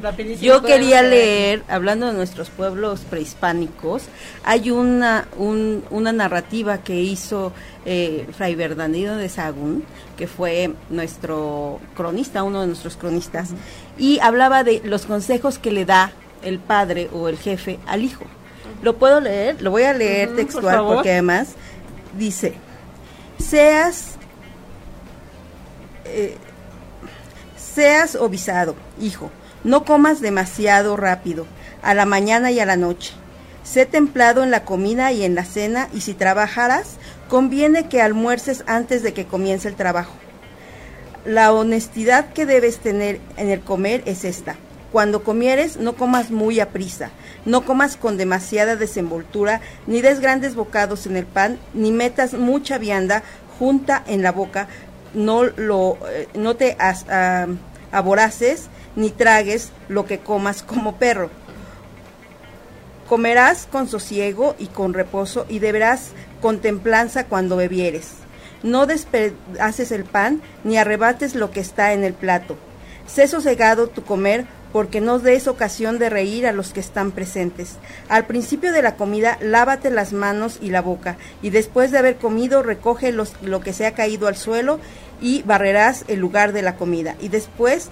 Yo 0.47 0.63
quería 0.63 1.03
leer, 1.03 1.63
hablando 1.69 2.07
de 2.07 2.13
nuestros 2.13 2.51
pueblos 2.51 3.01
prehispánicos, 3.09 4.03
hay 4.45 4.71
una, 4.71 5.27
un- 5.39 5.83
una 5.91 6.13
narrativa 6.13 6.79
que 6.79 7.01
hizo 7.01 7.53
eh, 7.87 8.27
Fray 8.37 8.55
Bernardino 8.55 9.17
de 9.17 9.31
Sagún, 9.31 9.85
que 10.19 10.27
fue 10.27 10.75
nuestro 10.91 11.81
cronista, 11.97 12.43
uno 12.43 12.61
de 12.61 12.67
nuestros 12.67 12.97
cronistas, 12.99 13.51
y 13.99 14.19
hablaba 14.21 14.63
de 14.63 14.83
los 14.85 15.07
consejos 15.07 15.59
que 15.59 15.71
le 15.71 15.87
da 15.87 16.13
el 16.43 16.59
padre 16.59 17.09
o 17.15 17.29
el 17.31 17.39
jefe 17.39 17.79
al 17.87 18.03
hijo. 18.03 18.25
¿Lo 18.83 18.97
puedo 18.97 19.21
leer? 19.21 19.63
Lo 19.63 19.71
voy 19.71 19.85
a 19.85 19.95
leer 19.95 20.37
textual 20.37 20.77
porque 20.97 21.13
además 21.13 21.55
dice, 22.19 22.53
seas... 23.39 24.17
eh, 26.05 26.37
Seas 27.75 28.15
ovisado, 28.15 28.77
hijo, 29.01 29.33
no 29.65 29.85
comas 29.85 30.21
demasiado 30.21 30.97
rápido, 30.97 31.45
a 31.83 31.93
la 31.95 32.07
mañana 32.07 32.53
y 32.53 32.61
a 32.61 32.67
la 32.67 32.77
noche. 32.77 33.15
Sé 33.65 33.85
templado 33.85 34.45
en 34.45 34.53
la 34.53 34.65
comida 34.65 35.11
y 35.11 35.25
en 35.25 35.35
la 35.35 35.45
cena, 35.45 35.89
y 35.93 36.03
si 36.03 36.15
trabajaras, 36.15 36.99
conviene 37.29 37.89
que 37.89 38.01
almuerces 38.01 38.63
antes 38.69 39.03
de 39.03 39.13
que 39.13 39.27
comience 39.27 39.67
el 39.67 39.75
trabajo. 39.75 40.15
La 41.25 41.53
honestidad 41.53 42.33
que 42.33 42.47
debes 42.47 42.79
tener 42.79 43.21
en 43.37 43.49
el 43.49 43.61
comer 43.61 44.05
es 44.07 44.25
esta. 44.25 44.55
cuando 44.95 45.25
comieres 45.25 45.77
no 45.77 45.97
comas 45.97 46.31
muy 46.31 46.61
a 46.61 46.69
prisa, 46.69 47.11
no 47.45 47.65
comas 47.65 47.97
con 47.97 48.17
demasiada 48.17 48.77
desenvoltura, 48.77 49.61
ni 49.89 50.01
des 50.03 50.21
grandes 50.21 50.55
bocados 50.55 51.07
en 51.07 51.17
el 51.17 51.27
pan, 51.27 51.59
ni 51.75 51.91
metas 51.91 52.35
mucha 52.35 52.79
vianda 52.79 53.25
junta 53.59 54.05
en 54.07 54.23
la 54.23 54.31
boca, 54.31 54.69
no, 55.15 55.45
lo, 55.45 55.99
eh, 56.09 56.29
no 56.35 56.57
te 56.57 56.77
ah, 56.79 57.47
aboraces, 57.93 58.69
ni 58.97 59.11
tragues 59.11 59.71
lo 59.89 60.05
que 60.05 60.19
comas 60.19 60.63
como 60.63 60.97
perro. 60.97 61.31
Comerás 63.09 63.67
con 63.71 63.89
sosiego 63.89 64.55
y 64.59 64.67
con 64.69 64.95
reposo 64.95 65.47
y 65.49 65.59
deberás 65.59 66.11
con 66.41 66.61
templanza 66.61 67.27
cuando 67.27 67.57
bebieres. 67.57 68.13
No 68.63 68.87
despedaces 68.87 69.93
el 69.93 70.05
pan 70.05 70.41
ni 70.65 70.79
arrebates 70.79 71.35
lo 71.35 71.51
que 71.51 71.61
está 71.61 71.93
en 71.93 72.03
el 72.03 72.15
plato. 72.15 72.57
Sé 73.07 73.29
sosegado 73.29 73.89
tu 73.89 74.03
comer 74.05 74.47
porque 74.75 75.01
no 75.01 75.21
des 75.21 75.47
ocasión 75.47 76.01
de 76.01 76.11
reír 76.11 76.49
a 76.49 76.53
los 76.53 76.73
que 76.73 76.81
están 76.81 77.13
presentes. 77.13 77.77
Al 78.09 78.27
principio 78.27 78.73
de 78.73 78.83
la 78.83 78.97
comida, 78.97 79.39
lávate 79.41 79.89
las 79.89 80.13
manos 80.13 80.59
y 80.61 80.71
la 80.71 80.83
boca, 80.83 81.17
y 81.43 81.51
después 81.51 81.93
de 81.93 81.99
haber 81.99 82.17
comido, 82.17 82.61
recoge 82.61 83.13
lo 83.13 83.61
que 83.61 83.73
se 83.73 83.87
ha 83.87 83.95
caído 83.95 84.27
al 84.27 84.35
suelo 84.35 84.81
y 85.21 85.43
barrerás 85.43 86.05
el 86.09 86.19
lugar 86.19 86.53
de 86.53 86.63
la 86.63 86.75
comida. 86.75 87.15
Y 87.21 87.29
después 87.29 87.89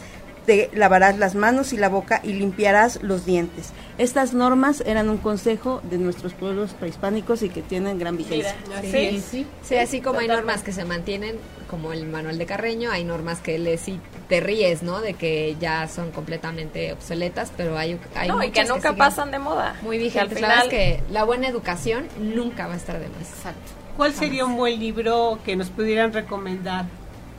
te 0.46 0.70
lavarás 0.74 1.18
las 1.18 1.34
manos 1.34 1.72
y 1.72 1.76
la 1.76 1.88
boca 1.88 2.20
y 2.22 2.32
limpiarás 2.32 3.02
los 3.02 3.24
dientes. 3.24 3.72
Estas 3.98 4.34
normas 4.34 4.82
eran 4.86 5.08
un 5.08 5.18
consejo 5.18 5.80
de 5.88 5.98
nuestros 5.98 6.34
pueblos 6.34 6.72
prehispánicos 6.72 7.42
y 7.42 7.48
que 7.48 7.62
tienen 7.62 7.98
gran 7.98 8.16
vigencia. 8.16 8.54
Sí, 8.82 9.46
sí. 9.62 9.76
así 9.76 10.00
como 10.00 10.20
hay 10.20 10.28
normas 10.28 10.62
que 10.62 10.72
se 10.72 10.84
mantienen, 10.84 11.36
como 11.68 11.92
el 11.92 12.06
manual 12.06 12.38
de 12.38 12.46
Carreño, 12.46 12.90
hay 12.90 13.04
normas 13.04 13.40
que 13.40 13.58
le 13.58 13.78
sí 13.78 14.00
te 14.28 14.40
ríes, 14.40 14.82
¿no? 14.82 15.00
De 15.00 15.14
que 15.14 15.56
ya 15.60 15.88
son 15.88 16.10
completamente 16.10 16.92
obsoletas, 16.92 17.52
pero 17.56 17.78
hay, 17.78 17.98
hay 18.14 18.28
No, 18.28 18.42
y 18.42 18.50
que 18.50 18.64
nunca 18.64 18.94
pasan 18.94 19.30
de 19.30 19.38
moda. 19.38 19.76
Muy 19.82 19.98
Que 20.10 20.20
al 20.20 20.28
vigentes. 20.28 20.40
La 20.40 20.62
es 20.62 20.68
que 20.68 21.02
la 21.10 21.24
buena 21.24 21.48
educación 21.48 22.08
nunca 22.18 22.66
va 22.66 22.74
a 22.74 22.76
estar 22.76 22.98
de 22.98 23.08
más. 23.08 23.20
Exacto. 23.20 23.72
¿Cuál 23.96 24.14
sería 24.14 24.44
un 24.44 24.56
buen 24.56 24.80
libro 24.80 25.38
que 25.44 25.54
nos 25.54 25.68
pudieran 25.68 26.12
recomendar 26.12 26.86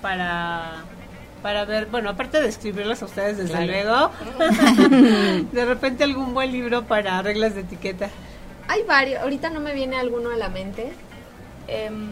para 0.01 0.83
para 1.43 1.65
ver, 1.65 1.85
bueno, 1.87 2.09
aparte 2.09 2.41
de 2.41 2.47
escribirlos 2.49 3.01
a 3.03 3.05
ustedes 3.05 3.37
desde 3.37 3.51
Claro. 3.51 3.67
luego, 3.67 4.11
de 5.51 5.65
repente 5.65 6.03
algún 6.03 6.33
buen 6.33 6.51
libro 6.51 6.85
para 6.85 7.21
reglas 7.21 7.53
de 7.53 7.61
etiqueta. 7.61 8.09
Hay 8.67 8.81
varios, 8.83 9.21
ahorita 9.21 9.49
no 9.51 9.59
me 9.59 9.73
viene 9.73 9.97
alguno 9.97 10.31
a 10.31 10.37
la 10.37 10.49
mente. 10.49 10.91
Em, 11.67 12.09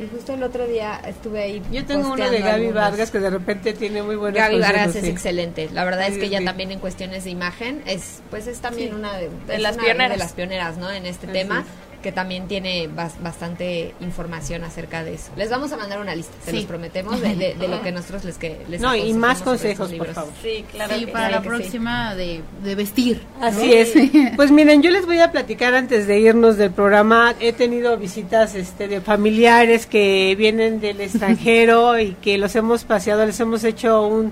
y 0.00 0.08
justo 0.08 0.34
el 0.34 0.42
otro 0.42 0.66
día 0.66 1.00
estuve 1.06 1.42
ahí. 1.42 1.62
Yo 1.70 1.84
tengo 1.84 2.12
uno 2.12 2.28
de 2.28 2.40
Gaby 2.40 2.50
algunos. 2.66 2.74
Vargas 2.74 3.10
que 3.12 3.20
de 3.20 3.30
repente 3.30 3.72
tiene 3.72 4.02
muy 4.02 4.16
buenos 4.16 4.36
Gaby 4.38 4.58
Vargas 4.60 4.96
es 4.96 5.04
sí. 5.04 5.10
excelente. 5.10 5.70
La 5.72 5.84
verdad 5.84 6.08
es 6.08 6.18
que 6.18 6.24
ella 6.26 6.40
sí. 6.40 6.44
también 6.44 6.72
en 6.72 6.80
cuestiones 6.80 7.22
de 7.24 7.30
imagen 7.30 7.82
es, 7.86 8.20
pues 8.30 8.48
es 8.48 8.58
también 8.58 8.88
Sí. 8.90 8.94
una 8.96 9.16
de, 9.16 9.30
De 9.46 9.54
es 9.54 9.60
las 9.62 9.74
una 9.76 9.84
pioneras. 9.84 10.10
de 10.12 10.18
las 10.18 10.32
pioneras, 10.32 10.76
¿no? 10.78 10.90
En 10.90 11.06
este 11.06 11.26
Así 11.26 11.32
tema 11.32 11.60
es. 11.60 11.66
Que 12.04 12.12
también 12.12 12.46
tiene 12.46 12.86
bas- 12.88 13.20
bastante 13.20 13.94
información 14.00 14.62
acerca 14.62 15.02
de 15.02 15.14
eso. 15.14 15.32
Les 15.36 15.48
vamos 15.50 15.72
a 15.72 15.76
mandar 15.78 15.98
una 16.00 16.14
lista, 16.14 16.34
se 16.44 16.50
Sí. 16.50 16.56
los 16.58 16.66
prometemos 16.66 17.20
de, 17.20 17.34
de- 17.34 17.54
de 17.54 17.66
lo 17.68 17.80
que 17.82 17.90
nosotros 17.98 18.24
les 18.24 18.36
que 18.38 18.60
les 18.68 18.80
No, 18.80 18.94
y 18.94 19.12
más 19.14 19.40
consejos, 19.42 19.90
por 19.94 20.12
favor. 20.12 20.30
Sí, 20.42 20.64
claro. 20.70 20.94
sí, 20.94 21.06
que 21.06 21.12
para 21.12 21.30
la 21.30 21.38
que 21.38 21.42
sí. 21.44 21.48
próxima 21.48 22.14
de, 22.14 22.42
de 22.62 22.74
vestir. 22.74 23.22
Así 23.40 23.72
es. 23.72 23.92
Pues 24.36 24.50
miren, 24.50 24.82
yo 24.82 24.90
les 24.90 25.06
voy 25.06 25.18
a 25.18 25.32
platicar 25.32 25.74
antes 25.74 26.06
de 26.06 26.20
irnos 26.20 26.56
del 26.58 26.70
programa. 26.72 27.34
He 27.40 27.52
tenido 27.54 27.96
visitas 27.96 28.54
este, 28.54 28.86
de 28.86 29.00
familiares 29.00 29.86
que 29.86 30.34
vienen 30.36 30.80
del 30.80 31.00
extranjero 31.08 31.98
y 31.98 32.12
que 32.20 32.36
los 32.36 32.54
hemos 32.54 32.84
paseado, 32.84 33.24
les 33.24 33.40
hemos 33.40 33.64
hecho 33.64 34.06
un 34.06 34.30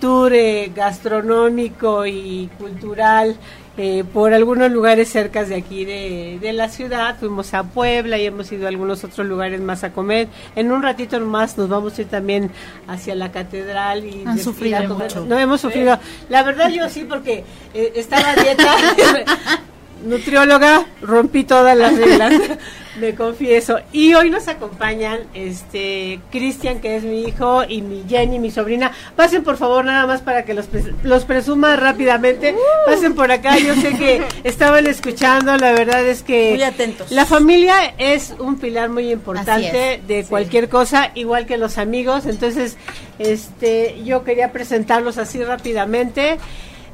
tour 0.00 0.32
eh, 0.32 0.70
gastronómico 0.74 2.06
y 2.06 2.48
cultural 2.58 3.36
eh, 3.76 4.04
por 4.04 4.34
algunos 4.34 4.70
lugares 4.70 5.08
cerca 5.08 5.44
de 5.44 5.54
aquí 5.54 5.84
de, 5.84 6.38
de 6.40 6.52
la 6.52 6.68
ciudad. 6.68 7.16
Fuimos 7.18 7.54
a 7.54 7.62
Puebla 7.62 8.18
y 8.18 8.26
hemos 8.26 8.50
ido 8.52 8.66
a 8.66 8.68
algunos 8.68 9.04
otros 9.04 9.26
lugares 9.26 9.60
más 9.60 9.84
a 9.84 9.92
comer. 9.92 10.28
En 10.56 10.72
un 10.72 10.82
ratito 10.82 11.20
más 11.20 11.56
nos 11.56 11.68
vamos 11.68 11.96
a 11.98 12.02
ir 12.02 12.08
también 12.08 12.50
hacia 12.88 13.14
la 13.14 13.30
catedral 13.32 14.04
y 14.04 14.24
Han 14.26 14.38
sufrido 14.38 14.82
mucho. 14.94 15.24
No 15.24 15.38
hemos 15.38 15.60
sufrido. 15.60 15.98
La 16.28 16.42
verdad 16.42 16.70
yo 16.70 16.88
sí 16.88 17.04
porque 17.08 17.44
eh, 17.74 17.92
estaba 17.94 18.34
dieta. 18.34 18.74
nutrióloga, 20.04 20.86
rompí 21.02 21.44
todas 21.44 21.76
las 21.76 21.96
reglas, 21.96 22.32
me 23.00 23.14
confieso. 23.14 23.78
Y 23.92 24.14
hoy 24.14 24.30
nos 24.30 24.48
acompañan 24.48 25.20
este 25.34 26.20
Cristian, 26.30 26.80
que 26.80 26.96
es 26.96 27.02
mi 27.04 27.22
hijo, 27.24 27.62
y 27.68 27.82
mi 27.82 28.04
Jenny, 28.08 28.38
mi 28.38 28.50
sobrina. 28.50 28.92
Pasen 29.16 29.42
por 29.44 29.56
favor 29.56 29.84
nada 29.84 30.06
más 30.06 30.20
para 30.22 30.44
que 30.44 30.54
los, 30.54 30.70
pres- 30.70 30.92
los 31.02 31.24
presuma 31.24 31.76
rápidamente. 31.76 32.54
Pasen 32.86 33.14
por 33.14 33.30
acá, 33.30 33.58
yo 33.58 33.74
sé 33.74 33.94
que 33.96 34.22
estaban 34.44 34.86
escuchando, 34.86 35.56
la 35.56 35.72
verdad 35.72 36.04
es 36.06 36.22
que 36.22 36.50
Muy 36.52 36.62
atentos. 36.62 37.10
la 37.10 37.24
familia 37.26 37.94
es 37.98 38.34
un 38.38 38.58
pilar 38.58 38.88
muy 38.90 39.10
importante 39.12 40.00
de 40.06 40.24
cualquier 40.24 40.68
cosa, 40.68 41.10
igual 41.14 41.46
que 41.46 41.56
los 41.58 41.78
amigos. 41.78 42.26
Entonces, 42.26 42.76
este, 43.18 44.02
yo 44.04 44.24
quería 44.24 44.52
presentarlos 44.52 45.18
así 45.18 45.42
rápidamente. 45.42 46.38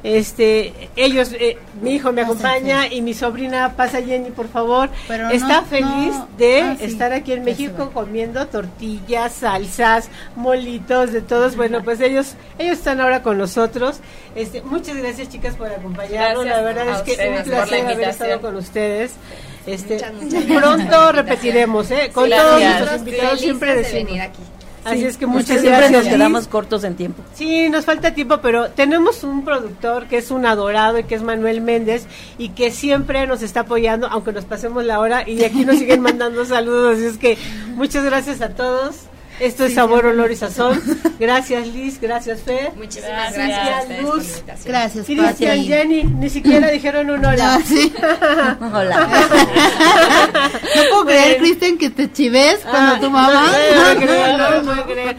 Este, 0.03 0.73
ellos, 0.95 1.31
eh, 1.33 1.57
mi 1.81 1.95
hijo 1.95 2.11
me 2.13 2.21
acompaña 2.21 2.87
y 2.87 3.01
mi 3.01 3.13
sobrina 3.13 3.73
pasa 3.75 4.01
Jenny, 4.01 4.29
por 4.29 4.47
favor. 4.47 4.89
Pero 5.07 5.29
Está 5.29 5.61
no- 5.61 5.67
feliz 5.67 6.13
no- 6.15 6.27
de 6.37 6.61
ah, 6.61 6.75
sí, 6.77 6.85
estar 6.85 7.11
aquí 7.13 7.33
en 7.33 7.43
México 7.43 7.89
comiendo 7.93 8.45
tortillas, 8.47 9.33
salsas, 9.33 10.09
molitos, 10.35 11.11
de 11.11 11.21
todos. 11.21 11.55
Bueno, 11.55 11.83
pues 11.83 11.99
ellos, 11.99 12.35
ellos 12.59 12.77
están 12.77 13.01
ahora 13.01 13.23
con 13.23 13.37
nosotros. 13.37 13.99
Este, 14.35 14.61
muchas 14.61 14.95
gracias 14.97 15.29
chicas 15.29 15.55
por 15.55 15.67
acompañarnos. 15.67 16.45
Gracias 16.45 16.45
la 16.45 16.61
verdad 16.61 16.89
es 16.89 17.01
que 17.01 17.13
es 17.13 17.37
un 17.39 17.43
placer 17.51 17.85
haber 17.87 18.09
estado 18.09 18.41
con 18.41 18.55
ustedes. 18.55 19.13
Este, 19.65 19.95
Muchas, 19.95 20.13
muchas 20.13 20.43
pronto 20.45 21.11
repetiremos, 21.11 21.91
¿eh? 21.91 22.09
Con 22.13 22.29
todos 22.29 22.61
nuestros 22.61 22.99
invitados 22.99 23.39
siempre 23.41 23.71
de 23.71 23.77
decimos. 23.83 24.05
venir 24.05 24.21
aquí. 24.21 24.39
Así 24.91 25.05
es 25.05 25.17
que 25.17 25.25
Porque 25.25 25.39
muchas 25.39 25.61
siempre 25.61 25.71
gracias. 25.81 26.03
nos 26.05 26.13
quedamos 26.13 26.47
cortos 26.47 26.83
en 26.83 26.95
tiempo. 26.95 27.23
Sí, 27.33 27.69
nos 27.69 27.85
falta 27.85 28.13
tiempo, 28.13 28.39
pero 28.41 28.69
tenemos 28.69 29.23
un 29.23 29.43
productor 29.45 30.07
que 30.07 30.17
es 30.17 30.31
un 30.31 30.45
adorado 30.45 30.99
y 30.99 31.03
que 31.03 31.15
es 31.15 31.21
Manuel 31.23 31.61
Méndez 31.61 32.05
y 32.37 32.49
que 32.49 32.71
siempre 32.71 33.25
nos 33.27 33.41
está 33.41 33.61
apoyando, 33.61 34.07
aunque 34.07 34.31
nos 34.31 34.45
pasemos 34.45 34.83
la 34.85 34.99
hora 34.99 35.27
y 35.27 35.43
aquí 35.43 35.65
nos 35.65 35.77
siguen 35.77 36.01
mandando 36.01 36.45
saludos. 36.45 36.97
Así 36.97 37.05
es 37.05 37.17
que 37.17 37.37
muchas 37.75 38.03
gracias 38.03 38.41
a 38.41 38.49
todos. 38.49 38.95
Esto 39.39 39.65
es 39.65 39.75
Sabor, 39.75 40.05
Olor 40.07 40.31
y 40.31 40.35
Sazón. 40.35 40.81
Gracias 41.19 41.67
Liz, 41.67 41.99
gracias 42.01 42.41
Fer. 42.41 42.71
Muchísimas 42.75 43.33
Gracias. 43.33 43.47
gracias, 43.67 44.01
Luz. 44.01 44.43
Gracias, 44.65 45.05
Cristian. 45.05 45.63
Jenny, 45.63 46.03
ni 46.03 46.29
siquiera 46.29 46.67
dijeron 46.71 47.09
un 47.09 47.23
hola. 47.23 47.55
Ah, 47.55 47.59
sí. 47.65 47.93
Hola. 48.73 49.07
No 50.75 50.81
puedo 50.89 51.05
creer, 51.05 51.37
Cristian, 51.37 51.77
que 51.77 51.89
te 51.89 52.11
chives 52.11 52.59
cuando 52.69 52.93
Ah, 52.95 52.99
tu 52.99 53.09
mamá. 53.09 53.51
No, 53.75 53.93
no, 53.93 53.99
creo, 53.99 54.37
no, 54.37 54.51
no 54.51 54.63
puedo 54.63 54.85
creer. 54.85 55.15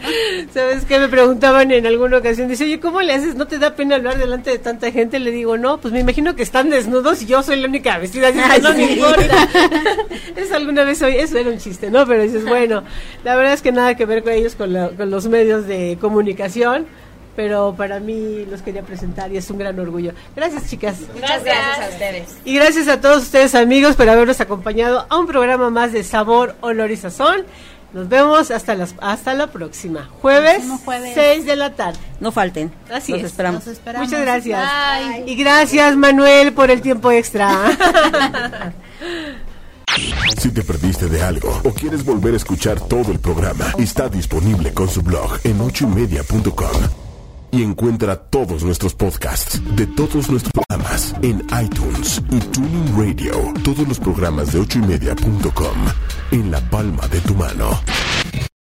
¿Sabes 0.53 0.85
qué? 0.85 0.99
Me 0.99 1.07
preguntaban 1.09 1.71
en 1.71 1.85
alguna 1.85 2.17
ocasión. 2.17 2.47
Dice, 2.47 2.63
oye, 2.63 2.79
¿cómo 2.79 3.01
le 3.01 3.13
haces? 3.13 3.35
¿No 3.35 3.47
te 3.47 3.57
da 3.59 3.75
pena 3.75 3.95
hablar 3.95 4.17
delante 4.17 4.49
de 4.51 4.57
tanta 4.59 4.91
gente? 4.91 5.19
Le 5.19 5.31
digo, 5.31 5.57
no, 5.57 5.79
pues 5.79 5.93
me 5.93 5.99
imagino 5.99 6.35
que 6.35 6.43
están 6.43 6.69
desnudos 6.69 7.21
y 7.21 7.25
yo 7.25 7.43
soy 7.43 7.57
la 7.59 7.67
única 7.67 7.97
vestida. 7.97 8.29
Así 8.29 8.39
que 8.39 8.61
no 8.61 8.73
me 8.73 8.91
importa. 8.93 9.47
Eso 10.35 10.55
alguna 10.55 10.83
vez 10.83 11.01
oí, 11.01 11.15
eso 11.17 11.37
era 11.37 11.49
un 11.49 11.57
chiste, 11.57 11.89
¿no? 11.91 12.05
Pero 12.05 12.23
dices, 12.23 12.45
bueno, 12.45 12.83
la 13.23 13.35
verdad 13.35 13.53
es 13.53 13.61
que 13.61 13.71
nada 13.71 13.95
que 13.95 14.05
ver 14.09 14.23
con 14.23 14.33
ellos, 14.33 14.55
con, 14.55 14.73
la- 14.73 14.89
con 14.89 15.09
los 15.09 15.27
medios 15.27 15.65
de 15.67 15.97
comunicación. 16.01 16.85
Pero 17.35 17.73
para 17.77 18.01
mí 18.01 18.45
los 18.51 18.61
quería 18.61 18.81
presentar 18.81 19.31
y 19.31 19.37
es 19.37 19.49
un 19.49 19.59
gran 19.59 19.79
orgullo. 19.79 20.11
Gracias, 20.35 20.69
chicas. 20.69 20.97
Muchas 21.13 21.41
gracias 21.45 21.79
a 21.79 21.89
ustedes. 21.89 22.37
Y 22.43 22.55
gracias 22.55 22.89
a 22.89 22.99
todos 22.99 23.23
ustedes 23.23 23.55
amigos 23.55 23.95
por 23.95 24.09
habernos 24.09 24.41
acompañado 24.41 25.05
a 25.07 25.17
un 25.17 25.25
programa 25.25 25.69
más 25.69 25.93
de 25.93 26.03
Sabor, 26.03 26.55
Olor 26.59 26.91
y 26.91 26.97
Sazón. 26.97 27.45
Nos 27.93 28.09
vemos 28.09 28.51
hasta, 28.51 28.75
las, 28.75 28.93
hasta 28.99 29.33
la 29.35 29.47
próxima. 29.47 30.09
Jueves, 30.21 30.63
jueves. 30.83 31.11
6 31.15 31.45
de 31.45 31.55
la 31.55 31.75
tarde. 31.75 31.97
No 32.19 32.31
falten. 32.33 32.71
Así 32.91 33.13
Los 33.13 33.21
es. 33.21 33.27
esperamos. 33.27 33.65
Nos 33.65 33.73
esperamos. 33.77 34.07
Muchas 34.09 34.21
gracias. 34.21 34.69
Bye. 35.15 35.31
Y 35.31 35.35
gracias 35.35 35.95
Manuel 35.95 36.51
por 36.51 36.69
el 36.71 36.81
tiempo 36.81 37.09
extra. 37.09 37.49
Si 40.37 40.51
te 40.51 40.63
perdiste 40.63 41.07
de 41.07 41.21
algo 41.21 41.49
o 41.63 41.71
quieres 41.71 42.05
volver 42.05 42.33
a 42.33 42.37
escuchar 42.37 42.79
todo 42.79 43.11
el 43.11 43.19
programa, 43.19 43.65
está 43.77 44.09
disponible 44.09 44.73
con 44.73 44.87
su 44.89 45.01
blog 45.01 45.39
en 45.43 45.59
ochoymedia.com. 45.59 46.81
Y 47.51 47.63
encuentra 47.63 48.15
todos 48.15 48.63
nuestros 48.63 48.93
podcasts 48.93 49.59
de 49.75 49.87
todos 49.87 50.29
nuestros 50.29 50.53
programas 50.53 51.15
en 51.23 51.45
iTunes 51.63 52.21
y 52.29 52.39
Tuning 52.39 52.95
Radio. 52.95 53.53
Todos 53.63 53.87
los 53.87 53.99
programas 53.99 54.53
de 54.53 54.59
ochoymedia.com 54.59 55.77
en 56.31 56.51
la 56.51 56.61
palma 56.69 57.07
de 57.07 57.19
tu 57.21 57.33
mano. 57.33 57.79